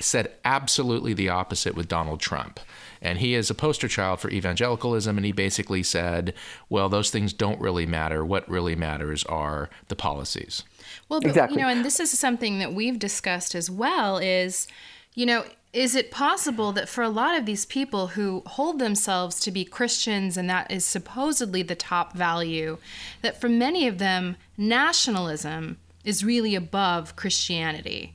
said 0.00 0.32
absolutely 0.44 1.14
the 1.14 1.28
opposite 1.28 1.74
with 1.74 1.88
Donald 1.88 2.20
Trump. 2.20 2.60
And 3.02 3.18
he 3.18 3.34
is 3.34 3.48
a 3.50 3.54
poster 3.54 3.88
child 3.88 4.20
for 4.20 4.30
evangelicalism. 4.30 5.16
And 5.16 5.24
he 5.24 5.32
basically 5.32 5.82
said, 5.82 6.34
well, 6.68 6.88
those 6.88 7.10
things 7.10 7.32
don't 7.32 7.60
really 7.60 7.86
matter. 7.86 8.24
What 8.24 8.48
really 8.48 8.74
matters 8.74 9.24
are 9.24 9.70
the 9.88 9.96
policies. 9.96 10.64
Well, 11.08 11.20
but, 11.20 11.28
Exactly. 11.28 11.58
you 11.58 11.62
know, 11.62 11.68
and 11.68 11.84
this 11.84 12.00
is 12.00 12.16
something 12.18 12.58
that 12.58 12.74
we've 12.74 12.98
discussed 12.98 13.54
as 13.54 13.70
well 13.70 14.18
is, 14.18 14.68
you 15.14 15.24
know, 15.26 15.44
is 15.72 15.94
it 15.94 16.10
possible 16.10 16.72
that 16.72 16.88
for 16.88 17.02
a 17.02 17.08
lot 17.08 17.38
of 17.38 17.46
these 17.46 17.64
people 17.64 18.08
who 18.08 18.42
hold 18.44 18.78
themselves 18.78 19.38
to 19.40 19.52
be 19.52 19.64
Christians 19.64 20.36
and 20.36 20.50
that 20.50 20.70
is 20.70 20.84
supposedly 20.84 21.62
the 21.62 21.76
top 21.76 22.12
value, 22.12 22.78
that 23.22 23.40
for 23.40 23.48
many 23.48 23.86
of 23.86 23.98
them, 23.98 24.36
nationalism 24.58 25.78
is 26.04 26.24
really 26.24 26.54
above 26.54 27.14
Christianity? 27.14 28.14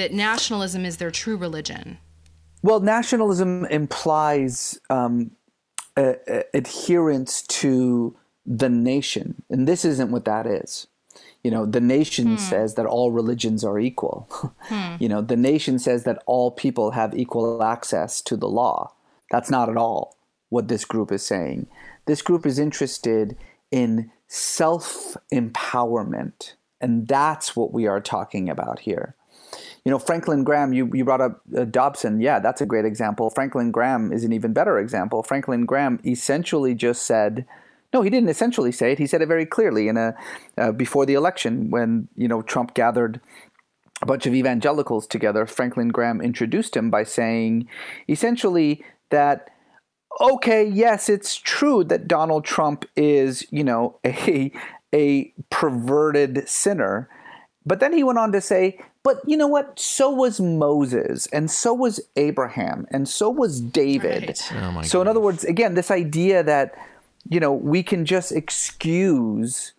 That 0.00 0.14
nationalism 0.14 0.86
is 0.86 0.96
their 0.96 1.10
true 1.10 1.36
religion? 1.36 1.98
Well, 2.62 2.80
nationalism 2.80 3.66
implies 3.66 4.80
um, 4.88 5.32
a, 5.94 6.16
a- 6.26 6.44
adherence 6.54 7.42
to 7.42 8.16
the 8.46 8.70
nation, 8.70 9.42
and 9.50 9.68
this 9.68 9.84
isn't 9.84 10.10
what 10.10 10.24
that 10.24 10.46
is. 10.46 10.86
You 11.44 11.50
know, 11.50 11.66
the 11.66 11.82
nation 11.82 12.38
says 12.38 12.76
that 12.76 12.86
all 12.86 13.12
religions 13.12 13.62
are 13.62 13.78
equal. 13.78 14.26
You 14.98 15.10
know, 15.10 15.20
the 15.20 15.36
nation 15.36 15.78
says 15.78 16.04
that 16.04 16.22
all 16.24 16.50
people 16.50 16.92
have 16.92 17.14
equal 17.14 17.62
access 17.62 18.22
to 18.22 18.38
the 18.38 18.48
law. 18.48 18.94
That's 19.30 19.50
not 19.50 19.68
at 19.68 19.76
all 19.76 20.16
what 20.48 20.68
this 20.68 20.86
group 20.86 21.12
is 21.12 21.22
saying. 21.22 21.66
This 22.06 22.22
group 22.22 22.46
is 22.46 22.58
interested 22.58 23.36
in 23.70 24.10
self 24.28 25.14
empowerment, 25.30 26.54
and 26.80 27.06
that's 27.06 27.54
what 27.54 27.74
we 27.74 27.86
are 27.86 28.00
talking 28.00 28.48
about 28.48 28.80
here 28.80 29.14
you 29.84 29.90
know 29.90 29.98
franklin 29.98 30.44
graham 30.44 30.72
you, 30.72 30.90
you 30.92 31.04
brought 31.04 31.20
up 31.20 31.40
uh, 31.56 31.64
dobson. 31.64 32.20
Yeah 32.20 32.38
that's 32.38 32.60
a 32.60 32.66
great 32.66 32.84
example. 32.84 33.30
Franklin 33.30 33.70
graham 33.70 34.12
is 34.12 34.24
an 34.24 34.32
even 34.32 34.52
better 34.52 34.78
example. 34.78 35.22
Franklin 35.22 35.66
graham 35.66 36.00
essentially 36.04 36.74
just 36.74 37.02
said 37.02 37.46
no 37.92 38.02
he 38.02 38.10
didn't 38.10 38.28
essentially 38.28 38.72
say 38.72 38.92
it. 38.92 38.98
He 38.98 39.06
said 39.06 39.22
it 39.22 39.28
very 39.28 39.46
clearly 39.46 39.88
in 39.88 39.96
a 39.96 40.14
uh, 40.58 40.72
before 40.72 41.06
the 41.06 41.14
election 41.14 41.70
when 41.70 42.08
you 42.14 42.28
know 42.28 42.42
trump 42.42 42.74
gathered 42.74 43.20
a 44.02 44.06
bunch 44.06 44.26
of 44.26 44.34
evangelicals 44.34 45.06
together. 45.06 45.46
Franklin 45.46 45.88
graham 45.88 46.20
introduced 46.20 46.76
him 46.76 46.90
by 46.90 47.04
saying 47.04 47.68
essentially 48.08 48.82
that 49.10 49.50
okay, 50.20 50.64
yes, 50.64 51.08
it's 51.08 51.36
true 51.36 51.84
that 51.84 52.08
Donald 52.08 52.44
Trump 52.44 52.84
is, 52.96 53.46
you 53.50 53.64
know, 53.64 53.98
a 54.06 54.52
a 54.94 55.32
perverted 55.50 56.48
sinner. 56.48 57.08
But 57.64 57.80
then 57.80 57.92
he 57.92 58.02
went 58.02 58.18
on 58.18 58.32
to 58.32 58.40
say, 58.40 58.80
but 59.02 59.20
you 59.26 59.36
know 59.36 59.46
what? 59.46 59.78
So 59.78 60.10
was 60.10 60.40
Moses, 60.40 61.26
and 61.32 61.50
so 61.50 61.72
was 61.72 62.00
Abraham, 62.16 62.86
and 62.90 63.08
so 63.08 63.30
was 63.30 63.60
David. 63.60 64.24
Right. 64.28 64.52
Oh 64.62 64.72
my 64.72 64.82
so, 64.82 65.00
in 65.00 65.08
other 65.08 65.20
words, 65.20 65.44
again, 65.44 65.74
this 65.74 65.90
idea 65.90 66.42
that, 66.42 66.74
you 67.28 67.40
know, 67.40 67.52
we 67.52 67.82
can 67.82 68.04
just 68.04 68.30
excuse 68.32 69.72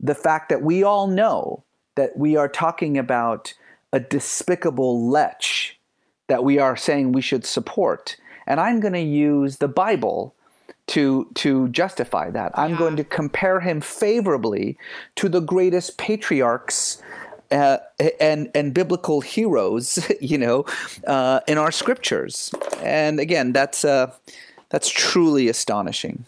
the 0.00 0.14
fact 0.14 0.48
that 0.48 0.62
we 0.62 0.82
all 0.82 1.06
know 1.06 1.62
that 1.94 2.16
we 2.16 2.36
are 2.36 2.48
talking 2.48 2.98
about 2.98 3.54
a 3.92 4.00
despicable 4.00 5.08
lech 5.08 5.76
that 6.26 6.42
we 6.42 6.58
are 6.58 6.76
saying 6.76 7.12
we 7.12 7.20
should 7.22 7.44
support. 7.44 8.16
And 8.46 8.60
I'm 8.60 8.80
going 8.80 8.94
to 8.94 9.00
use 9.00 9.58
the 9.58 9.68
Bible 9.68 10.34
to 10.88 11.30
to 11.34 11.68
justify 11.68 12.30
that. 12.30 12.52
I'm 12.58 12.72
Yeah. 12.72 12.78
going 12.78 12.96
to 12.96 13.04
compare 13.04 13.60
him 13.60 13.80
favorably 13.80 14.76
to 15.16 15.28
the 15.28 15.40
greatest 15.40 15.96
patriarchs 15.96 17.00
uh, 17.54 17.78
and 18.20 18.50
and 18.54 18.74
biblical 18.74 19.20
heroes, 19.20 20.10
you 20.20 20.36
know, 20.38 20.64
uh, 21.06 21.40
in 21.46 21.56
our 21.58 21.70
scriptures. 21.72 22.52
And 22.82 23.20
again, 23.20 23.52
that's 23.52 23.84
uh, 23.84 24.10
that's 24.70 24.88
truly 24.90 25.48
astonishing. 25.48 26.24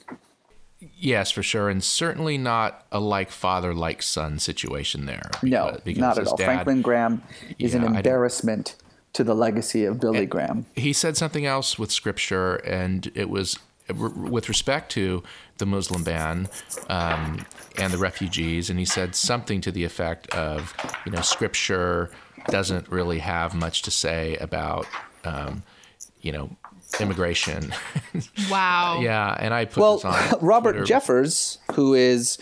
Yes, 0.98 1.30
for 1.30 1.42
sure, 1.42 1.68
and 1.68 1.82
certainly 1.84 2.38
not 2.38 2.86
a 2.92 3.00
like 3.00 3.30
father, 3.30 3.74
like 3.74 4.02
son 4.02 4.38
situation 4.38 5.06
there. 5.06 5.30
No, 5.42 5.78
because- 5.84 6.00
not 6.00 6.18
at 6.18 6.26
all. 6.26 6.36
dad- 6.36 6.44
Franklin 6.46 6.80
Graham 6.82 7.22
is 7.58 7.74
Yeah, 7.74 7.80
an 7.84 7.96
embarrassment 7.96 8.76
to 9.12 9.24
the 9.24 9.34
legacy 9.34 9.84
of 9.84 9.98
Billy 10.00 10.26
Graham. 10.26 10.66
he 10.74 10.92
said 10.92 11.16
something 11.16 11.46
else 11.46 11.78
with 11.78 11.90
scripture, 11.90 12.56
and 12.56 13.10
it 13.14 13.28
was 13.30 13.58
with 13.94 14.48
respect 14.48 14.90
to 14.92 15.22
the 15.58 15.66
Muslim 15.66 16.02
ban 16.02 16.48
um, 16.88 17.44
and 17.78 17.92
the 17.92 17.98
refugees, 17.98 18.70
and 18.70 18.78
he 18.78 18.84
said 18.84 19.14
something 19.14 19.60
to 19.62 19.70
the 19.72 19.84
effect 19.84 20.32
of, 20.34 20.74
you 21.04 21.12
know, 21.12 21.20
scripture 21.20 22.10
doesn't 22.48 22.88
really 22.88 23.18
have 23.18 23.54
much 23.54 23.82
to 23.82 23.90
say 23.90 24.36
about, 24.36 24.86
um, 25.24 25.62
you 26.20 26.32
know, 26.32 26.50
immigration. 27.00 27.74
Wow. 28.50 29.00
yeah, 29.02 29.36
and 29.38 29.52
I 29.52 29.66
put 29.66 29.76
Well, 29.78 29.96
this 29.96 30.04
on 30.06 30.38
Robert 30.40 30.72
Twitter. 30.72 30.86
Jeffress, 30.86 31.58
who 31.74 31.92
is 31.92 32.38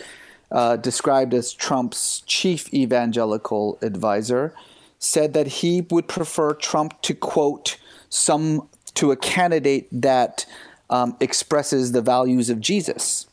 uh, 0.53 0.77
described 0.77 1.35
as 1.35 1.53
Trump's 1.53 2.21
chief 2.27 2.73
evangelical 2.73 3.79
advisor, 3.83 4.55
said 4.99 5.33
that 5.35 5.47
he 5.47 5.81
would 5.91 6.07
prefer 6.07 6.55
Trump 6.55 7.01
to 7.03 7.15
quote 7.15 7.77
some 8.09 8.69
to 8.95 9.11
a 9.11 9.17
candidate 9.17 9.89
that 9.91 10.47
um, 10.95 11.09
expresses 11.21 11.93
the 11.93 12.03
values 12.15 12.47
of 12.51 12.59
Jesus. 12.71 13.27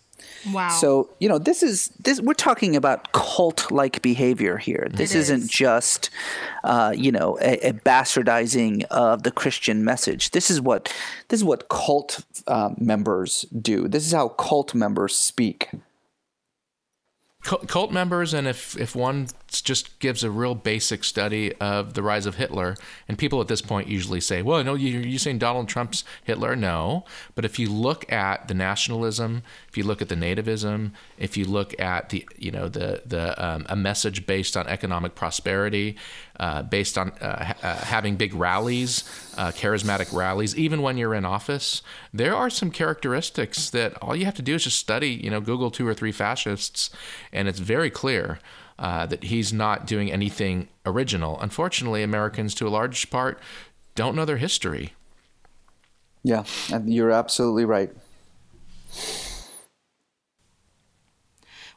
Wow. 0.54 0.70
So 0.70 1.10
you 1.20 1.30
know, 1.30 1.40
this 1.50 1.62
is 1.62 1.90
this. 2.06 2.20
We're 2.20 2.44
talking 2.50 2.76
about 2.76 3.12
cult-like 3.12 4.02
behavior 4.02 4.58
here. 4.58 4.88
This 4.92 5.14
It 5.14 5.20
isn't 5.20 5.44
is. 5.44 5.50
just, 5.50 6.10
uh, 6.64 6.92
you 7.06 7.12
know, 7.12 7.38
a, 7.52 7.70
a 7.70 7.74
bastardizing 7.74 8.84
of 8.90 9.22
the 9.22 9.32
Christian 9.32 9.86
message. 9.92 10.32
This 10.32 10.50
is 10.50 10.60
what 10.60 10.82
this 11.28 11.40
is 11.42 11.44
what 11.44 11.70
cult 11.70 12.26
uh, 12.48 12.70
members 12.78 13.46
do. 13.62 13.88
This 13.88 14.04
is 14.08 14.14
how 14.14 14.30
cult 14.30 14.74
members 14.74 15.14
speak. 15.16 15.70
Cult- 17.44 17.92
members 17.92 18.34
and 18.34 18.48
if 18.48 18.78
if 18.78 18.96
one 18.96 19.28
just 19.50 19.98
gives 20.00 20.24
a 20.24 20.30
real 20.30 20.54
basic 20.54 21.04
study 21.04 21.54
of 21.56 21.96
the 21.96 22.04
rise 22.04 22.28
of 22.28 22.36
Hitler 22.36 22.78
and 23.08 23.18
people 23.18 23.42
at 23.42 23.48
this 23.48 23.62
point 23.62 23.88
usually 23.88 24.22
say 24.22 24.42
well 24.44 24.64
no 24.64 24.76
you 24.76 25.00
you 25.00 25.18
saying 25.18 25.40
Donald 25.40 25.68
Trump's 25.68 26.04
Hitler? 26.24 26.56
No. 26.56 27.04
But 27.34 27.44
if 27.44 27.58
you 27.58 27.70
look 27.70 28.12
at 28.12 28.48
the 28.48 28.54
nationalism 28.54 29.42
if 29.68 29.78
you 29.78 29.84
look 29.84 30.02
at 30.02 30.10
the 30.10 30.16
nativism 30.16 30.92
if 31.18 31.36
you 31.36 31.46
look 31.46 31.80
at 31.80 32.10
the 32.10 32.28
you 32.38 32.52
know 32.52 32.70
the 32.70 33.02
the 33.06 33.44
um, 33.44 33.66
a 33.70 33.76
message 33.76 34.28
based 34.28 34.56
on 34.56 34.68
economic 34.68 35.16
prosperity 35.16 35.98
uh, 36.42 36.62
based 36.64 36.98
on 36.98 37.12
uh, 37.22 37.46
ha- 37.46 37.56
uh, 37.64 37.76
having 37.78 38.18
big 38.18 38.34
rallies 38.34 39.06
uh, 39.38 39.52
charismatic 39.52 40.12
rallies 40.12 40.54
even 40.58 40.82
when 40.82 40.98
you're 40.98 41.16
in 41.16 41.24
office 41.24 41.82
there 42.14 42.36
are 42.36 42.50
some 42.50 42.70
characteristics 42.70 43.70
that 43.70 43.94
all 44.02 44.14
you 44.16 44.26
have 44.26 44.36
to 44.36 44.42
do 44.42 44.56
is 44.56 44.66
just 44.66 44.78
study 44.78 45.12
you 45.12 45.30
know 45.30 45.40
Google 45.40 45.72
two 45.72 45.88
or 45.88 45.94
three 45.94 46.12
fascists 46.12 46.90
and 47.32 47.48
it's 47.48 47.60
very 47.60 47.90
clear 47.90 48.40
uh, 48.82 49.06
that 49.06 49.26
he's 49.26 49.54
not 49.54 49.86
doing 49.86 50.12
anything 50.12 50.68
original. 50.88 51.40
Unfortunately, 51.40 52.02
Americans, 52.02 52.56
to 52.56 52.68
a 52.68 52.70
large 52.70 53.12
part, 53.12 53.40
don't 53.94 54.16
know 54.16 54.26
their 54.26 54.38
history. 54.38 54.94
Yeah, 56.24 56.46
and 56.74 56.92
you're 56.92 57.12
absolutely 57.12 57.64
right. 57.64 57.92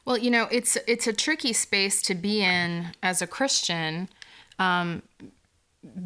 Well, 0.03 0.17
you 0.17 0.31
know, 0.31 0.47
it's 0.51 0.77
it's 0.87 1.07
a 1.07 1.13
tricky 1.13 1.53
space 1.53 2.01
to 2.03 2.15
be 2.15 2.43
in 2.43 2.87
as 3.01 3.21
a 3.21 3.27
Christian, 3.27 4.09
um, 4.59 5.01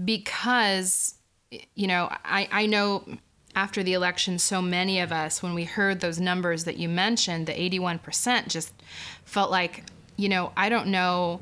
because 0.03 1.15
you 1.75 1.87
know 1.87 2.09
I 2.23 2.47
I 2.51 2.65
know 2.65 3.03
after 3.55 3.83
the 3.83 3.93
election, 3.93 4.39
so 4.39 4.61
many 4.61 4.99
of 4.99 5.11
us, 5.11 5.41
when 5.41 5.53
we 5.53 5.63
heard 5.63 5.99
those 5.99 6.19
numbers 6.19 6.65
that 6.65 6.77
you 6.77 6.87
mentioned, 6.87 7.47
the 7.47 7.59
eighty 7.59 7.79
one 7.79 7.99
percent, 7.99 8.47
just 8.47 8.73
felt 9.25 9.51
like 9.51 9.83
you 10.15 10.29
know 10.29 10.51
I 10.55 10.69
don't 10.69 10.87
know 10.87 11.41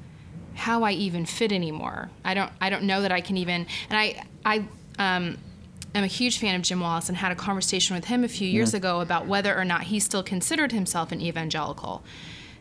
how 0.55 0.83
I 0.83 0.91
even 0.91 1.25
fit 1.25 1.51
anymore. 1.51 2.09
I 2.23 2.33
don't 2.33 2.51
I 2.59 2.69
don't 2.69 2.83
know 2.83 3.01
that 3.01 3.11
I 3.11 3.21
can 3.21 3.37
even 3.37 3.67
and 3.89 3.99
I 3.99 4.23
I 4.45 4.67
um, 4.99 5.37
am 5.93 6.03
a 6.03 6.07
huge 6.07 6.39
fan 6.39 6.55
of 6.55 6.61
Jim 6.61 6.79
Wallis 6.79 7.09
and 7.09 7.17
had 7.17 7.31
a 7.31 7.35
conversation 7.35 7.95
with 7.95 8.05
him 8.05 8.23
a 8.23 8.27
few 8.27 8.47
years 8.47 8.73
ago 8.73 9.01
about 9.01 9.27
whether 9.27 9.55
or 9.55 9.65
not 9.65 9.83
he 9.83 9.99
still 9.99 10.23
considered 10.23 10.71
himself 10.71 11.11
an 11.11 11.21
evangelical. 11.21 12.03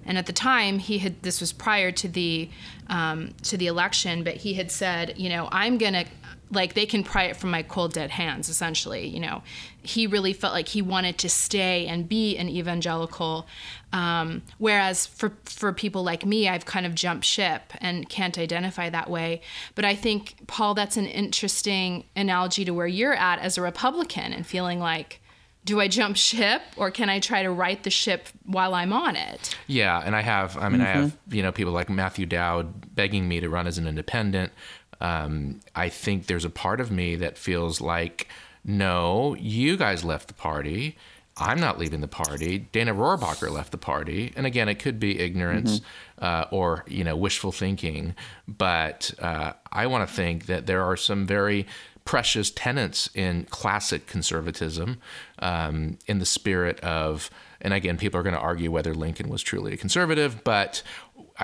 And 0.07 0.17
at 0.17 0.27
the 0.27 0.33
time, 0.33 0.79
he 0.79 0.99
had 0.99 1.23
this 1.23 1.41
was 1.41 1.53
prior 1.53 1.91
to 1.93 2.09
the 2.09 2.49
um, 2.89 3.35
to 3.43 3.57
the 3.57 3.67
election, 3.67 4.23
but 4.23 4.37
he 4.37 4.55
had 4.55 4.71
said, 4.71 5.15
you 5.19 5.29
know, 5.29 5.49
I'm 5.51 5.79
gonna 5.79 6.05
like 6.51 6.75
they 6.75 6.87
can 6.87 7.03
pry 7.03 7.25
it 7.25 7.37
from 7.37 7.51
my 7.51 7.63
cold 7.63 7.93
dead 7.93 8.11
hands 8.11 8.49
essentially 8.49 9.07
you 9.07 9.21
know. 9.21 9.43
He 9.83 10.07
really 10.07 10.33
felt 10.33 10.53
like 10.53 10.69
he 10.69 10.83
wanted 10.83 11.19
to 11.19 11.29
stay 11.29 11.87
and 11.87 12.09
be 12.09 12.37
an 12.37 12.49
evangelical 12.49 13.47
um, 13.93 14.43
whereas 14.59 15.07
for 15.07 15.33
for 15.45 15.73
people 15.73 16.05
like 16.05 16.25
me 16.25 16.49
i've 16.49 16.65
kind 16.65 16.87
of 16.87 16.95
jumped 16.95 17.25
ship 17.25 17.73
and 17.79 18.09
can't 18.09 18.39
identify 18.39 18.89
that 18.91 19.11
way. 19.11 19.41
But 19.75 19.85
i 19.85 19.95
think 19.95 20.37
paul 20.47 20.75
that's 20.75 20.97
an 20.97 21.07
interesting 21.07 22.05
analogy 22.15 22.65
to 22.65 22.73
where 22.73 22.87
you're 22.87 23.15
at 23.15 23.41
as 23.41 23.59
a 23.59 23.63
republican 23.63 24.33
and 24.33 24.47
feeling 24.47 24.79
like 24.79 25.21
do 25.67 25.81
I 25.81 25.89
jump 25.89 26.17
ship 26.17 26.63
or 26.77 26.91
can 26.91 27.11
I 27.11 27.19
try 27.19 27.43
to 27.43 27.51
right 27.51 27.83
the 27.83 27.91
ship 27.91 28.29
while 28.45 28.73
I'm 28.73 28.93
on 28.93 29.17
it? 29.17 29.55
Yeah, 29.67 30.01
and 30.03 30.15
I 30.15 30.23
have. 30.23 30.57
I 30.57 30.69
mean, 30.69 30.81
mm-hmm. 30.81 30.87
I 30.87 31.03
have 31.03 31.17
you 31.29 31.43
know 31.43 31.53
people 31.53 31.73
like 31.73 31.91
Matthew 31.91 32.25
Dowd 32.25 32.95
begging 32.95 33.29
me 33.29 33.41
to 33.41 33.49
run 33.51 33.67
as 33.67 33.77
an 33.77 33.87
independent. 33.87 34.53
Um, 35.01 35.61
I 35.75 35.91
think 35.91 36.27
there's 36.27 36.47
a 36.47 36.51
part 36.51 36.81
of 36.81 36.91
me 36.91 37.17
that 37.17 37.37
feels 37.37 37.83
like, 37.83 38.29
no, 38.65 39.35
you 39.35 39.77
guys 39.77 40.05
left 40.05 40.29
the 40.29 40.35
party. 40.35 40.97
I'm 41.37 41.61
not 41.61 41.79
leaving 41.79 42.01
the 42.01 42.09
party. 42.09 42.61
Dana 42.61 42.95
Rohrabacher 42.95 43.51
left 43.51 43.71
the 43.73 43.79
party, 43.79 44.33
and 44.37 44.47
again, 44.47 44.71
it 44.71 44.77
could 44.77 44.99
be 44.99 45.19
ignorance 45.19 45.81
mm-hmm. 45.81 46.25
uh, 46.25 46.45
or 46.51 46.85
you 46.87 47.03
know 47.03 47.17
wishful 47.17 47.53
thinking. 47.53 48.15
But 48.47 49.13
uh, 49.19 49.53
I 49.71 49.89
want 49.89 50.09
to 50.09 50.15
think 50.15 50.47
that 50.47 50.67
there 50.67 50.85
are 50.85 50.97
some 50.97 51.27
very 51.27 51.67
precious 52.07 52.51
tenets 52.51 53.11
in 53.15 53.45
classic 53.51 54.07
conservatism, 54.07 54.99
um, 55.41 55.99
in 56.07 56.19
the 56.19 56.27
spirit 56.27 56.81
of. 56.81 57.31
And 57.61 57.75
again, 57.75 57.97
people 57.97 58.21
are 58.21 58.23
going 58.23 58.35
to 58.35 58.41
argue 58.41 58.71
whether 58.71 58.95
Lincoln 58.95 59.29
was 59.29 59.43
truly 59.43 59.73
a 59.75 59.77
conservative, 59.77 60.45
but 60.45 60.83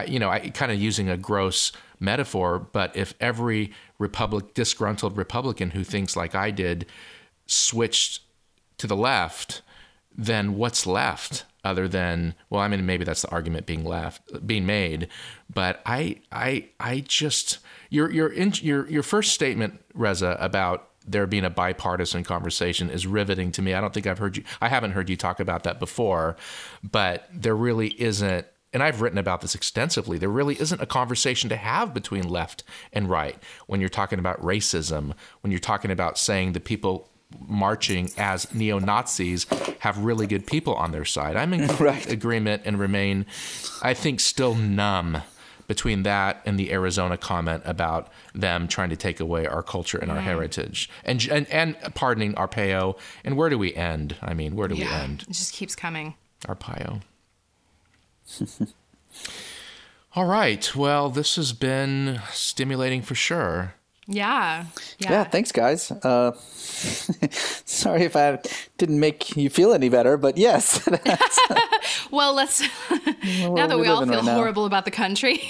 you 0.07 0.19
know, 0.19 0.31
I 0.31 0.51
kind 0.51 0.73
of 0.73 0.79
using 0.79 1.09
a 1.09 1.17
gross 1.17 1.73
metaphor, 2.01 2.59
but 2.59 2.95
if 2.97 3.15
every 3.21 3.73
republic 3.99 4.55
disgruntled 4.55 5.17
Republican 5.17 5.71
who 5.71 5.85
thinks 5.85 6.17
like 6.17 6.35
I 6.35 6.51
did 6.51 6.87
switched 7.47 8.23
to 8.79 8.87
the 8.87 8.97
left, 8.97 9.63
then 10.17 10.57
what's 10.57 10.87
left 10.87 11.45
other 11.65 11.87
than 11.87 12.35
well, 12.51 12.61
I 12.61 12.69
mean 12.69 12.85
maybe 12.85 13.05
that's 13.05 13.23
the 13.23 13.31
argument 13.31 13.67
being 13.67 13.85
left 13.85 14.47
being 14.47 14.67
made, 14.67 15.09
but 15.53 15.81
I 15.87 16.21
I 16.33 16.69
I 16.81 17.01
just 17.01 17.59
your 17.93 18.11
your 18.11 18.33
your 18.33 18.89
your 18.89 19.03
first 19.03 19.35
statement, 19.35 19.81
Reza, 19.95 20.37
about 20.41 20.89
there 21.07 21.27
being 21.27 21.45
a 21.45 21.51
bipartisan 21.51 22.25
conversation 22.25 22.89
is 22.89 23.07
riveting 23.07 23.53
to 23.53 23.63
me. 23.63 23.75
I 23.75 23.81
don't 23.81 23.93
think 23.93 24.07
I've 24.07 24.19
heard 24.19 24.39
you 24.39 24.45
I 24.61 24.69
haven't 24.69 24.93
heard 24.93 25.11
you 25.11 25.17
talk 25.17 25.41
about 25.41 25.65
that 25.65 25.79
before, 25.79 26.37
but 26.83 27.29
there 27.33 27.55
really 27.55 27.89
isn't 28.01 28.47
and 28.73 28.83
I've 28.83 29.03
written 29.03 29.19
about 29.19 29.43
this 29.43 29.55
extensively, 29.55 30.17
there 30.17 30.31
really 30.31 30.59
isn't 30.59 30.81
a 30.81 30.87
conversation 30.87 31.51
to 31.51 31.57
have 31.57 31.93
between 31.93 32.27
left 32.27 32.65
and 32.95 33.11
right 33.11 33.37
when 33.67 33.81
you're 33.81 33.91
talking 33.91 34.19
about 34.19 34.41
racism, 34.41 35.13
when 35.43 35.51
you're 35.51 35.61
talking 35.61 35.91
about 35.91 36.17
saying 36.17 36.53
the 36.53 36.61
people 36.61 37.11
marching 37.47 38.11
as 38.17 38.53
neo 38.55 38.79
Nazis 38.79 39.47
have 39.81 39.99
really 39.99 40.27
good 40.27 40.47
people 40.47 40.75
on 40.75 40.93
their 40.93 41.05
side. 41.05 41.37
I'm 41.37 41.53
in 41.53 41.67
right. 41.77 42.11
agreement 42.11 42.63
and 42.65 42.79
remain, 42.79 43.27
I 43.83 43.93
think, 43.93 44.21
still 44.21 44.55
numb 44.55 45.23
between 45.73 46.03
that 46.03 46.43
and 46.45 46.59
the 46.59 46.71
Arizona 46.71 47.17
comment 47.17 47.63
about 47.65 48.13
them 48.35 48.69
trying 48.69 48.91
to 48.91 48.97
take 48.97 49.21
away 49.21 49.47
our 49.47 49.63
culture 49.63 49.97
and 49.97 50.11
our 50.11 50.21
heritage 50.21 50.91
and, 51.03 51.27
and 51.31 51.49
and 51.49 51.75
pardoning 51.95 52.35
Arpaio. 52.35 52.99
And 53.25 53.39
where 53.39 53.49
do 53.49 53.57
we 53.57 53.75
end? 53.75 54.17
I 54.21 54.35
mean, 54.35 54.55
where 54.55 54.69
do 54.69 54.75
yeah, 54.75 54.85
we 54.85 54.93
end? 54.93 55.23
It 55.23 55.29
just 55.33 55.55
keeps 55.55 55.75
coming. 55.75 56.15
Arpaio. 56.47 57.01
All 60.15 60.27
right. 60.27 60.77
Well, 60.77 61.09
this 61.09 61.37
has 61.37 61.55
been 61.55 62.21
stimulating 62.33 63.01
for 63.01 63.15
sure. 63.15 63.73
Yeah. 64.09 64.67
Yeah. 64.99 65.13
yeah 65.13 65.25
thanks, 65.25 65.53
guys. 65.53 65.91
Uh, 65.91 66.33
sorry 67.65 68.03
if 68.03 68.17
I 68.17 68.39
didn't 68.77 68.99
make 68.99 69.37
you 69.37 69.49
feel 69.49 69.73
any 69.73 69.89
better, 69.89 70.17
but 70.17 70.37
yes. 70.37 70.89
well, 72.11 72.35
let's. 72.35 72.63
now 72.91 73.69
that 73.69 73.79
we 73.79 73.87
all 73.87 74.05
feel 74.05 74.23
right 74.23 74.25
horrible 74.25 74.65
about 74.65 74.85
the 74.85 74.91
country. 74.91 75.41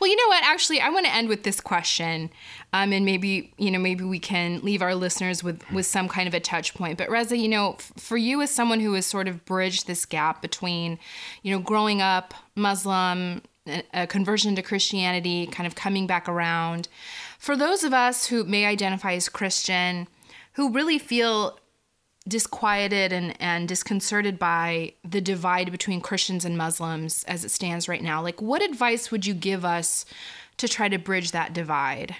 well, 0.00 0.08
you 0.08 0.16
know 0.16 0.28
what? 0.28 0.42
Actually, 0.44 0.80
I 0.80 0.88
want 0.88 1.04
to 1.04 1.14
end 1.14 1.28
with 1.28 1.42
this 1.42 1.60
question, 1.60 2.30
um, 2.72 2.92
and 2.92 3.04
maybe 3.04 3.52
you 3.58 3.70
know 3.70 3.78
maybe 3.78 4.02
we 4.02 4.18
can 4.18 4.60
leave 4.62 4.80
our 4.80 4.94
listeners 4.94 5.44
with 5.44 5.62
with 5.70 5.84
some 5.84 6.08
kind 6.08 6.26
of 6.26 6.32
a 6.32 6.40
touch 6.40 6.74
point. 6.74 6.96
But 6.96 7.10
Reza, 7.10 7.36
you 7.36 7.48
know, 7.48 7.74
f- 7.74 7.92
for 7.98 8.16
you 8.16 8.40
as 8.40 8.50
someone 8.50 8.80
who 8.80 8.94
has 8.94 9.04
sort 9.04 9.28
of 9.28 9.44
bridged 9.44 9.86
this 9.86 10.06
gap 10.06 10.40
between, 10.40 10.98
you 11.42 11.54
know, 11.54 11.62
growing 11.62 12.00
up 12.00 12.32
Muslim, 12.56 13.42
a 13.92 14.06
conversion 14.06 14.54
to 14.56 14.62
Christianity, 14.62 15.46
kind 15.46 15.66
of 15.66 15.74
coming 15.74 16.06
back 16.06 16.28
around. 16.28 16.88
For 17.44 17.58
those 17.58 17.84
of 17.84 17.92
us 17.92 18.28
who 18.28 18.44
may 18.44 18.64
identify 18.64 19.12
as 19.12 19.28
Christian, 19.28 20.08
who 20.54 20.72
really 20.72 20.98
feel 20.98 21.58
disquieted 22.26 23.12
and, 23.12 23.38
and 23.38 23.68
disconcerted 23.68 24.38
by 24.38 24.94
the 25.04 25.20
divide 25.20 25.70
between 25.70 26.00
Christians 26.00 26.46
and 26.46 26.56
Muslims 26.56 27.22
as 27.24 27.44
it 27.44 27.50
stands 27.50 27.86
right 27.86 28.02
now, 28.02 28.22
like 28.22 28.40
what 28.40 28.62
advice 28.62 29.10
would 29.10 29.26
you 29.26 29.34
give 29.34 29.62
us 29.62 30.06
to 30.56 30.66
try 30.66 30.88
to 30.88 30.96
bridge 30.96 31.32
that 31.32 31.52
divide? 31.52 32.16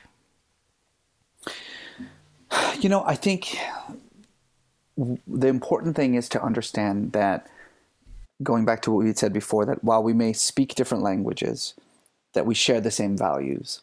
You 2.78 2.90
know, 2.90 3.02
I 3.06 3.14
think 3.14 3.56
the 4.98 5.48
important 5.48 5.96
thing 5.96 6.16
is 6.16 6.28
to 6.28 6.42
understand 6.42 7.12
that 7.12 7.46
going 8.42 8.66
back 8.66 8.82
to 8.82 8.90
what 8.90 8.98
we 8.98 9.06
had 9.06 9.16
said 9.16 9.32
before, 9.32 9.64
that 9.64 9.82
while 9.82 10.02
we 10.02 10.12
may 10.12 10.34
speak 10.34 10.74
different 10.74 11.02
languages, 11.02 11.72
that 12.34 12.44
we 12.44 12.54
share 12.54 12.82
the 12.82 12.90
same 12.90 13.16
values. 13.16 13.80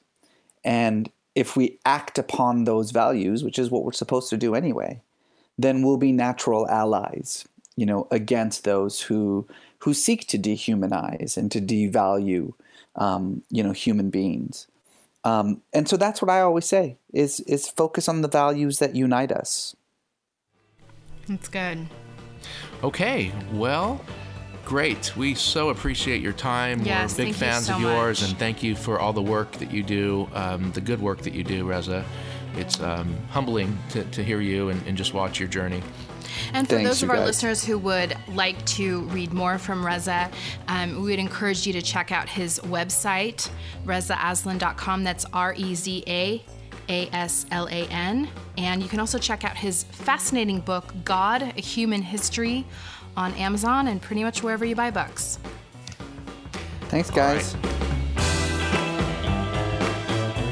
And 0.64 1.10
if 1.36 1.56
we 1.56 1.80
act 1.86 2.18
upon 2.18 2.66
those 2.66 2.92
values, 2.92 3.44
which 3.44 3.58
is 3.58 3.70
what 3.70 3.84
we're 3.84 3.92
supposed 3.92 4.30
to 4.30 4.38
do 4.38 4.56
anyway, 4.56 5.02
then 5.58 5.84
we'll 5.84 5.98
be 5.98 6.12
natural 6.12 6.68
allies, 6.70 7.48
you 7.76 7.86
know, 7.86 8.08
against 8.12 8.64
those 8.64 9.02
who 9.02 9.48
who 9.80 9.94
seek 9.94 10.28
to 10.28 10.38
dehumanize 10.38 11.38
and 11.38 11.52
to 11.52 11.60
devalue, 11.60 12.54
um, 12.96 13.42
you 13.50 13.64
know, 13.64 13.72
human 13.72 14.10
beings. 14.10 14.68
Um, 15.24 15.62
and 15.74 15.88
so 15.88 15.98
that's 15.98 16.22
what 16.22 16.30
I 16.30 16.42
always 16.42 16.66
say: 16.66 16.98
is 17.14 17.40
is 17.42 17.68
focus 17.68 18.10
on 18.10 18.22
the 18.22 18.28
values 18.28 18.80
that 18.80 18.96
unite 18.96 19.32
us. 19.32 19.76
That's 21.28 21.48
good. 21.48 21.88
Okay, 22.84 23.32
well, 23.54 24.04
great. 24.66 25.16
We 25.16 25.36
so 25.36 25.70
appreciate 25.70 26.22
your 26.22 26.34
time. 26.34 26.82
Yes, 26.82 27.18
We're 27.18 27.26
big 27.26 27.36
fans 27.36 27.68
so 27.68 27.76
of 27.76 27.82
yours, 27.82 28.22
much. 28.22 28.30
and 28.30 28.40
thank 28.40 28.64
you 28.64 28.76
for 28.76 29.00
all 29.00 29.14
the 29.14 29.22
work 29.22 29.52
that 29.54 29.72
you 29.72 29.84
do, 29.84 30.30
um, 30.34 30.72
the 30.72 30.82
good 30.82 31.02
work 31.02 31.22
that 31.22 31.34
you 31.34 31.44
do, 31.44 31.66
Reza. 31.66 32.06
It's 32.56 32.80
um, 32.82 33.16
humbling 33.30 33.78
to, 33.90 34.04
to 34.04 34.24
hear 34.24 34.42
you 34.42 34.70
and, 34.70 34.86
and, 34.86 34.98
just 34.98 35.14
watch 35.14 35.40
your 35.40 35.48
journey. 35.48 35.82
And 36.54 36.68
for 36.68 36.76
Thanks, 36.76 36.90
those 36.90 37.04
of 37.04 37.10
our 37.10 37.16
guys. 37.18 37.28
listeners 37.28 37.64
who 37.64 37.78
would 37.80 38.16
like 38.34 38.64
to 38.66 39.02
read 39.04 39.32
more 39.32 39.58
from 39.58 39.86
Reza, 39.86 40.30
um, 40.68 40.96
we 40.96 41.12
would 41.12 41.20
encourage 41.20 41.66
you 41.66 41.74
to 41.74 41.82
check 41.82 42.12
out 42.12 42.28
his 42.28 42.60
website, 42.60 43.50
rezaaslan.com. 43.86 45.04
That's 45.04 45.26
R 45.34 45.54
E 45.56 45.76
Z 45.76 46.04
A 46.08 46.44
A 46.90 47.08
S 47.14 47.46
L 47.52 47.68
A 47.68 47.88
N. 47.88 48.28
And 48.58 48.84
you 48.84 48.90
can 48.90 49.00
also 49.00 49.18
check 49.18 49.46
out 49.46 49.56
his 49.56 49.84
fascinating 49.84 50.60
book, 50.60 50.94
God, 51.06 51.42
A 51.42 51.62
Human 51.62 52.02
History 52.02 52.66
on 53.18 53.34
Amazon 53.36 53.88
and 53.88 54.02
pretty 54.02 54.24
much 54.24 54.44
wherever 54.44 54.66
you 54.66 54.76
buy 54.76 54.92
books. 54.92 55.40
Thanks, 56.84 57.10
guys. 57.10 57.56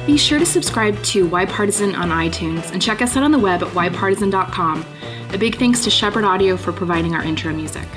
Be 0.05 0.18
sure 0.18 0.39
to 0.39 0.45
subscribe 0.45 1.01
to 1.03 1.28
Why 1.28 1.45
Partisan 1.45 1.93
on 1.95 2.10
iTunes 2.10 2.72
and 2.72 2.82
check 2.82 3.01
us 3.01 3.16
out 3.16 3.24
on 3.24 3.32
the 3.32 3.38
web 3.38 3.62
at 3.62 3.70
whypartisan.com. 3.74 4.86
A 5.34 5.38
big 5.38 5.57
thanks 5.57 5.84
to 5.84 5.89
Shepherd 5.89 6.24
Audio 6.24 6.57
for 6.57 6.72
providing 6.72 7.14
our 7.14 7.24
intro 7.24 7.53
music. 7.53 7.88